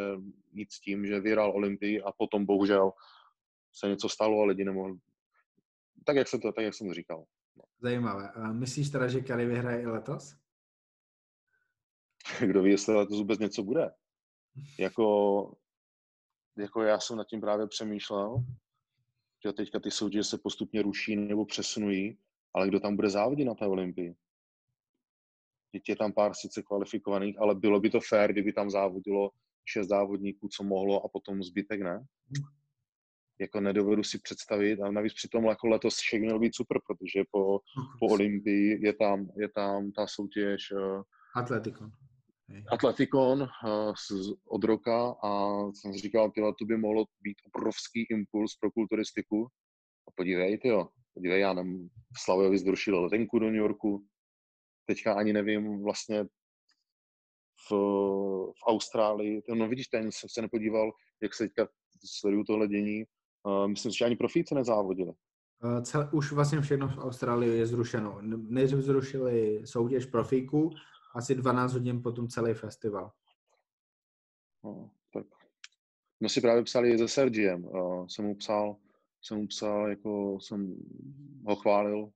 jít 0.53 0.71
s 0.71 0.79
tím, 0.79 1.05
že 1.05 1.19
vyhrál 1.19 1.51
Olympii 1.51 2.01
a 2.01 2.11
potom 2.11 2.45
bohužel 2.45 2.91
se 3.73 3.87
něco 3.87 4.09
stalo 4.09 4.41
a 4.41 4.45
lidi 4.45 4.63
nemohli. 4.65 4.97
Tak, 6.05 6.15
jak, 6.15 6.27
se 6.27 6.39
to, 6.39 6.51
tak, 6.51 6.65
jak 6.65 6.73
jsem 6.73 6.87
to 6.87 6.93
říkal. 6.93 7.25
Zajímavé. 7.81 8.29
A 8.29 8.51
myslíš 8.51 8.89
teda, 8.89 9.07
že 9.07 9.21
Kari 9.21 9.45
vyhraje 9.45 9.81
i 9.81 9.85
letos? 9.85 10.35
Kdo 12.45 12.61
ví, 12.61 12.71
jestli 12.71 12.95
letos 12.95 13.17
vůbec 13.17 13.39
něco 13.39 13.63
bude. 13.63 13.91
Jako, 14.79 15.57
jako 16.57 16.83
já 16.83 16.99
jsem 16.99 17.17
nad 17.17 17.27
tím 17.27 17.41
právě 17.41 17.67
přemýšlel, 17.67 18.43
že 19.45 19.53
teďka 19.53 19.79
ty 19.79 19.91
soutěže 19.91 20.23
se 20.23 20.37
postupně 20.37 20.81
ruší 20.81 21.15
nebo 21.15 21.45
přesunují, 21.45 22.17
ale 22.53 22.67
kdo 22.67 22.79
tam 22.79 22.95
bude 22.95 23.09
závodit 23.09 23.47
na 23.47 23.53
té 23.53 23.67
Olympii? 23.67 24.15
Teď 25.71 25.89
je 25.89 25.95
tam 25.95 26.13
pár 26.13 26.33
sice 26.33 26.63
kvalifikovaných, 26.63 27.39
ale 27.41 27.55
bylo 27.55 27.79
by 27.79 27.89
to 27.89 27.99
fér, 27.99 28.31
kdyby 28.31 28.53
tam 28.53 28.69
závodilo 28.69 29.31
šest 29.65 29.87
závodníků, 29.87 30.47
co 30.47 30.63
mohlo, 30.63 31.05
a 31.05 31.07
potom 31.07 31.43
zbytek 31.43 31.81
ne. 31.81 32.05
Jako 33.41 33.61
nedovedu 33.61 34.03
si 34.03 34.19
představit, 34.19 34.81
a 34.81 34.91
navíc 34.91 35.13
při 35.13 35.27
tom 35.27 35.45
jako 35.45 35.67
letos 35.67 35.95
však 35.95 36.21
měl 36.21 36.39
být 36.39 36.55
super, 36.55 36.77
protože 36.87 37.23
po, 37.31 37.59
po 37.99 38.05
Olympii 38.07 38.85
je 38.85 38.93
tam, 38.93 39.27
je 39.37 39.49
tam 39.49 39.91
ta 39.91 40.07
soutěž 40.07 40.71
uh, 40.71 41.01
Atletikon. 41.35 41.91
Atletikon 42.71 43.41
uh, 43.41 43.93
od 44.47 44.63
roka 44.63 45.15
a 45.23 45.61
jsem 45.71 45.93
si 45.93 45.99
říkal, 45.99 46.31
tyhle, 46.31 46.53
to 46.59 46.65
by 46.65 46.77
mohlo 46.77 47.05
být 47.21 47.37
obrovský 47.53 48.05
impuls 48.09 48.55
pro 48.55 48.71
kulturistiku. 48.71 49.47
A 50.07 50.11
podívej, 50.15 50.59
jo, 50.63 50.89
podívej, 51.13 51.41
já 51.41 51.53
nevím, 51.53 51.89
Slavovi 52.17 52.57
zrušil 52.57 53.03
letenku 53.03 53.39
do 53.39 53.45
New 53.45 53.55
Yorku, 53.55 54.05
teďka 54.89 55.13
ani 55.13 55.33
nevím 55.33 55.83
vlastně 55.83 56.23
v, 57.69 57.71
v 58.59 58.63
Austrálii, 58.67 59.41
no 59.53 59.67
vidíš, 59.67 59.87
ten 59.87 60.11
jsem 60.11 60.29
se 60.29 60.41
nepodíval, 60.41 60.91
jak 61.21 61.33
se 61.33 61.43
teďka 61.43 61.67
sledují 62.05 62.43
tohle 62.45 62.67
dění, 62.67 63.03
uh, 63.43 63.67
myslím 63.67 63.91
si, 63.91 63.97
že 63.97 64.05
ani 64.05 64.15
profíci 64.15 64.55
nezávodili. 64.55 65.11
Uh, 65.63 65.81
cel, 65.81 66.09
už 66.13 66.31
vlastně 66.31 66.61
všechno 66.61 66.87
v 66.87 66.97
Austrálii 66.97 67.57
je 67.57 67.67
zrušeno. 67.67 68.19
Nejdřív 68.21 68.79
zrušili 68.79 69.61
soutěž 69.65 70.05
profíků, 70.05 70.71
asi 71.15 71.35
12 71.35 71.73
hodin 71.73 72.01
potom 72.01 72.27
celý 72.27 72.53
festival. 72.53 73.11
No, 74.63 74.91
tak. 75.13 75.25
My 76.19 76.29
si 76.29 76.41
právě 76.41 76.63
psali 76.63 76.97
se 76.97 77.07
Sergiem. 77.07 77.65
Uh, 77.65 78.07
jsem 78.07 78.25
mu 78.25 78.35
psal, 78.35 78.75
jsem 79.21 79.37
mu 79.37 79.47
psal, 79.47 79.89
jako 79.89 80.39
jsem 80.41 80.75
ho 81.45 81.55
chválil, 81.55 82.11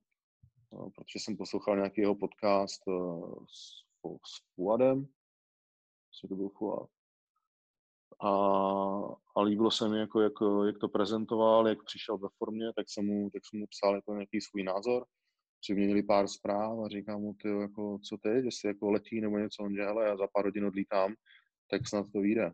protože 0.94 1.18
jsem 1.18 1.36
poslouchal 1.36 1.76
nějaký 1.76 2.00
jeho 2.00 2.14
podcast 2.14 2.82
uh, 2.86 3.44
s, 3.46 3.84
s 4.06 4.54
Fuadem. 4.54 5.06
Myslím, 6.10 6.28
to 6.28 6.36
byl 6.36 6.48
Fuad. 6.48 6.90
A, 8.20 8.30
a 9.36 9.42
líbilo 9.42 9.70
se 9.70 9.88
mi, 9.88 9.98
jako, 9.98 10.20
jak, 10.20 10.32
jak 10.66 10.78
to 10.78 10.88
prezentoval, 10.88 11.68
jak 11.68 11.84
přišel 11.84 12.18
ve 12.18 12.28
formě, 12.38 12.72
tak 12.76 12.86
jsem 12.88 13.06
mu, 13.06 13.30
tak 13.30 13.42
jsem 13.44 13.60
mu 13.60 13.66
psal 13.66 13.94
jako 13.94 14.14
nějaký 14.14 14.40
svůj 14.40 14.62
názor 14.62 15.06
přiměnili 15.64 16.02
pár 16.02 16.28
zpráv 16.28 16.78
a 16.78 16.88
říkám 16.88 17.20
mu, 17.20 17.34
ty, 17.34 17.48
jako, 17.48 17.98
co 18.08 18.16
teď, 18.16 18.44
jestli 18.44 18.68
jako 18.68 18.90
letí 18.90 19.20
nebo 19.20 19.38
něco, 19.38 19.62
on 19.62 19.74
že, 19.74 19.82
hele, 19.82 20.06
já 20.06 20.16
za 20.16 20.26
pár 20.26 20.44
hodin 20.44 20.64
odlítám, 20.64 21.14
tak 21.70 21.88
snad 21.88 22.06
to 22.12 22.20
vyjde. 22.20 22.52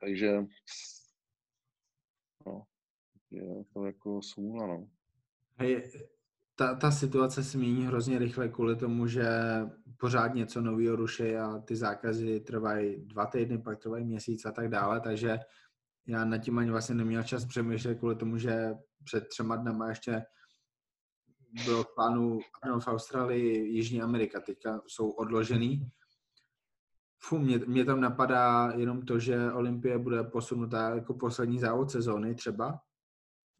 Takže 0.00 0.46
no, 2.46 2.64
je 3.30 3.64
to 3.74 3.84
jako 3.84 4.22
smůla, 4.22 4.66
no. 4.66 4.88
Hej, 5.56 5.90
ta, 6.54 6.74
ta 6.74 6.90
situace 6.90 7.44
se 7.44 7.58
mění 7.58 7.86
hrozně 7.86 8.18
rychle 8.18 8.48
kvůli 8.48 8.76
tomu, 8.76 9.06
že 9.06 9.26
pořád 9.96 10.34
něco 10.34 10.60
nového 10.60 10.96
ruší 10.96 11.36
a 11.36 11.58
ty 11.58 11.76
zákazy 11.76 12.40
trvají 12.40 13.06
dva 13.06 13.26
týdny, 13.26 13.58
pak 13.58 13.78
trvají 13.78 14.04
měsíc 14.04 14.46
a 14.46 14.52
tak 14.52 14.68
dále, 14.68 15.00
takže 15.00 15.38
já 16.06 16.24
nad 16.24 16.38
tím 16.38 16.58
ani 16.58 16.70
vlastně 16.70 16.94
neměl 16.94 17.22
čas 17.22 17.44
přemýšlet 17.44 17.94
kvůli 17.94 18.16
tomu, 18.16 18.38
že 18.38 18.74
před 19.04 19.28
třema 19.28 19.56
dnama 19.56 19.88
ještě 19.88 20.22
bylo 21.64 21.82
v 21.82 21.94
plánu 21.94 22.38
no, 22.66 22.80
v 22.80 22.88
Austrálii, 22.88 23.68
Jižní 23.68 24.02
Amerika, 24.02 24.40
teďka 24.40 24.82
jsou 24.86 25.10
odložený. 25.10 25.90
Fu, 27.22 27.38
mě, 27.38 27.58
mě 27.58 27.84
tam 27.84 28.00
napadá 28.00 28.72
jenom 28.76 29.02
to, 29.02 29.18
že 29.18 29.52
Olympie 29.52 29.98
bude 29.98 30.24
posunutá 30.24 30.94
jako 30.94 31.14
poslední 31.14 31.58
závod 31.58 31.90
sezóny 31.90 32.34
třeba, 32.34 32.80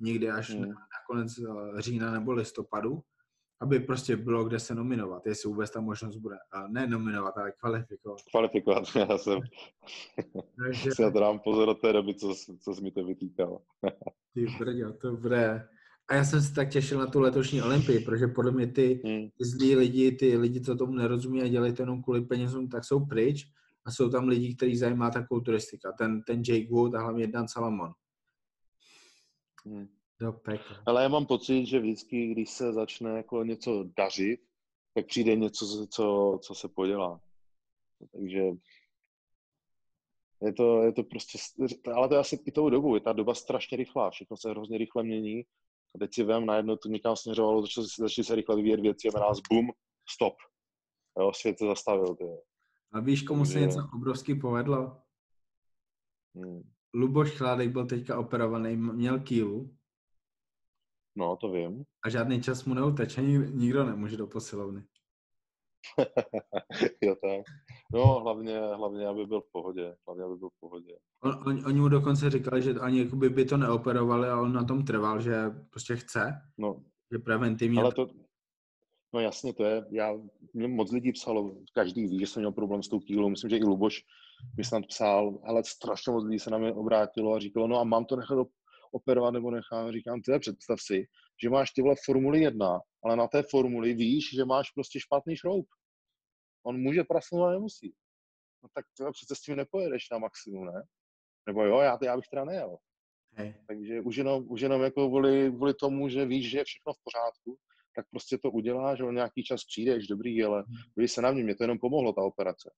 někdy 0.01 0.31
až 0.31 0.51
hmm. 0.51 0.69
na, 0.69 0.75
konec 1.07 1.33
eh, 1.39 1.83
října 1.83 2.13
nebo 2.13 2.33
listopadu, 2.33 3.03
aby 3.61 3.81
prostě 3.81 4.17
bylo 4.17 4.45
kde 4.45 4.61
se 4.61 4.75
nominovat, 4.75 5.27
jestli 5.27 5.49
vůbec 5.49 5.71
ta 5.71 5.81
možnost 5.81 6.17
bude. 6.17 6.37
A 6.53 6.69
ne 6.69 6.87
nominovat, 6.87 7.39
ale 7.39 7.53
kvalifikovat. 7.53 8.19
Kvalifikovat, 8.31 8.85
já 9.09 9.19
jsem 9.19 9.41
Takže... 10.65 10.91
si 10.93 11.03
na 11.03 11.11
to 11.11 11.21
dám 11.21 11.39
pozor 11.39 11.69
od 11.69 11.81
té 11.81 11.93
doby, 11.93 12.15
co, 12.15 12.35
co 12.61 12.75
jsi 12.75 12.83
mi 12.83 12.91
to 12.91 13.05
vytýkal. 13.05 13.61
Ty 14.35 14.47
brďo, 14.59 14.93
to 14.93 15.17
bude, 15.17 15.69
a 16.09 16.15
já 16.15 16.25
jsem 16.25 16.43
se 16.43 16.55
tak 16.55 16.71
těšil 16.71 16.99
na 16.99 17.07
tu 17.07 17.21
letošní 17.21 17.63
Olympii, 17.63 18.01
protože 18.01 18.27
podle 18.27 18.53
mě 18.53 18.67
ty, 18.67 19.01
hmm. 19.05 19.29
ty 19.39 19.45
zlí 19.45 19.77
lidi, 19.77 20.13
ty 20.13 20.37
lidi, 20.37 20.61
co 20.61 20.77
tomu 20.77 20.93
nerozumí 20.93 21.43
a 21.43 21.49
dělají 21.49 21.73
to 21.73 21.83
jenom 21.83 22.03
kvůli 22.03 22.21
penězům, 22.21 22.69
tak 22.69 22.85
jsou 22.85 23.07
pryč. 23.07 23.47
A 23.87 23.91
jsou 23.91 24.11
tam 24.11 24.29
lidi, 24.29 24.55
kteří 24.55 24.77
zajímá 24.77 25.11
ta 25.11 25.27
kulturistika. 25.27 25.93
Ten, 25.93 26.23
ten 26.23 26.43
Jake 26.49 26.69
Wood 26.71 26.95
a 26.95 27.01
hlavně 27.01 27.27
Dan 27.27 27.49
Salomon. 27.49 27.93
Hmm. 29.67 29.89
Do 30.21 30.41
Ale 30.87 31.03
já 31.03 31.09
mám 31.09 31.27
pocit, 31.27 31.67
že 31.67 31.81
vždycky, 31.81 32.27
když 32.27 32.51
se 32.51 32.73
začne 32.73 33.11
jako 33.11 33.45
něco 33.45 33.85
dařit, 33.97 34.41
tak 34.95 35.07
přijde 35.07 35.37
něco, 35.37 35.87
co, 35.87 36.39
co 36.43 36.55
se 36.55 36.69
podělá. 36.69 37.21
Takže 38.13 38.41
je 40.43 40.53
to, 40.53 40.83
je 40.83 40.93
to 40.93 41.03
prostě, 41.03 41.39
ale 41.95 42.09
to 42.09 42.15
je 42.15 42.21
asi 42.21 42.39
i 42.47 42.53
tou 42.53 42.71
dobou, 42.71 42.95
je 42.95 43.01
ta 43.01 43.13
doba 43.13 43.35
strašně 43.35 43.77
rychlá, 43.77 44.11
všechno 44.11 44.37
se 44.37 44.51
hrozně 44.51 44.79
rychle 44.79 45.03
mění 45.03 45.45
a 45.95 45.99
teď 45.99 46.15
si 46.15 46.23
vem, 46.23 46.47
najednou 46.47 46.77
to 46.77 46.89
někam 46.89 47.17
směřovalo, 47.17 47.63
začali, 47.63 47.87
začali 47.99 48.25
se 48.25 48.35
rychle 48.35 48.57
vyvíjet 48.57 48.81
věci 48.81 49.09
a 49.09 49.19
nás 49.19 49.41
bum, 49.51 49.71
stop. 50.09 50.35
Jo, 51.19 51.33
svět 51.35 51.59
se 51.59 51.67
zastavil. 51.67 52.15
Ty. 52.15 52.25
A 52.93 53.01
víš, 53.01 53.23
komu 53.23 53.45
se 53.45 53.61
něco 53.61 53.79
obrovský 53.95 54.35
povedlo? 54.35 55.03
Hmm. 56.35 56.74
Luboš 56.95 57.31
Chládek 57.31 57.71
byl 57.71 57.87
teďka 57.87 58.19
operovaný, 58.19 58.77
měl 58.77 59.21
kýlu. 59.21 59.71
No, 61.17 61.37
to 61.37 61.51
vím. 61.51 61.85
A 62.05 62.09
žádný 62.09 62.43
čas 62.43 62.65
mu 62.65 62.75
neuteče, 62.75 63.23
nikdo 63.23 63.85
nemůže 63.85 64.17
do 64.17 64.27
posilovny. 64.27 64.85
jo, 67.03 67.17
tak. 67.23 67.47
No, 67.93 68.21
hlavně, 68.21 68.59
hlavně, 68.59 69.07
aby 69.07 69.27
byl 69.27 69.41
v 69.41 69.53
pohodě. 69.53 69.97
Hlavně, 70.07 70.25
aby 70.25 70.37
byl 70.37 70.49
v 70.49 70.61
pohodě. 70.61 70.99
On, 71.23 71.33
on, 71.47 71.67
oni 71.67 71.81
mu 71.81 71.89
dokonce 71.89 72.31
říkali, 72.31 72.63
že 72.63 72.75
ani 72.75 72.99
jakoby 72.99 73.29
by 73.29 73.45
to 73.45 73.57
neoperovali 73.57 74.29
a 74.29 74.41
on 74.41 74.53
na 74.53 74.65
tom 74.65 74.85
trval, 74.85 75.21
že 75.21 75.51
prostě 75.71 75.97
chce. 75.97 76.43
No. 76.59 76.85
Že 77.13 77.19
preventivně. 77.19 77.81
Ale 77.81 77.93
to, 77.93 78.07
no 79.15 79.21
jasně, 79.21 79.53
to 79.53 79.65
je, 79.65 79.87
já, 79.91 80.15
mě 80.55 80.69
moc 80.69 80.93
lidí 80.93 81.13
psalo, 81.13 81.57
každý 81.73 82.07
ví, 82.07 82.21
že 82.21 82.27
jsem 82.27 82.41
měl 82.41 82.53
problém 82.53 82.83
s 82.83 82.89
tou 82.89 83.01
kýlou, 83.01 83.29
myslím, 83.29 83.51
že 83.51 83.57
i 83.57 83.65
Luboš 83.65 84.05
mi 84.57 84.65
snad 84.65 84.87
psal, 84.89 85.39
ale 85.45 85.65
strašně 85.65 86.13
moc 86.13 86.25
lidí 86.25 86.39
se 86.39 86.51
na 86.51 86.59
mě 86.59 86.73
obrátilo 86.73 87.35
a 87.35 87.39
říkalo, 87.39 87.67
no 87.67 87.81
a 87.81 87.85
mám 87.85 88.05
to 88.05 88.17
nechat 88.17 88.39
operovat 88.93 89.35
nebo 89.35 89.51
nechám, 89.51 89.93
říkám, 89.93 90.21
ty 90.23 90.39
představ 90.39 90.79
si, 90.81 91.05
že 91.43 91.51
máš 91.51 91.71
tyhle 91.71 91.95
Formuli 92.05 92.41
1, 92.41 92.81
ale 93.05 93.17
na 93.17 93.29
té 93.29 93.43
formuli 93.43 93.95
víš, 93.95 94.31
že 94.35 94.45
máš 94.45 94.71
prostě 94.71 95.01
špatný 95.01 95.37
šroub. 95.37 95.67
On 96.67 96.81
může 96.81 97.05
prasnout, 97.05 97.43
ale 97.43 97.53
nemusí. 97.53 97.95
No 98.63 98.69
tak 98.75 98.85
třeba 98.93 99.13
přece 99.13 99.35
s 99.35 99.41
tím 99.41 99.57
nepojedeš 99.57 100.11
na 100.13 100.19
maximum, 100.19 100.67
ne? 100.67 100.83
Nebo 101.47 101.65
jo, 101.65 101.81
já, 101.81 101.99
já 102.03 102.17
bych 102.17 102.29
teda 102.29 102.45
nejel. 102.45 102.77
Hey. 103.33 103.55
Takže 103.67 104.01
už 104.01 104.17
jenom, 104.17 104.45
už 104.49 104.61
jenom 104.61 104.83
jako 104.83 105.09
kvůli, 105.09 105.53
kvůli 105.53 105.75
tomu, 105.75 106.09
že 106.09 106.27
víš, 106.27 106.51
že 106.51 106.59
je 106.59 106.65
všechno 106.65 106.93
v 106.93 107.03
pořádku, 107.05 107.59
tak 107.97 108.07
prostě 108.11 108.39
to 108.39 108.51
uděláš, 108.51 108.99
že 108.99 109.05
o 109.05 109.13
nějaký 109.13 109.45
čas 109.45 109.65
přijdeš, 109.65 110.07
dobrý, 110.07 110.45
ale 110.45 110.63
hmm. 110.63 110.77
víš 110.97 111.13
se 111.13 111.23
na 111.23 111.31
mě, 111.31 111.45
mě 111.45 111.57
to 111.57 111.65
jenom 111.65 111.79
pomohlo, 111.79 112.13
ta 112.13 112.23
operace. 112.23 112.71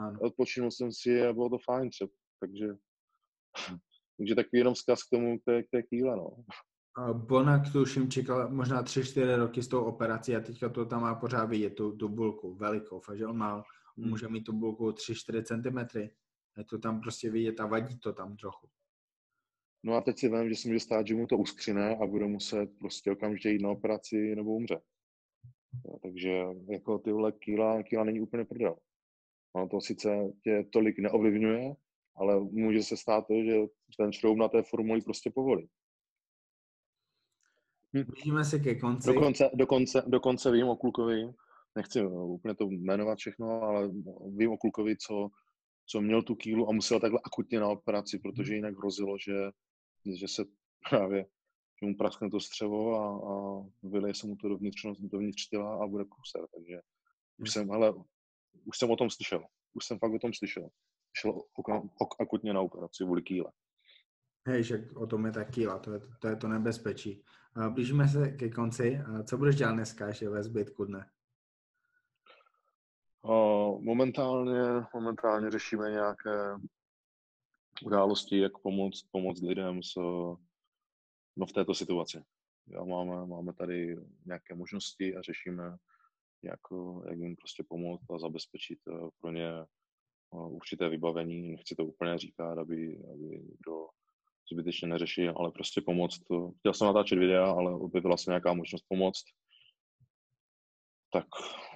Ano. 0.00 0.18
Odpočinul 0.20 0.70
jsem 0.70 0.92
si 0.92 1.26
a 1.26 1.32
bylo 1.32 1.48
to 1.48 1.58
fajn 1.58 1.90
třeba, 1.90 2.10
takže, 2.40 2.66
takže 4.18 4.34
takový 4.34 4.58
jenom 4.58 4.74
zkaz 4.74 5.02
k 5.02 5.10
tomu, 5.10 5.38
k 5.38 5.44
té, 5.44 5.62
k 5.62 5.70
té 5.70 5.82
kýle, 5.82 6.16
no. 6.16 6.44
Bonak 7.12 7.72
tuším 7.72 8.10
čekal 8.10 8.50
možná 8.50 8.82
3-4 8.82 9.36
roky 9.36 9.62
s 9.62 9.68
tou 9.68 9.84
operací 9.84 10.36
a 10.36 10.40
teďka 10.40 10.68
to 10.68 10.86
tam 10.86 11.02
má 11.02 11.14
pořád 11.14 11.44
vidět, 11.44 11.70
tu, 11.70 11.96
tu 11.96 12.08
bulku 12.08 12.54
velikou, 12.54 13.00
fakt, 13.00 13.18
že 13.18 13.26
on 13.26 13.36
má, 13.36 13.64
hmm. 13.96 14.10
může 14.10 14.28
mít 14.28 14.44
tu 14.44 14.52
bulku 14.52 14.90
3-4 14.90 15.42
cm. 15.42 15.98
Je 16.56 16.64
to 16.64 16.78
tam 16.78 17.00
prostě 17.00 17.30
vidět 17.30 17.60
a 17.60 17.66
vadí 17.66 17.98
to 17.98 18.12
tam 18.12 18.36
trochu. 18.36 18.68
No 19.82 19.94
a 19.94 20.00
teď 20.00 20.18
si 20.18 20.28
vím, 20.28 20.48
že 20.48 20.56
se 20.56 20.68
může 20.68 20.80
stát, 20.80 21.06
že 21.06 21.14
mu 21.14 21.26
to 21.26 21.38
uskřine 21.38 21.96
a 21.96 22.06
bude 22.06 22.26
muset 22.26 22.70
prostě 22.78 23.10
okamžitě 23.10 23.48
jít 23.50 23.62
na 23.62 23.70
operaci 23.70 24.36
nebo 24.36 24.54
umře. 24.54 24.80
Ja, 25.88 25.98
takže 26.02 26.44
jako 26.70 26.98
tyhle 26.98 27.32
kýla, 27.32 27.82
kýla 27.82 28.04
není 28.04 28.20
úplně 28.20 28.44
prdel. 28.44 28.76
Ono 29.54 29.68
to 29.68 29.80
sice 29.80 30.32
tě 30.42 30.64
tolik 30.72 30.98
neovlivňuje, 30.98 31.74
ale 32.16 32.40
může 32.40 32.82
se 32.82 32.96
stát 32.96 33.26
to, 33.26 33.34
že 33.44 33.56
ten 33.96 34.12
šroub 34.12 34.38
na 34.38 34.48
té 34.48 34.62
formuli 34.62 35.00
prostě 35.00 35.30
povolí. 35.30 35.68
Blížíme 37.92 38.44
se 38.44 38.58
ke 38.58 38.74
konci. 38.74 39.14
Dokonce, 39.14 39.50
dokonce, 39.54 40.02
dokonce 40.06 40.50
vím 40.50 40.68
o 40.68 40.76
klukovi, 40.76 41.32
nechci 41.76 42.06
úplně 42.06 42.54
to 42.54 42.64
jmenovat 42.70 43.18
všechno, 43.18 43.62
ale 43.62 43.90
vím 44.36 44.50
o 44.50 44.56
klukovi, 44.56 44.96
co, 44.96 45.28
co 45.86 46.00
měl 46.00 46.22
tu 46.22 46.34
kýlu 46.34 46.68
a 46.68 46.72
musel 46.72 47.00
takhle 47.00 47.20
akutně 47.24 47.60
na 47.60 47.68
operaci, 47.68 48.18
protože 48.18 48.54
jinak 48.54 48.76
hrozilo, 48.76 49.16
že, 49.18 49.50
že 50.18 50.28
se 50.28 50.44
právě 50.90 51.26
že 51.82 51.86
mu 51.86 51.96
praskne 51.96 52.30
to 52.30 52.40
střevo 52.40 52.94
a, 52.94 53.06
a 53.32 53.64
vyleje 53.82 54.14
se 54.14 54.26
mu 54.26 54.36
to 54.36 54.48
dovnitř, 54.48 54.86
dovnitř 54.98 55.48
těla 55.48 55.84
a 55.84 55.86
bude 55.86 56.04
průser. 56.04 56.48
Takže 56.54 56.80
už 57.38 57.50
jsem, 57.50 57.70
hele, 57.70 57.94
už 58.64 58.78
jsem 58.78 58.90
o 58.90 58.96
tom 58.96 59.10
slyšel. 59.10 59.44
Už 59.72 59.84
jsem 59.84 59.98
fakt 59.98 60.12
o 60.12 60.18
tom 60.18 60.32
slyšel. 60.32 60.68
Šel 61.16 61.42
akutně 62.20 62.52
na 62.52 62.60
operaci 62.60 63.04
vůli 63.04 63.22
kýle. 63.22 63.52
Hej, 64.46 64.64
že 64.64 64.88
o 64.96 65.06
tom 65.06 65.26
je 65.26 65.32
ta 65.32 65.44
kýla, 65.44 65.78
to 65.78 65.92
je 65.92 66.00
to, 66.20 66.28
je 66.28 66.36
to 66.36 66.48
nebezpečí. 66.48 67.24
Blížíme 67.68 68.08
se 68.08 68.28
ke 68.28 68.50
konci. 68.50 69.00
Co 69.24 69.38
budeš 69.38 69.56
dělat 69.56 69.72
dneska 69.72 70.06
ještě 70.06 70.28
ve 70.28 70.42
zbytku 70.42 70.84
dne? 70.84 71.10
Momentálně, 73.80 74.86
momentálně 74.94 75.50
řešíme 75.50 75.90
nějaké 75.90 76.56
události, 77.84 78.38
jak 78.38 78.58
pomoct, 78.58 79.02
pomoct 79.10 79.42
lidem 79.42 79.82
s, 79.82 79.94
no 81.36 81.46
v 81.48 81.52
této 81.52 81.74
situaci. 81.74 82.24
Já 82.66 82.84
máme, 82.84 83.26
máme 83.26 83.52
tady 83.52 83.96
nějaké 84.26 84.54
možnosti 84.54 85.16
a 85.16 85.22
řešíme, 85.22 85.76
jak, 86.44 86.60
jak 87.08 87.18
jim 87.18 87.36
prostě 87.36 87.64
pomoct 87.68 88.10
a 88.10 88.18
zabezpečit 88.18 88.78
eh, 88.88 89.08
pro 89.20 89.30
ně 89.30 89.48
eh, 89.48 89.66
určité 90.32 90.88
vybavení. 90.88 91.50
Nechci 91.52 91.74
to 91.74 91.84
úplně 91.86 92.18
říkat, 92.18 92.58
aby, 92.58 92.98
aby 93.12 93.42
kdo 93.58 93.86
zbytečně 94.52 94.88
neřeší, 94.88 95.28
ale 95.28 95.50
prostě 95.50 95.80
pomoct. 95.80 96.20
Chtěl 96.58 96.74
jsem 96.74 96.86
natáčet 96.86 97.18
videa, 97.18 97.50
ale 97.50 97.74
objevila 97.74 98.16
se 98.16 98.30
nějaká 98.30 98.52
možnost 98.52 98.84
pomoct 98.88 99.24
tak 101.14 101.26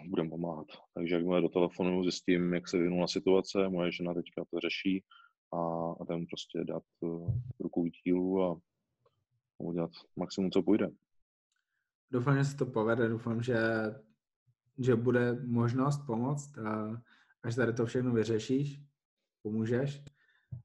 budeme 0.09 0.31
pomáhat. 0.31 0.67
Takže 0.95 1.15
jakmile 1.15 1.41
do 1.41 1.49
telefonu 1.49 2.03
zjistím, 2.03 2.55
jak 2.55 2.69
se 2.69 2.79
vyvinula 2.79 3.09
situace, 3.09 3.69
moje 3.69 3.93
žena 3.93 4.15
teďka 4.15 4.45
to 4.51 4.61
řeší 4.61 5.05
a, 5.55 5.59
a 6.01 6.05
tam 6.05 6.27
prostě 6.27 6.65
dát 6.65 6.83
ruku 7.61 7.89
dílu 8.05 8.43
a, 8.43 8.53
a 9.61 9.65
udělat 9.65 9.91
maximum, 10.17 10.51
co 10.51 10.63
půjde. 10.63 10.89
Doufám, 12.11 12.37
že 12.37 12.45
se 12.45 12.57
to 12.57 12.67
povede, 12.67 13.09
doufám, 13.09 13.43
že, 13.43 13.57
že 14.79 14.97
bude 14.97 15.39
možnost 15.47 16.07
pomoct 16.07 16.59
a 16.59 17.03
až 17.43 17.55
tady 17.55 17.73
to 17.73 17.87
všechno 17.87 18.13
vyřešíš, 18.13 18.83
pomůžeš 19.43 20.05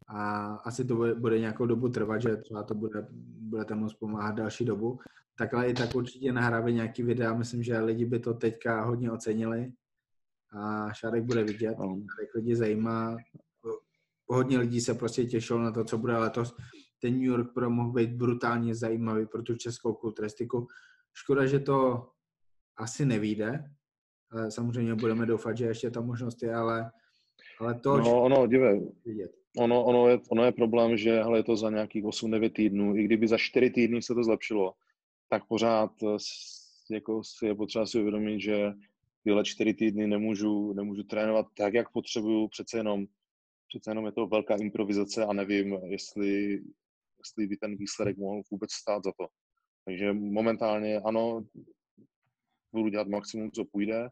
a 0.08 0.46
asi 0.56 0.86
to 0.86 0.96
bude, 0.96 1.16
bude 1.16 1.40
nějakou 1.40 1.66
dobu 1.66 1.90
trvat, 1.90 2.22
že 2.22 2.38
třeba 2.38 2.64
to 2.64 2.76
bude, 2.76 3.08
budete 3.40 3.76
moct 3.76 3.94
pomáhat 3.94 4.36
další 4.36 4.66
dobu, 4.66 5.00
takhle 5.38 5.70
i 5.70 5.74
tak 5.74 5.96
určitě 5.96 6.32
nahrávě 6.32 6.74
nějaký 6.74 7.04
videa, 7.04 7.34
myslím, 7.34 7.64
že 7.64 7.80
lidi 7.80 8.06
by 8.06 8.20
to 8.20 8.34
teďka 8.34 8.84
hodně 8.86 9.12
ocenili 9.12 9.74
a 10.52 10.94
Šárek 10.94 11.24
bude 11.24 11.44
vidět. 11.44 11.76
Šárek 11.78 12.36
lidi 12.36 12.56
zajímá, 12.56 13.18
hodně 14.28 14.58
lidí 14.58 14.82
se 14.82 14.94
prostě 14.94 15.26
těšilo 15.26 15.60
na 15.60 15.72
to, 15.72 15.84
co 15.84 15.98
bude 15.98 16.18
letos. 16.18 16.56
Ten 17.02 17.14
New 17.14 17.24
York 17.24 17.54
Pro 17.54 17.70
mohl 17.70 17.92
být 17.92 18.12
brutálně 18.12 18.76
zajímavý 18.76 19.26
pro 19.26 19.44
tu 19.44 19.56
českou 19.56 19.94
kulturistiku. 19.94 20.68
Škoda, 21.14 21.46
že 21.46 21.60
to 21.60 22.10
asi 22.78 23.06
nevíde, 23.06 23.52
ale 23.52 23.64
samozřejmě 24.50 24.96
budeme 24.96 25.26
doufat, 25.26 25.58
že 25.58 25.66
ještě 25.66 25.92
ta 25.92 26.02
možnost 26.02 26.44
je, 26.44 26.56
ale, 26.56 26.92
ale 27.60 27.80
to... 27.80 27.98
No, 27.98 28.22
ono, 28.22 28.48
dívej, 28.48 28.92
vidět. 29.06 29.32
Ono, 29.58 29.84
ono, 29.84 30.10
je, 30.10 30.20
ono 30.30 30.46
je 30.46 30.52
problém, 30.52 30.98
že 30.98 31.24
hele, 31.24 31.40
je 31.40 31.44
to 31.44 31.56
za 31.56 31.70
nějakých 31.70 32.04
8-9 32.04 32.52
týdnů, 32.52 32.96
i 32.96 33.04
kdyby 33.04 33.28
za 33.28 33.38
4 33.38 33.70
týdny 33.70 34.02
se 34.02 34.14
to 34.14 34.24
zlepšilo, 34.24 34.74
tak 35.30 35.48
pořád 35.48 35.92
eh, 36.04 36.18
jako 36.92 37.22
je 37.44 37.56
potřeba 37.56 37.86
si 37.86 38.00
uvědomit, 38.00 38.40
že 38.40 38.74
tyhle 39.24 39.44
čtyři 39.44 39.74
týdny 39.74 40.08
nemůžu, 40.08 40.74
nemůžu 40.74 41.04
trénovat 41.04 41.46
tak, 41.58 41.74
jak 41.74 41.92
potřebuju, 41.92 42.48
přece 42.48 42.78
jenom, 42.78 43.06
přece 43.68 43.92
jenom 43.92 44.06
je 44.06 44.12
to 44.12 44.28
velká 44.28 44.56
improvizace 44.56 45.26
a 45.26 45.34
nevím, 45.34 45.74
jestli, 45.86 46.62
jestli 47.20 47.48
by 47.48 47.58
ten 47.58 47.76
výsledek 47.76 48.18
mohl 48.18 48.42
vůbec 48.52 48.72
stát 48.72 49.04
za 49.04 49.12
to. 49.18 49.28
Takže 49.86 50.14
momentálně 50.14 51.00
ano, 51.00 51.46
budu 52.74 52.90
dělat 52.90 53.08
maximum, 53.08 53.52
co 53.52 53.66
půjde, 53.66 54.10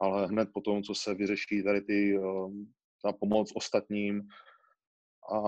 ale 0.00 0.26
hned 0.26 0.48
po 0.54 0.60
tom, 0.60 0.82
co 0.82 0.94
se 0.94 1.14
vyřeší 1.14 1.62
tady 1.62 1.80
ty, 1.80 2.16
eh, 2.16 2.22
ta 3.02 3.12
pomoc 3.12 3.52
ostatním 3.54 4.28
a 5.34 5.40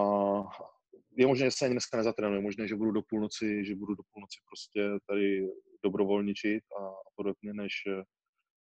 je 1.17 1.27
možné, 1.27 1.47
že 1.47 1.51
se 1.51 1.65
ani 1.65 1.75
dneska 1.75 1.97
nezatrénuji, 1.97 2.43
možné, 2.43 2.69
že 2.69 2.77
budu 2.77 2.91
do 2.91 3.03
půlnoci, 3.03 3.65
že 3.65 3.75
budu 3.75 3.95
do 3.95 4.03
půlnoci 4.13 4.41
prostě 4.49 4.89
tady 5.07 5.49
dobrovolničit 5.85 6.65
a, 6.81 6.93
podobně, 7.17 7.55
než, 7.55 7.73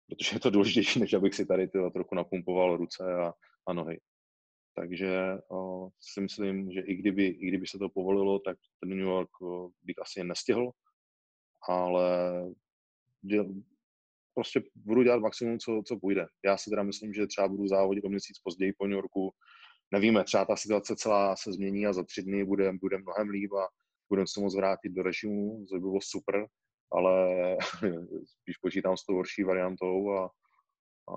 protože 0.08 0.36
je 0.36 0.40
to 0.40 0.50
důležitější, 0.50 1.00
než 1.00 1.14
abych 1.14 1.36
si 1.36 1.46
tady 1.46 1.68
tyhle 1.68 1.92
trochu 1.92 2.16
napumpoval 2.16 2.78
ruce 2.78 3.14
a, 3.14 3.34
a 3.68 3.74
nohy. 3.74 4.00
Takže 4.76 5.38
o, 5.52 5.90
si 6.00 6.22
myslím, 6.22 6.72
že 6.72 6.82
i 6.82 6.96
kdyby, 6.96 7.26
i 7.26 7.48
kdyby 7.48 7.68
se 7.68 7.78
to 7.78 7.90
povolilo, 7.90 8.40
tak 8.40 8.58
ten 8.80 8.90
New 8.90 9.00
York 9.00 9.42
o, 9.42 9.70
bych 9.84 10.00
asi 10.02 10.24
nestihl, 10.24 10.72
ale 11.70 12.42
prostě 14.40 14.64
budu 14.76 15.04
dělat 15.04 15.20
maximum, 15.20 15.60
co, 15.60 15.82
co 15.86 16.00
půjde. 16.00 16.26
Já 16.46 16.58
si 16.58 16.70
teda 16.70 16.84
myslím, 16.84 17.14
že 17.14 17.28
třeba 17.28 17.48
budu 17.48 17.68
závodit 17.68 18.06
o 18.06 18.10
měsíc 18.10 18.40
později 18.40 18.74
po 18.78 18.88
New 18.88 18.96
Yorku, 18.96 19.32
nevíme, 19.92 20.24
třeba 20.24 20.46
ta 20.46 20.56
situace 20.56 20.96
celá 20.96 21.36
se 21.36 21.54
změní 21.54 21.88
a 21.88 21.94
za 21.94 22.04
tři 22.04 22.24
dny 22.24 22.46
bude, 22.46 22.74
bude 22.74 22.98
mnohem 22.98 23.30
líp 23.30 23.52
a 23.54 23.68
budeme 24.10 24.28
se 24.28 24.42
moct 24.42 24.56
vrátit 24.56 24.90
do 24.90 25.04
režimu, 25.04 25.66
to 25.70 25.76
by 25.76 25.80
bylo 25.80 26.00
super, 26.02 26.48
ale 26.92 27.38
spíš 28.26 28.58
počítám 28.62 28.98
s 28.98 29.06
tou 29.06 29.14
horší 29.14 29.44
variantou 29.44 30.12
a, 30.12 30.24
a, 31.10 31.16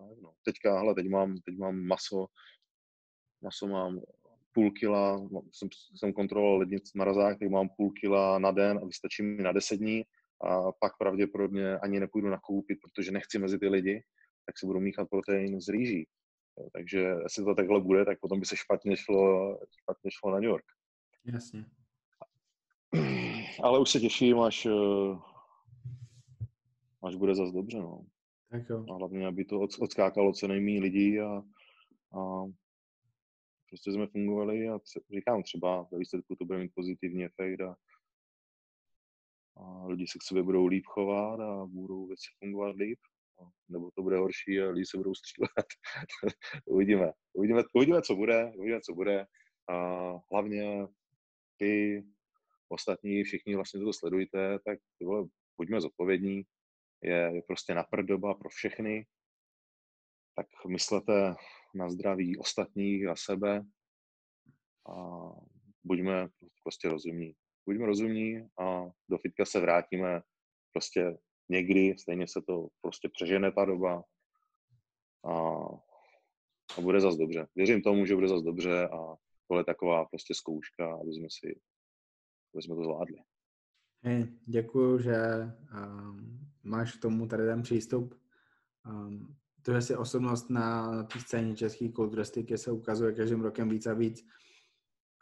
a 0.00 0.02
no. 0.22 0.32
Teďka, 0.44 0.78
hele, 0.78 0.94
teď 0.94 1.08
mám, 1.08 1.36
teď 1.44 1.58
mám 1.58 1.76
maso, 1.76 2.26
maso 3.42 3.66
mám 3.66 4.00
půl 4.52 4.70
kila, 4.70 5.28
jsem, 5.52 5.68
jsem 5.96 6.12
kontroloval 6.12 6.58
lednic 6.58 6.92
marazák, 6.94 7.38
tak 7.38 7.48
mám 7.48 7.68
půl 7.76 7.92
kila 8.00 8.38
na 8.38 8.50
den 8.50 8.78
a 8.82 8.86
vystačí 8.86 9.22
mi 9.22 9.42
na 9.42 9.52
deset 9.52 9.76
dní 9.76 10.04
a 10.40 10.72
pak 10.72 10.92
pravděpodobně 10.98 11.78
ani 11.78 12.00
nepůjdu 12.00 12.28
nakoupit, 12.28 12.78
protože 12.82 13.12
nechci 13.12 13.38
mezi 13.38 13.58
ty 13.58 13.68
lidi, 13.68 14.02
tak 14.46 14.58
si 14.58 14.66
budu 14.66 14.80
míchat 14.80 15.08
protein 15.10 15.60
z 15.60 15.68
rýží. 15.68 16.08
Takže 16.72 16.98
jestli 17.22 17.44
to 17.44 17.54
takhle 17.54 17.80
bude, 17.80 18.04
tak 18.04 18.20
potom 18.20 18.40
by 18.40 18.46
se 18.46 18.56
špatně 18.56 18.96
šlo, 18.96 19.58
špatně 19.82 20.10
šlo 20.10 20.30
na 20.30 20.40
New 20.40 20.50
York. 20.50 20.64
Jasně. 21.24 21.64
Ale 23.62 23.80
už 23.80 23.90
se 23.90 24.00
těším, 24.00 24.40
až, 24.40 24.66
eh, 24.66 25.18
až 27.02 27.14
bude 27.14 27.34
zase 27.34 27.52
dobře. 27.52 27.78
No. 27.78 28.04
Tak 28.50 28.62
jo. 28.70 28.84
A 28.90 28.94
hlavně, 28.94 29.26
aby 29.26 29.44
to 29.44 29.60
odskákalo 29.60 30.32
co 30.32 30.48
nejméně 30.48 30.80
lidí 30.80 31.20
a, 31.20 31.42
a 32.18 32.44
prostě 33.68 33.92
jsme 33.92 34.06
fungovali 34.06 34.68
a 34.68 34.78
říkám, 35.14 35.42
třeba 35.42 35.88
ve 35.92 35.98
výsledku 35.98 36.36
to 36.36 36.44
bude 36.44 36.58
mít 36.58 36.72
pozitivní 36.74 37.24
efekt 37.24 37.60
a, 37.60 37.76
a 39.58 39.86
lidi 39.86 40.06
se 40.06 40.18
k 40.18 40.22
sobě 40.22 40.42
budou 40.42 40.66
líp 40.66 40.84
chovat 40.86 41.40
a 41.40 41.66
budou 41.66 42.06
věci 42.06 42.26
fungovat 42.38 42.76
líp. 42.76 42.98
Nebo 43.68 43.90
to 43.94 44.02
bude 44.02 44.16
horší 44.16 44.60
a 44.60 44.70
lidi 44.70 44.86
se 44.86 44.96
budou 44.96 45.14
střílet. 45.14 45.66
uvidíme. 46.66 47.12
uvidíme. 47.32 47.62
Uvidíme, 47.74 48.02
co 48.02 48.14
bude, 48.16 48.52
uvidíme, 48.56 48.80
co 48.80 48.94
bude. 48.94 49.26
A 49.68 49.74
hlavně 50.32 50.86
ty 51.56 52.04
ostatní, 52.68 53.24
všichni 53.24 53.54
vlastně 53.54 53.80
to 53.80 53.92
sledujte, 53.92 54.58
tak 54.64 54.78
tyhle, 54.98 55.24
buďme 55.56 55.80
zodpovědní. 55.80 56.42
Je, 57.02 57.30
je 57.34 57.42
prostě 57.46 57.74
napr 57.74 58.02
doba 58.02 58.34
pro 58.34 58.48
všechny. 58.48 59.06
Tak 60.34 60.46
myslete 60.68 61.34
na 61.74 61.90
zdraví 61.90 62.38
ostatních 62.38 63.06
a 63.06 63.16
sebe 63.16 63.62
a 64.88 65.28
buďme 65.84 66.28
prostě 66.64 66.88
rozumní. 66.88 67.34
Buďme 67.68 67.86
rozumní 67.86 68.48
a 68.58 68.90
do 69.08 69.18
fitka 69.18 69.44
se 69.44 69.60
vrátíme 69.60 70.22
prostě 70.72 71.18
někdy, 71.48 71.94
stejně 71.98 72.28
se 72.28 72.42
to 72.46 72.68
prostě 72.80 73.08
přežene 73.08 73.52
ta 73.52 73.64
doba 73.64 74.04
a, 75.24 75.32
a 76.76 76.80
bude 76.80 77.00
zas 77.00 77.16
dobře. 77.16 77.46
Věřím 77.56 77.82
tomu, 77.82 78.06
že 78.06 78.14
bude 78.14 78.28
zas 78.28 78.42
dobře 78.42 78.88
a 78.88 79.16
tohle 79.48 79.60
je 79.60 79.64
taková 79.64 80.04
prostě 80.04 80.34
zkouška, 80.34 80.94
aby 80.94 81.12
jsme 81.12 81.26
si 81.30 81.60
aby 82.54 82.62
jsme 82.62 82.74
to 82.74 82.82
zvládli. 82.82 83.16
Hej, 84.02 84.26
děkuju, 84.46 84.98
že 84.98 85.16
um, 85.84 86.50
máš 86.62 86.96
k 86.96 87.00
tomu 87.00 87.26
tady 87.26 87.46
ten 87.46 87.62
přístup. 87.62 88.14
Um, 88.86 89.36
to, 89.62 89.72
že 89.72 89.82
jsi 89.82 89.96
osobnost 89.96 90.50
na, 90.50 90.90
na 90.90 91.02
té 91.02 91.20
scéně 91.20 91.56
české 91.56 91.88
kulturistiky 91.88 92.58
se 92.58 92.72
ukazuje 92.72 93.12
každým 93.12 93.40
rokem 93.40 93.68
víc 93.68 93.86
a 93.86 93.94
víc. 93.94 94.24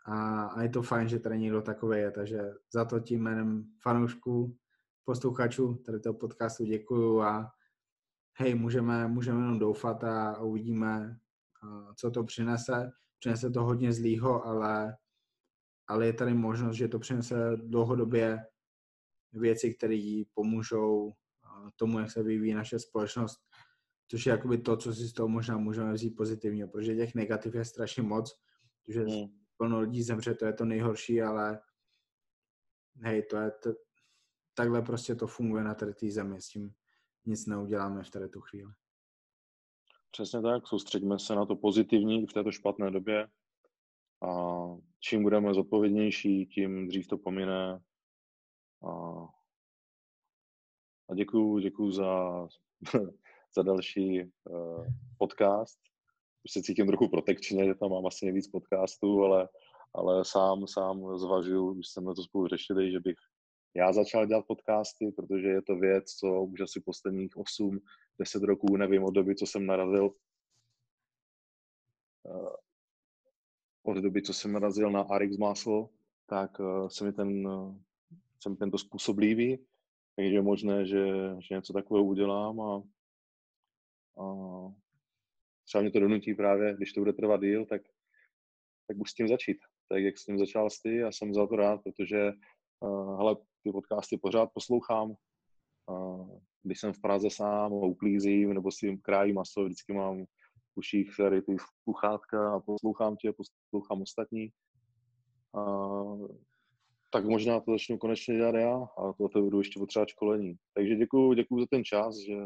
A, 0.06 0.46
a 0.46 0.62
je 0.62 0.68
to 0.68 0.82
fajn, 0.82 1.08
že 1.08 1.18
tady 1.18 1.38
někdo 1.38 1.62
takový 1.62 1.98
je, 1.98 2.10
takže 2.10 2.40
za 2.72 2.84
to 2.84 3.00
tím 3.00 3.22
jménem 3.22 3.64
fanoušků 3.82 4.56
posluchačů 5.04 5.74
tady 5.74 6.00
toho 6.00 6.14
podcastu 6.14 6.64
děkuju 6.64 7.20
a 7.20 7.52
hej, 8.38 8.54
můžeme, 8.54 9.08
můžeme 9.08 9.40
jenom 9.40 9.58
doufat 9.58 10.04
a 10.04 10.38
uvidíme, 10.40 11.18
co 11.96 12.10
to 12.10 12.24
přinese. 12.24 12.90
Přinese 13.18 13.50
to 13.50 13.64
hodně 13.64 13.92
zlýho, 13.92 14.46
ale, 14.46 14.96
ale 15.86 16.06
je 16.06 16.12
tady 16.12 16.34
možnost, 16.34 16.76
že 16.76 16.88
to 16.88 16.98
přinese 16.98 17.56
dlouhodobě 17.56 18.38
věci, 19.32 19.74
které 19.74 19.94
jí 19.94 20.24
pomůžou 20.34 21.12
tomu, 21.76 21.98
jak 21.98 22.10
se 22.10 22.22
vyvíjí 22.22 22.54
naše 22.54 22.78
společnost, 22.78 23.38
což 24.08 24.26
je 24.26 24.30
jakoby 24.30 24.58
to, 24.58 24.76
co 24.76 24.94
si 24.94 25.08
z 25.08 25.12
toho 25.12 25.28
možná 25.28 25.58
můžeme 25.58 25.92
vzít 25.92 26.16
pozitivně, 26.16 26.66
protože 26.66 26.96
těch 26.96 27.14
negativ 27.14 27.54
je 27.54 27.64
strašně 27.64 28.02
moc, 28.02 28.40
že 28.88 29.04
mm. 29.04 29.45
Plno 29.56 29.80
lidí 29.80 30.02
zemře, 30.02 30.34
to 30.34 30.46
je 30.46 30.52
to 30.52 30.64
nejhorší, 30.64 31.22
ale 31.22 31.60
hej, 33.02 33.22
to 33.22 33.36
je 33.36 33.50
to, 33.50 33.70
takhle 34.54 34.82
prostě 34.82 35.14
to 35.14 35.26
funguje 35.26 35.64
na 35.64 35.74
té 35.74 36.10
zemi, 36.10 36.40
s 36.40 36.48
tím 36.48 36.74
nic 37.26 37.46
neuděláme 37.46 38.02
v 38.02 38.10
této 38.10 38.40
chvíli. 38.40 38.72
Přesně 40.10 40.42
tak, 40.42 40.66
soustředíme 40.66 41.18
se 41.18 41.34
na 41.34 41.46
to 41.46 41.56
pozitivní 41.56 42.26
v 42.26 42.32
této 42.32 42.52
špatné 42.52 42.90
době 42.90 43.28
a 44.22 44.64
čím 45.00 45.22
budeme 45.22 45.54
zodpovědnější, 45.54 46.46
tím 46.46 46.88
dřív 46.88 47.06
to 47.06 47.18
pomine. 47.18 47.80
A, 48.88 48.92
a 51.10 51.14
děkuju, 51.14 51.58
děkuju 51.58 51.90
za, 51.90 52.46
za 53.56 53.62
další 53.62 54.22
uh, 54.44 54.86
podcast. 55.18 55.78
Už 56.46 56.52
se 56.52 56.62
cítím 56.62 56.86
trochu 56.86 57.08
protekčně, 57.08 57.64
že 57.64 57.74
tam 57.74 57.90
mám 57.90 58.06
asi 58.06 58.24
nejvíc 58.24 58.48
podcastů, 58.48 59.22
ale, 59.22 59.48
ale 59.94 60.24
sám, 60.24 60.66
sám 60.66 61.18
zvažuju, 61.18 61.72
už 61.72 61.88
jsme 61.88 62.14
to 62.14 62.22
spolu 62.22 62.48
řešili, 62.48 62.92
že 62.92 63.00
bych 63.00 63.16
já 63.74 63.92
začal 63.92 64.26
dělat 64.26 64.46
podcasty, 64.46 65.12
protože 65.12 65.48
je 65.48 65.62
to 65.62 65.76
věc, 65.76 66.04
co 66.10 66.42
už 66.42 66.60
asi 66.60 66.80
posledních 66.80 67.36
8, 67.36 67.80
10 68.18 68.42
roků, 68.42 68.76
nevím, 68.76 69.04
od 69.04 69.10
doby, 69.10 69.34
co 69.34 69.46
jsem 69.46 69.66
narazil 69.66 70.10
uh, 72.22 72.54
od 73.82 73.96
doby, 73.96 74.22
co 74.22 74.34
jsem 74.34 74.52
narazil 74.52 74.90
na 74.90 75.02
RX 75.18 75.36
Muscle, 75.36 75.86
tak 76.26 76.60
uh, 76.60 76.88
se 76.88 77.04
mi 77.04 77.12
ten, 77.12 77.46
uh, 77.46 77.76
se 78.42 78.48
mi 78.48 78.56
tento 78.56 78.78
způsob 78.78 79.18
líbí, 79.18 79.66
takže 80.16 80.34
je 80.34 80.42
možné, 80.42 80.86
že, 80.86 81.06
že 81.38 81.54
něco 81.54 81.72
takového 81.72 82.06
udělám 82.06 82.60
a, 82.60 82.82
a 84.16 84.85
třeba 85.66 85.82
mě 85.82 85.90
to 85.90 86.00
donutí 86.00 86.34
právě, 86.34 86.74
když 86.74 86.92
to 86.92 87.00
bude 87.00 87.12
trvat 87.12 87.40
díl, 87.40 87.66
tak, 87.66 87.82
tak 88.88 88.96
už 88.96 89.10
s 89.10 89.14
tím 89.14 89.28
začít. 89.28 89.58
Tak 89.88 90.02
jak 90.02 90.18
s 90.18 90.24
tím 90.24 90.38
začal 90.38 90.68
ty 90.82 91.02
a 91.02 91.12
jsem 91.12 91.34
za 91.34 91.46
to 91.46 91.56
rád, 91.56 91.80
protože 91.82 92.32
uh, 92.80 93.16
hele, 93.16 93.36
ty 93.62 93.72
podcasty 93.72 94.18
pořád 94.18 94.50
poslouchám. 94.54 95.14
Uh, 95.90 96.40
když 96.62 96.80
jsem 96.80 96.92
v 96.92 97.00
Praze 97.00 97.30
sám 97.30 97.72
uklízím 97.72 98.54
nebo 98.54 98.70
si 98.72 98.98
krájím 99.02 99.34
maso, 99.34 99.64
vždycky 99.64 99.92
mám 99.92 100.24
v 100.24 100.76
uších 100.76 101.16
tady 101.16 101.42
ty 101.42 101.56
sluchátka 101.82 102.54
a 102.54 102.60
poslouchám 102.60 103.16
tě, 103.16 103.32
poslouchám 103.32 104.02
ostatní. 104.02 104.50
Uh, 105.52 106.28
tak 107.12 107.24
možná 107.24 107.60
to 107.60 107.72
začnu 107.72 107.98
konečně 107.98 108.36
dělat 108.36 108.54
já 108.54 108.74
a 108.98 109.12
to, 109.12 109.28
to 109.28 109.42
budu 109.42 109.58
ještě 109.58 109.78
potřebovat 109.78 110.08
školení. 110.08 110.56
Takže 110.74 110.96
děkuji, 110.96 111.34
děkuji 111.34 111.60
za 111.60 111.66
ten 111.70 111.84
čas, 111.84 112.16
že 112.16 112.36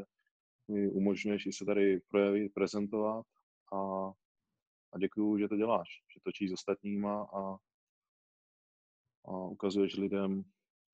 mi 0.70 0.90
umožňuješ 0.90 1.46
i 1.46 1.52
se 1.52 1.64
tady 1.64 2.00
projevit, 2.08 2.54
prezentovat 2.54 3.26
a, 3.72 3.78
a 4.92 4.98
děkuji, 4.98 5.38
že 5.38 5.48
to 5.48 5.56
děláš, 5.56 5.88
že 6.14 6.20
točíš 6.22 6.50
s 6.50 6.52
ostatníma 6.52 7.22
a, 7.22 7.56
a 9.24 9.36
ukazuješ 9.36 9.96
lidem 9.96 10.44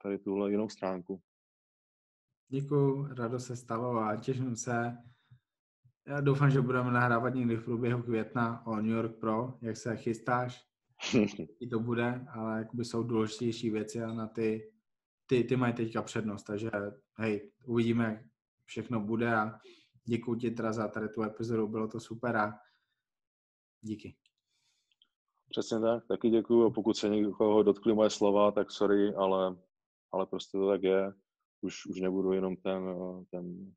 tady 0.02 0.18
tuhle 0.18 0.50
jinou 0.50 0.68
stránku. 0.68 1.22
Děkuji, 2.48 3.06
rado 3.14 3.40
se 3.40 3.56
stalo 3.56 3.98
a 3.98 4.16
těším 4.16 4.56
se. 4.56 4.96
Já 6.06 6.20
doufám, 6.20 6.50
že 6.50 6.60
budeme 6.60 6.90
nahrávat 6.90 7.34
někdy 7.34 7.56
v 7.56 7.64
průběhu 7.64 8.02
května 8.02 8.66
o 8.66 8.76
New 8.76 8.96
York 8.96 9.20
Pro, 9.20 9.58
jak 9.62 9.76
se 9.76 9.96
chystáš. 9.96 10.66
I 11.60 11.68
to 11.68 11.80
bude, 11.80 12.26
ale 12.30 12.58
jakoby 12.58 12.84
jsou 12.84 13.02
důležitější 13.02 13.70
věci 13.70 14.02
a 14.02 14.12
na 14.12 14.26
ty, 14.26 14.72
ty, 15.26 15.44
ty 15.44 15.56
mají 15.56 15.74
teďka 15.74 16.02
přednost, 16.02 16.42
takže 16.42 16.70
hej, 17.14 17.52
uvidíme, 17.64 18.28
všechno 18.66 19.00
bude 19.00 19.36
a 19.36 19.60
děkuji 20.04 20.34
ti 20.34 20.50
teda 20.50 20.72
za 20.72 20.88
tady 20.88 21.08
tu 21.08 21.22
epizodu, 21.22 21.68
bylo 21.68 21.88
to 21.88 22.00
super 22.00 22.36
a 22.36 22.58
díky. 23.80 24.16
Přesně 25.48 25.80
tak, 25.80 26.06
taky 26.06 26.30
děkuji 26.30 26.66
a 26.66 26.70
pokud 26.70 26.96
se 26.96 27.08
někoho 27.08 27.62
dotkli 27.62 27.94
moje 27.94 28.10
slova, 28.10 28.52
tak 28.52 28.70
sorry, 28.70 29.14
ale, 29.14 29.56
ale 30.12 30.26
prostě 30.26 30.58
to 30.58 30.68
tak 30.68 30.82
je. 30.82 31.12
Už, 31.60 31.86
už 31.86 32.00
nebudu 32.00 32.32
jenom 32.32 32.56
ten, 32.56 32.82
ten, 33.30 33.74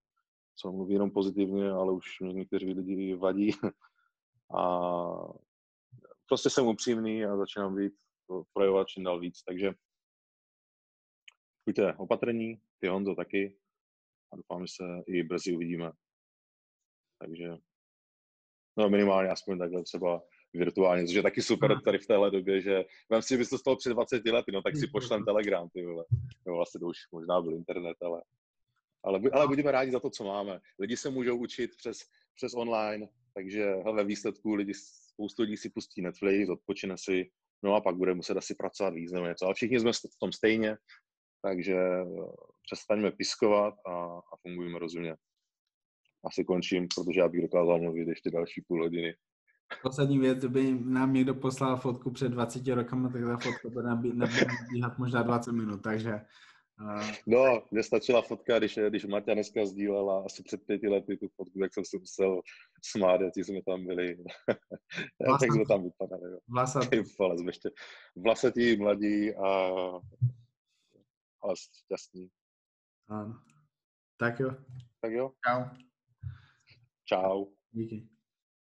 co 0.56 0.72
mluví 0.72 0.94
jenom 0.94 1.12
pozitivně, 1.12 1.72
ale 1.72 1.94
už 1.94 2.20
mě 2.20 2.34
někteří 2.34 2.74
lidi 2.74 3.16
vadí. 3.16 3.52
A 4.58 4.80
prostě 6.28 6.50
jsem 6.50 6.68
upřímný 6.68 7.26
a 7.26 7.38
začínám 7.38 7.76
být, 7.76 7.94
projevovat 8.54 8.88
čím 8.88 9.04
dál 9.04 9.20
víc, 9.20 9.44
takže 9.44 9.74
buďte 11.66 11.94
opatrní, 11.94 12.62
ty 12.80 12.88
Honzo 12.88 13.16
taky 13.16 13.58
a 14.32 14.36
doufám, 14.36 14.66
že 14.66 14.74
se 14.76 14.84
i 15.08 15.24
brzy 15.24 15.56
uvidíme. 15.56 15.92
Takže 17.20 17.50
no 18.78 18.90
minimálně 18.90 19.30
aspoň 19.30 19.60
takhle 19.60 19.84
třeba 19.84 20.22
virtuálně, 20.54 21.06
což 21.06 21.16
je 21.16 21.24
taky 21.24 21.42
super 21.42 21.82
tady 21.82 21.98
v 21.98 22.08
téhle 22.08 22.32
době, 22.32 22.62
že 22.62 22.86
vem 23.10 23.22
si, 23.22 23.34
že 23.34 23.38
bys 23.38 23.50
to 23.50 23.58
stalo 23.58 23.78
před 23.78 23.90
20 23.90 24.26
lety, 24.26 24.52
no 24.52 24.62
tak 24.62 24.78
si 24.78 24.88
pošlem 24.88 25.26
telegram, 25.26 25.70
ty 25.70 25.86
vole. 25.86 26.06
No 26.48 26.56
vlastně 26.56 26.80
to 26.80 26.86
už 26.86 26.98
možná 27.12 27.42
byl 27.42 27.56
internet, 27.56 27.98
ale, 28.02 28.22
ale, 29.04 29.20
ale 29.34 29.48
budeme 29.48 29.72
rádi 29.72 29.92
za 29.92 30.00
to, 30.00 30.10
co 30.10 30.24
máme. 30.24 30.60
Lidi 30.80 30.98
se 30.98 31.10
můžou 31.10 31.38
učit 31.38 31.72
přes, 31.78 32.00
přes 32.36 32.54
online, 32.54 33.08
takže 33.34 33.74
ve 33.94 34.04
výsledku 34.04 34.54
lidi, 34.56 34.74
spoustu 34.74 35.42
lidí 35.42 35.58
si 35.58 35.70
pustí 35.70 36.02
Netflix, 36.02 36.50
odpočine 36.50 36.98
si, 36.98 37.32
no 37.64 37.76
a 37.76 37.82
pak 37.82 37.96
bude 37.96 38.14
muset 38.14 38.38
asi 38.38 38.56
pracovat 38.56 38.94
víc 38.94 39.12
nebo 39.12 39.26
něco. 39.26 39.46
Ale 39.46 39.54
všichni 39.54 39.80
jsme 39.80 39.94
v 39.94 40.20
tom 40.20 40.32
stejně, 40.32 40.78
takže 41.42 41.76
eh, 41.76 42.06
přestaňme 42.66 43.12
piskovat 43.12 43.74
a, 43.86 43.92
a 44.34 44.38
fungujeme 44.42 44.80
rozumně. 44.80 45.16
Asi 46.26 46.44
končím, 46.46 46.88
protože 46.96 47.20
já 47.20 47.30
bych 47.30 47.42
dokázal 47.42 47.80
mluvit 47.80 48.08
ještě 48.08 48.32
další 48.32 48.62
půl 48.68 48.84
hodiny. 48.84 49.16
Poslední 49.84 50.20
věc, 50.20 50.38
kdyby 50.38 50.72
nám 50.72 51.14
někdo 51.14 51.36
poslal 51.36 51.78
fotku 51.78 52.12
před 52.12 52.30
20 52.30 52.68
rokama, 52.68 53.10
tak 53.10 53.22
ta 53.22 53.38
fotka 53.38 53.70
bude 53.70 53.88
nabíhat 54.14 54.98
možná 54.98 55.24
20 55.24 55.52
minut, 55.52 55.82
takže... 55.84 56.22
Uh... 56.82 57.12
No, 57.28 57.64
mě 57.72 57.84
stačila 57.84 58.22
fotka, 58.22 58.60
když, 58.60 58.80
když 58.90 59.06
Maťa 59.06 59.34
dneska 59.34 59.66
sdílela 59.66 60.24
asi 60.26 60.44
před 60.44 60.62
pěti 60.66 60.88
lety 60.88 61.18
tu 61.18 61.28
fotku, 61.36 61.60
tak 61.60 61.74
jsem 61.74 61.86
si 61.86 61.98
musel 61.98 62.42
smát, 62.84 63.22
jak 63.22 63.38
jsme 63.38 63.62
tam 63.68 63.86
byli. 63.86 64.18
Vlasatý. 65.28 65.48
tak 65.48 65.56
jsme 65.56 65.66
tam 65.66 65.84
vypadali. 65.84 66.38
Vlasatý. 66.48 66.98
Vole, 67.20 67.38
jsme 67.38 67.50
ještě 67.50 67.70
vlasatí, 68.16 68.78
mladí 68.78 69.36
a 69.36 69.72
ale 71.42 71.54
šťastní. 71.56 72.30
Ano. 73.10 73.42
Tak 74.18 74.40
jo. 74.40 74.52
Tak 75.02 75.12
jo. 75.12 75.34
Čau. 75.46 75.62
Čau. 77.06 77.46
Díky. 77.72 78.19